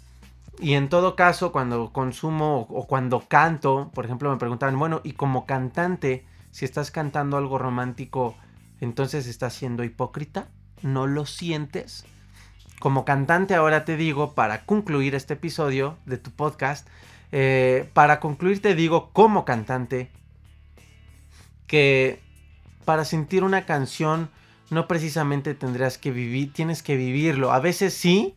y 0.60 0.74
en 0.74 0.90
todo 0.90 1.16
caso, 1.16 1.52
cuando 1.52 1.92
consumo 1.92 2.68
o 2.70 2.88
cuando 2.88 3.22
canto, 3.28 3.92
por 3.94 4.06
ejemplo, 4.06 4.32
me 4.32 4.38
preguntaban, 4.38 4.78
bueno, 4.80 5.02
y 5.04 5.14
como 5.14 5.46
cantante, 5.46 6.26
si 6.52 6.66
estás 6.66 6.92
cantando 6.92 7.38
algo 7.38 7.58
romántico, 7.58 8.36
entonces 8.80 9.28
estás 9.28 9.54
siendo 9.54 9.84
hipócrita, 9.84 10.48
¿no 10.82 11.08
lo 11.08 11.26
sientes? 11.26 12.06
Como 12.80 13.06
cantante 13.06 13.56
ahora 13.56 13.86
te 13.86 13.98
digo, 13.98 14.34
para 14.34 14.66
concluir 14.66 15.16
este 15.16 15.34
episodio 15.34 15.98
de 16.06 16.18
tu 16.18 16.32
podcast, 16.32 16.88
eh, 17.32 17.90
para 17.94 18.20
concluir 18.20 18.62
te 18.62 18.76
digo 18.76 19.10
como 19.12 19.44
cantante 19.46 20.10
que 21.68 22.22
para 22.86 23.04
sentir 23.04 23.44
una 23.44 23.66
canción 23.66 24.30
no 24.70 24.88
precisamente 24.88 25.54
tendrás 25.54 25.98
que 25.98 26.12
vivir, 26.12 26.54
tienes 26.54 26.84
que 26.84 26.96
vivirlo. 26.96 27.52
A 27.52 27.60
veces 27.60 27.94
sí, 27.94 28.36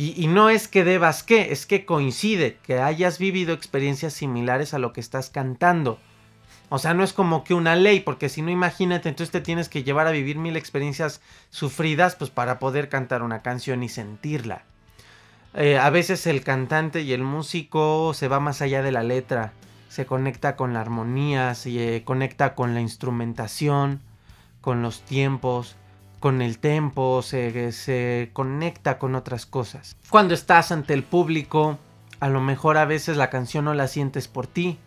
y, 0.00 0.28
no 0.28 0.48
es 0.48 0.68
que 0.68 0.84
debas 0.84 1.24
qué, 1.24 1.50
es 1.50 1.66
que 1.66 1.84
coincide, 1.84 2.56
que 2.62 2.78
hayas 2.78 3.18
vivido 3.18 3.52
experiencias 3.52 4.12
similares 4.12 4.72
a 4.72 4.78
lo 4.78 4.92
que 4.92 5.00
estás 5.00 5.28
cantando. 5.28 5.98
O 6.68 6.78
sea, 6.78 6.94
no 6.94 7.02
es 7.02 7.12
como 7.12 7.42
que 7.42 7.52
una 7.52 7.74
ley, 7.74 7.98
porque 7.98 8.28
si 8.28 8.40
no, 8.40 8.50
imagínate, 8.50 9.08
entonces 9.08 9.32
te 9.32 9.40
tienes 9.40 9.68
que 9.68 9.82
llevar 9.82 10.06
a 10.06 10.12
vivir 10.12 10.38
mil 10.38 10.56
experiencias 10.56 11.20
sufridas, 11.50 12.14
pues 12.14 12.30
para 12.30 12.60
poder 12.60 12.88
cantar 12.88 13.24
una 13.24 13.42
canción 13.42 13.82
y 13.82 13.88
sentirla. 13.88 14.62
Eh, 15.54 15.78
a 15.78 15.90
veces 15.90 16.28
el 16.28 16.44
cantante 16.44 17.00
y 17.00 17.12
el 17.12 17.24
músico 17.24 18.14
se 18.14 18.28
va 18.28 18.38
más 18.38 18.62
allá 18.62 18.82
de 18.82 18.92
la 18.92 19.02
letra, 19.02 19.52
se 19.88 20.06
conecta 20.06 20.54
con 20.54 20.74
la 20.74 20.80
armonía, 20.80 21.56
se 21.56 22.04
conecta 22.04 22.54
con 22.54 22.72
la 22.72 22.80
instrumentación, 22.80 24.00
con 24.60 24.80
los 24.80 25.00
tiempos, 25.00 25.74
con 26.20 26.42
el 26.42 26.58
tempo, 26.58 27.22
se, 27.22 27.72
se 27.72 28.30
conecta 28.32 28.98
con 28.98 29.14
otras 29.14 29.46
cosas. 29.46 29.96
Cuando 30.10 30.34
estás 30.34 30.72
ante 30.72 30.94
el 30.94 31.04
público, 31.04 31.78
a 32.20 32.28
lo 32.28 32.40
mejor 32.40 32.76
a 32.76 32.84
veces 32.84 33.16
la 33.16 33.30
canción 33.30 33.64
no 33.66 33.74
la 33.74 33.86
sientes 33.86 34.28
por 34.28 34.46
ti, 34.46 34.78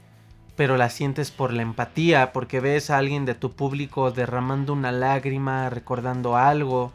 pero 0.56 0.78
la 0.78 0.90
sientes 0.90 1.32
por 1.32 1.54
la 1.54 1.62
empatía, 1.62 2.34
porque 2.34 2.60
ves 2.60 2.90
a 2.90 2.98
alguien 2.98 3.26
de 3.26 3.36
tu 3.36 3.52
público 3.54 4.12
derramando 4.12 4.74
una 4.74 4.92
lágrima, 4.92 5.70
recordando 5.70 6.36
algo, 6.36 6.92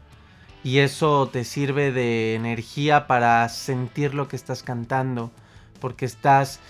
y 0.62 0.78
eso 0.78 1.28
te 1.28 1.44
sirve 1.44 1.92
de 1.92 2.34
energía 2.34 3.06
para 3.06 3.48
sentir 3.48 4.14
lo 4.14 4.28
que 4.28 4.36
estás 4.36 4.62
cantando, 4.62 5.30
porque 5.80 6.04
estás 6.04 6.60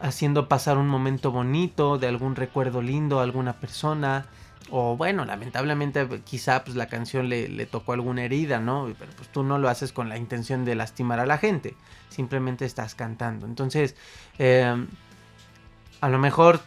haciendo 0.00 0.48
pasar 0.48 0.78
un 0.78 0.88
momento 0.88 1.30
bonito, 1.30 1.98
de 1.98 2.08
algún 2.08 2.34
recuerdo 2.34 2.82
lindo 2.82 3.20
a 3.20 3.22
alguna 3.22 3.52
persona, 3.52 4.26
o 4.74 4.96
bueno, 4.96 5.26
lamentablemente 5.26 6.08
quizá 6.24 6.64
pues 6.64 6.78
la 6.78 6.86
canción 6.86 7.28
le, 7.28 7.66
tocó 7.66 7.92
alguna 7.92 8.24
herida, 8.24 8.58
¿no? 8.58 8.90
Pero 8.98 9.12
pues 9.14 9.28
tú 9.28 9.42
no 9.42 9.58
lo 9.58 9.68
haces 9.68 9.92
con 9.92 10.08
la 10.08 10.16
intención 10.16 10.64
de 10.64 10.74
lastimar 10.74 11.20
a 11.20 11.26
la 11.26 11.36
gente, 11.36 11.74
simplemente 12.08 12.64
estás 12.64 12.94
cantando. 12.94 13.44
Entonces, 13.44 13.96
em, 14.38 14.88
a 16.00 16.08
lo 16.08 16.18
mejor 16.18 16.62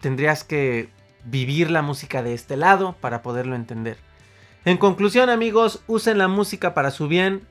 tendrías 0.00 0.42
que 0.42 0.88
vivir 1.24 1.70
la 1.70 1.80
música 1.80 2.24
de 2.24 2.34
este 2.34 2.56
lado 2.56 2.96
para 3.00 3.22
poderlo 3.22 3.54
entender. 3.54 3.98
En 4.64 4.76
conclusión 4.76 5.30
amigos, 5.30 5.84
usen 5.86 6.18
la 6.18 6.26
música 6.26 6.74
para 6.74 6.90
su 6.90 7.06
bien 7.06 7.42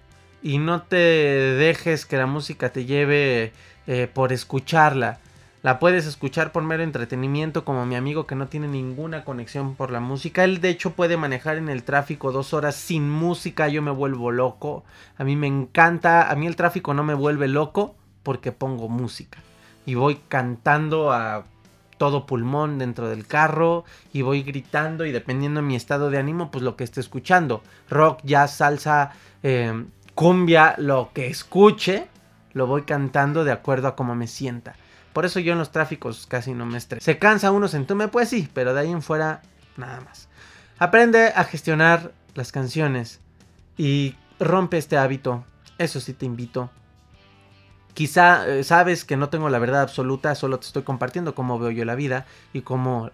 y 0.43 0.57
no 0.57 0.81
te 0.81 0.97
dejes 0.97 2.05
que 2.05 2.17
la 2.17 2.25
música 2.25 2.73
te 2.73 2.83
lleve 2.83 3.53
eh, 3.87 4.09
por 4.13 4.33
escucharla. 4.33 5.21
La 5.63 5.79
puedes 5.79 6.05
escuchar 6.05 6.51
por 6.51 6.61
mero 6.63 6.83
entretenimiento 6.83 7.65
como 7.65 7.85
mi 7.85 7.95
amigo 7.95 8.27
que 8.27 8.35
no 8.35 8.47
tiene 8.47 8.67
ninguna 8.67 9.23
conexión 9.25 9.75
por 9.75 9.91
la 9.91 9.99
música. 9.99 10.43
Él 10.43 10.61
de 10.61 10.69
hecho 10.69 10.91
puede 10.93 11.17
manejar 11.17 11.57
en 11.57 11.67
el 11.67 11.83
tráfico 11.83 12.31
dos 12.31 12.53
horas 12.53 12.75
sin 12.75 13.09
música. 13.09 13.67
Yo 13.67 13.81
me 13.81 13.91
vuelvo 13.91 14.31
loco. 14.31 14.83
A 15.17 15.23
mí 15.23 15.35
me 15.35 15.47
encanta. 15.47 16.29
A 16.29 16.35
mí 16.35 16.45
el 16.45 16.55
tráfico 16.55 16.93
no 16.93 17.03
me 17.03 17.15
vuelve 17.15 17.47
loco 17.47 17.95
porque 18.21 18.51
pongo 18.51 18.87
música. 18.87 19.39
Y 19.85 19.95
voy 19.95 20.19
cantando 20.27 21.11
a 21.11 21.45
todo 21.97 22.27
pulmón 22.27 22.77
dentro 22.77 23.09
del 23.09 23.25
carro 23.25 23.83
y 24.13 24.21
voy 24.21 24.43
gritando 24.43 25.05
y 25.05 25.11
dependiendo 25.11 25.61
de 25.61 25.67
mi 25.67 25.75
estado 25.75 26.11
de 26.11 26.19
ánimo 26.19 26.51
pues 26.51 26.63
lo 26.63 26.75
que 26.75 26.83
esté 26.83 26.99
escuchando. 26.99 27.63
Rock, 27.89 28.19
jazz, 28.23 28.57
salsa, 28.57 29.11
eh, 29.41 29.85
cumbia, 30.13 30.75
lo 30.77 31.09
que 31.13 31.27
escuche 31.27 32.07
lo 32.53 32.67
voy 32.67 32.83
cantando 32.83 33.43
de 33.43 33.51
acuerdo 33.51 33.87
a 33.87 33.95
cómo 33.95 34.15
me 34.15 34.27
sienta. 34.27 34.75
Por 35.17 35.25
eso 35.25 35.39
yo 35.39 35.53
en 35.53 35.57
los 35.57 35.71
tráficos 35.71 36.27
casi 36.27 36.53
no 36.53 36.67
me 36.67 36.77
estreso. 36.77 37.03
Se 37.03 37.17
cansa 37.17 37.49
uno, 37.49 37.67
se 37.67 37.77
entume, 37.77 38.07
pues 38.07 38.29
sí, 38.29 38.47
pero 38.53 38.75
de 38.75 38.81
ahí 38.81 38.91
en 38.91 39.01
fuera 39.01 39.41
nada 39.75 39.99
más. 40.01 40.29
Aprende 40.77 41.29
a 41.35 41.43
gestionar 41.43 42.11
las 42.35 42.51
canciones 42.51 43.19
y 43.77 44.13
rompe 44.39 44.77
este 44.77 44.95
hábito. 44.95 45.43
Eso 45.79 45.99
sí 46.01 46.13
te 46.13 46.27
invito. 46.27 46.69
Quizá 47.95 48.47
eh, 48.47 48.63
sabes 48.63 49.05
que 49.05 49.17
no 49.17 49.29
tengo 49.29 49.49
la 49.49 49.57
verdad 49.57 49.81
absoluta, 49.81 50.35
solo 50.35 50.59
te 50.59 50.67
estoy 50.67 50.83
compartiendo 50.83 51.33
cómo 51.33 51.57
veo 51.57 51.71
yo 51.71 51.83
la 51.83 51.95
vida 51.95 52.27
y 52.53 52.61
cómo 52.61 53.09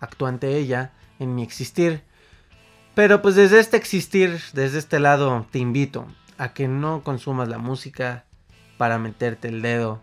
actúo 0.00 0.28
ante 0.28 0.58
ella 0.58 0.92
en 1.18 1.34
mi 1.34 1.42
existir. 1.42 2.02
Pero 2.94 3.22
pues 3.22 3.34
desde 3.34 3.60
este 3.60 3.78
existir, 3.78 4.42
desde 4.52 4.78
este 4.78 5.00
lado, 5.00 5.46
te 5.50 5.58
invito 5.58 6.06
a 6.36 6.52
que 6.52 6.68
no 6.68 7.02
consumas 7.02 7.48
la 7.48 7.56
música 7.56 8.26
para 8.76 8.98
meterte 8.98 9.48
el 9.48 9.62
dedo 9.62 10.02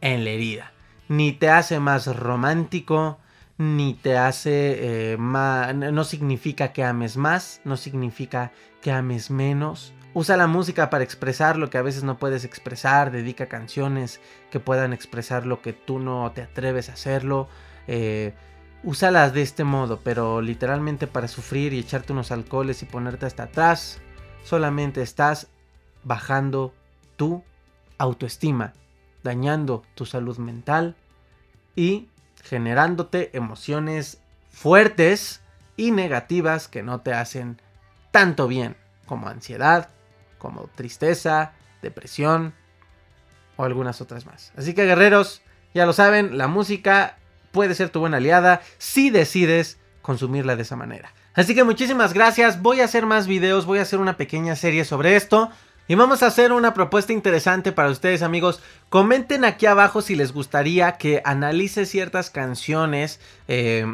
en 0.00 0.22
la 0.22 0.30
herida. 0.30 0.71
Ni 1.12 1.32
te 1.32 1.50
hace 1.50 1.78
más 1.78 2.06
romántico, 2.06 3.18
ni 3.58 3.92
te 3.92 4.16
hace 4.16 5.12
eh, 5.12 5.16
más... 5.18 5.74
No 5.74 6.04
significa 6.04 6.72
que 6.72 6.84
ames 6.84 7.18
más, 7.18 7.60
no 7.64 7.76
significa 7.76 8.50
que 8.80 8.92
ames 8.92 9.30
menos. 9.30 9.92
Usa 10.14 10.38
la 10.38 10.46
música 10.46 10.88
para 10.88 11.04
expresar 11.04 11.58
lo 11.58 11.68
que 11.68 11.76
a 11.76 11.82
veces 11.82 12.02
no 12.02 12.16
puedes 12.16 12.46
expresar, 12.46 13.10
dedica 13.10 13.44
canciones 13.44 14.22
que 14.50 14.58
puedan 14.58 14.94
expresar 14.94 15.44
lo 15.44 15.60
que 15.60 15.74
tú 15.74 15.98
no 15.98 16.32
te 16.32 16.40
atreves 16.40 16.88
a 16.88 16.94
hacerlo. 16.94 17.46
Eh, 17.88 18.32
úsalas 18.82 19.34
de 19.34 19.42
este 19.42 19.64
modo, 19.64 20.00
pero 20.02 20.40
literalmente 20.40 21.06
para 21.08 21.28
sufrir 21.28 21.74
y 21.74 21.80
echarte 21.80 22.14
unos 22.14 22.32
alcoholes 22.32 22.82
y 22.82 22.86
ponerte 22.86 23.26
hasta 23.26 23.42
atrás, 23.42 24.00
solamente 24.44 25.02
estás 25.02 25.48
bajando 26.04 26.72
tu 27.16 27.44
autoestima, 27.98 28.72
dañando 29.22 29.82
tu 29.94 30.06
salud 30.06 30.38
mental 30.38 30.96
y 31.76 32.08
generándote 32.42 33.30
emociones 33.36 34.20
fuertes 34.50 35.40
y 35.76 35.90
negativas 35.90 36.68
que 36.68 36.82
no 36.82 37.00
te 37.00 37.12
hacen 37.14 37.60
tanto 38.10 38.46
bien 38.48 38.76
como 39.06 39.28
ansiedad, 39.28 39.88
como 40.38 40.68
tristeza, 40.74 41.52
depresión 41.82 42.54
o 43.56 43.64
algunas 43.64 44.00
otras 44.00 44.26
más. 44.26 44.52
Así 44.56 44.74
que 44.74 44.86
guerreros, 44.86 45.42
ya 45.74 45.86
lo 45.86 45.92
saben, 45.92 46.38
la 46.38 46.48
música 46.48 47.16
puede 47.52 47.74
ser 47.74 47.90
tu 47.90 48.00
buena 48.00 48.18
aliada 48.18 48.62
si 48.78 49.10
decides 49.10 49.78
consumirla 50.02 50.56
de 50.56 50.62
esa 50.62 50.76
manera. 50.76 51.12
Así 51.34 51.54
que 51.54 51.64
muchísimas 51.64 52.12
gracias, 52.12 52.60
voy 52.60 52.80
a 52.80 52.84
hacer 52.84 53.06
más 53.06 53.26
videos, 53.26 53.64
voy 53.64 53.78
a 53.78 53.82
hacer 53.82 53.98
una 53.98 54.16
pequeña 54.16 54.56
serie 54.56 54.84
sobre 54.84 55.16
esto. 55.16 55.50
Y 55.88 55.94
vamos 55.94 56.22
a 56.22 56.28
hacer 56.28 56.52
una 56.52 56.74
propuesta 56.74 57.12
interesante 57.12 57.72
para 57.72 57.90
ustedes 57.90 58.22
amigos. 58.22 58.60
Comenten 58.88 59.44
aquí 59.44 59.66
abajo 59.66 60.00
si 60.00 60.14
les 60.14 60.32
gustaría 60.32 60.92
que 60.92 61.20
analice 61.24 61.86
ciertas 61.86 62.30
canciones 62.30 63.20
eh, 63.48 63.84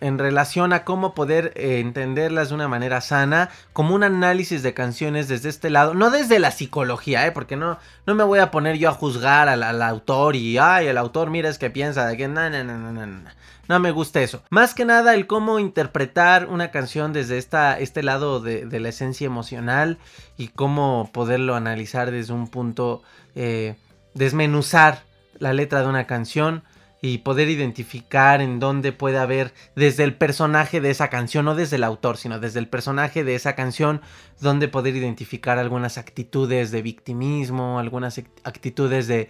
en 0.00 0.18
relación 0.18 0.72
a 0.72 0.84
cómo 0.84 1.14
poder 1.14 1.52
eh, 1.56 1.80
entenderlas 1.80 2.48
de 2.48 2.54
una 2.54 2.68
manera 2.68 3.00
sana, 3.00 3.50
como 3.72 3.94
un 3.94 4.04
análisis 4.04 4.62
de 4.62 4.74
canciones 4.74 5.28
desde 5.28 5.48
este 5.48 5.70
lado, 5.70 5.94
no 5.94 6.10
desde 6.10 6.38
la 6.38 6.50
psicología, 6.50 7.26
¿eh? 7.26 7.32
porque 7.32 7.56
no, 7.56 7.78
no 8.06 8.14
me 8.14 8.24
voy 8.24 8.38
a 8.38 8.50
poner 8.50 8.76
yo 8.78 8.88
a 8.88 8.94
juzgar 8.94 9.48
al, 9.48 9.82
autor 9.82 10.36
y, 10.36 10.58
ay, 10.58 10.86
el 10.86 10.98
autor 10.98 11.30
mira 11.30 11.48
es 11.48 11.58
que 11.58 11.70
piensa 11.70 12.06
de 12.06 12.16
que 12.16 12.28
no, 12.28 12.48
no, 12.48 12.64
no, 12.64 12.78
no, 12.78 13.06
no. 13.06 13.30
No 13.68 13.80
me 13.80 13.90
gusta 13.90 14.22
eso. 14.22 14.42
Más 14.48 14.72
que 14.72 14.86
nada 14.86 15.14
el 15.14 15.26
cómo 15.26 15.58
interpretar 15.58 16.46
una 16.48 16.70
canción 16.70 17.12
desde 17.12 17.36
esta, 17.36 17.78
este 17.78 18.02
lado 18.02 18.40
de, 18.40 18.64
la 18.80 18.88
esencia 18.88 19.26
emocional 19.26 19.98
y 20.38 20.48
cómo 20.48 21.10
poderlo 21.12 21.54
analizar 21.54 22.10
desde 22.10 22.32
un 22.32 22.48
punto, 22.48 23.02
eh, 23.34 23.76
desmenuzar 24.14 25.02
la 25.38 25.52
letra 25.52 25.82
de 25.82 25.88
una 25.88 26.06
canción 26.06 26.62
y 27.00 27.18
poder 27.18 27.48
identificar 27.48 28.40
en 28.40 28.58
dónde 28.58 28.92
puede 28.92 29.18
haber 29.18 29.54
desde 29.76 30.04
el 30.04 30.14
personaje 30.14 30.80
de 30.80 30.90
esa 30.90 31.08
canción, 31.08 31.44
no 31.44 31.54
desde 31.54 31.76
el 31.76 31.84
autor, 31.84 32.16
sino 32.16 32.40
desde 32.40 32.58
el 32.58 32.68
personaje 32.68 33.24
de 33.24 33.34
esa 33.34 33.54
canción, 33.54 34.00
donde 34.40 34.68
poder 34.68 34.96
identificar 34.96 35.58
algunas 35.58 35.98
actitudes 35.98 36.70
de 36.70 36.82
victimismo, 36.82 37.78
algunas 37.78 38.18
actitudes 38.42 39.06
de, 39.06 39.28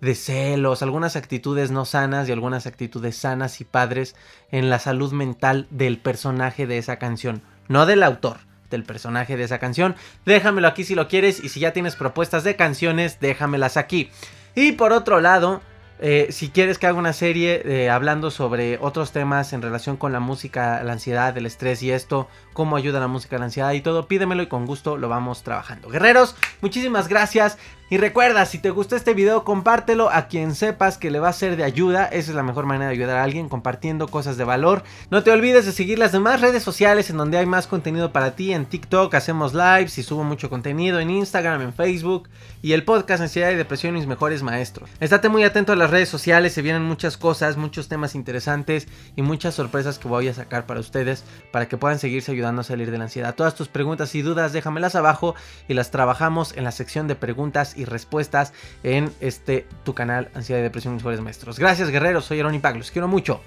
de 0.00 0.14
celos, 0.14 0.82
algunas 0.82 1.16
actitudes 1.16 1.70
no 1.70 1.84
sanas 1.84 2.28
y 2.28 2.32
algunas 2.32 2.66
actitudes 2.66 3.16
sanas 3.16 3.60
y 3.60 3.64
padres 3.64 4.16
en 4.50 4.70
la 4.70 4.78
salud 4.78 5.12
mental 5.12 5.66
del 5.70 5.98
personaje 5.98 6.66
de 6.66 6.78
esa 6.78 6.98
canción, 6.98 7.42
no 7.68 7.84
del 7.84 8.02
autor, 8.02 8.38
del 8.70 8.84
personaje 8.84 9.36
de 9.36 9.44
esa 9.44 9.58
canción. 9.58 9.94
Déjamelo 10.24 10.68
aquí 10.68 10.84
si 10.84 10.94
lo 10.94 11.08
quieres 11.08 11.42
y 11.42 11.50
si 11.50 11.60
ya 11.60 11.72
tienes 11.72 11.96
propuestas 11.96 12.44
de 12.44 12.56
canciones, 12.56 13.20
déjamelas 13.20 13.76
aquí. 13.76 14.10
Y 14.54 14.72
por 14.72 14.92
otro 14.92 15.20
lado, 15.20 15.60
eh, 16.02 16.28
si 16.30 16.48
quieres 16.48 16.78
que 16.78 16.86
haga 16.86 16.98
una 16.98 17.12
serie 17.12 17.62
eh, 17.64 17.90
hablando 17.90 18.30
sobre 18.30 18.78
otros 18.78 19.12
temas 19.12 19.52
en 19.52 19.60
relación 19.60 19.98
con 19.98 20.12
la 20.12 20.20
música, 20.20 20.82
la 20.82 20.92
ansiedad, 20.92 21.36
el 21.36 21.44
estrés 21.44 21.82
y 21.82 21.90
esto, 21.90 22.26
cómo 22.60 22.76
ayuda 22.76 23.00
la 23.00 23.08
música 23.08 23.36
a 23.36 23.38
la 23.38 23.46
ansiedad 23.46 23.72
y 23.72 23.80
todo, 23.80 24.06
pídemelo 24.06 24.42
y 24.42 24.46
con 24.46 24.66
gusto 24.66 24.98
lo 24.98 25.08
vamos 25.08 25.42
trabajando. 25.42 25.88
Guerreros, 25.88 26.36
muchísimas 26.60 27.08
gracias. 27.08 27.56
Y 27.92 27.96
recuerda, 27.96 28.46
si 28.46 28.60
te 28.60 28.70
gustó 28.70 28.94
este 28.94 29.14
video, 29.14 29.42
compártelo 29.42 30.10
a 30.10 30.28
quien 30.28 30.54
sepas 30.54 30.96
que 30.96 31.10
le 31.10 31.18
va 31.18 31.28
a 31.28 31.32
ser 31.32 31.56
de 31.56 31.64
ayuda. 31.64 32.04
Esa 32.04 32.30
es 32.30 32.36
la 32.36 32.44
mejor 32.44 32.64
manera 32.64 32.86
de 32.86 32.92
ayudar 32.92 33.16
a 33.16 33.24
alguien, 33.24 33.48
compartiendo 33.48 34.06
cosas 34.06 34.36
de 34.36 34.44
valor. 34.44 34.84
No 35.10 35.24
te 35.24 35.32
olvides 35.32 35.66
de 35.66 35.72
seguir 35.72 35.98
las 35.98 36.12
demás 36.12 36.40
redes 36.40 36.62
sociales 36.62 37.10
en 37.10 37.16
donde 37.16 37.38
hay 37.38 37.46
más 37.46 37.66
contenido 37.66 38.12
para 38.12 38.36
ti. 38.36 38.52
En 38.52 38.66
TikTok 38.66 39.12
hacemos 39.14 39.54
lives 39.54 39.98
y 39.98 40.04
subo 40.04 40.22
mucho 40.22 40.48
contenido. 40.48 41.00
En 41.00 41.10
Instagram, 41.10 41.62
en 41.62 41.74
Facebook. 41.74 42.28
Y 42.62 42.74
el 42.74 42.84
podcast 42.84 43.22
Ansiedad 43.22 43.50
y 43.50 43.56
Depresión, 43.56 43.94
mis 43.94 44.06
mejores 44.06 44.44
maestros. 44.44 44.88
Estate 45.00 45.28
muy 45.28 45.42
atento 45.42 45.72
a 45.72 45.76
las 45.76 45.90
redes 45.90 46.10
sociales, 46.10 46.52
se 46.52 46.62
vienen 46.62 46.82
muchas 46.82 47.16
cosas, 47.16 47.56
muchos 47.56 47.88
temas 47.88 48.14
interesantes 48.14 48.86
y 49.16 49.22
muchas 49.22 49.54
sorpresas 49.54 49.98
que 49.98 50.06
voy 50.06 50.28
a 50.28 50.34
sacar 50.34 50.66
para 50.66 50.78
ustedes 50.78 51.24
para 51.50 51.66
que 51.66 51.78
puedan 51.78 51.98
seguirse 51.98 52.30
ayudando 52.30 52.49
a 52.58 52.62
salir 52.62 52.90
de 52.90 52.98
la 52.98 53.04
ansiedad. 53.04 53.34
Todas 53.34 53.54
tus 53.54 53.68
preguntas 53.68 54.14
y 54.14 54.22
dudas, 54.22 54.52
déjamelas 54.52 54.94
abajo 54.94 55.34
y 55.68 55.74
las 55.74 55.90
trabajamos 55.90 56.56
en 56.56 56.64
la 56.64 56.72
sección 56.72 57.08
de 57.08 57.14
preguntas 57.14 57.76
y 57.76 57.84
respuestas 57.84 58.52
en 58.82 59.12
este 59.20 59.66
tu 59.84 59.94
canal 59.94 60.30
Ansiedad 60.34 60.60
y 60.60 60.64
Depresión 60.64 60.96
Mejores 60.96 61.20
Maestros. 61.20 61.58
Gracias 61.58 61.90
guerreros, 61.90 62.24
soy 62.24 62.40
Aaron 62.40 62.60
Pag, 62.60 62.76
los 62.76 62.90
quiero 62.90 63.08
mucho. 63.08 63.40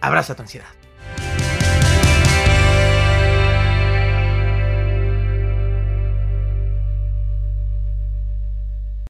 Abraza 0.00 0.34
tu 0.34 0.42
ansiedad. 0.42 0.68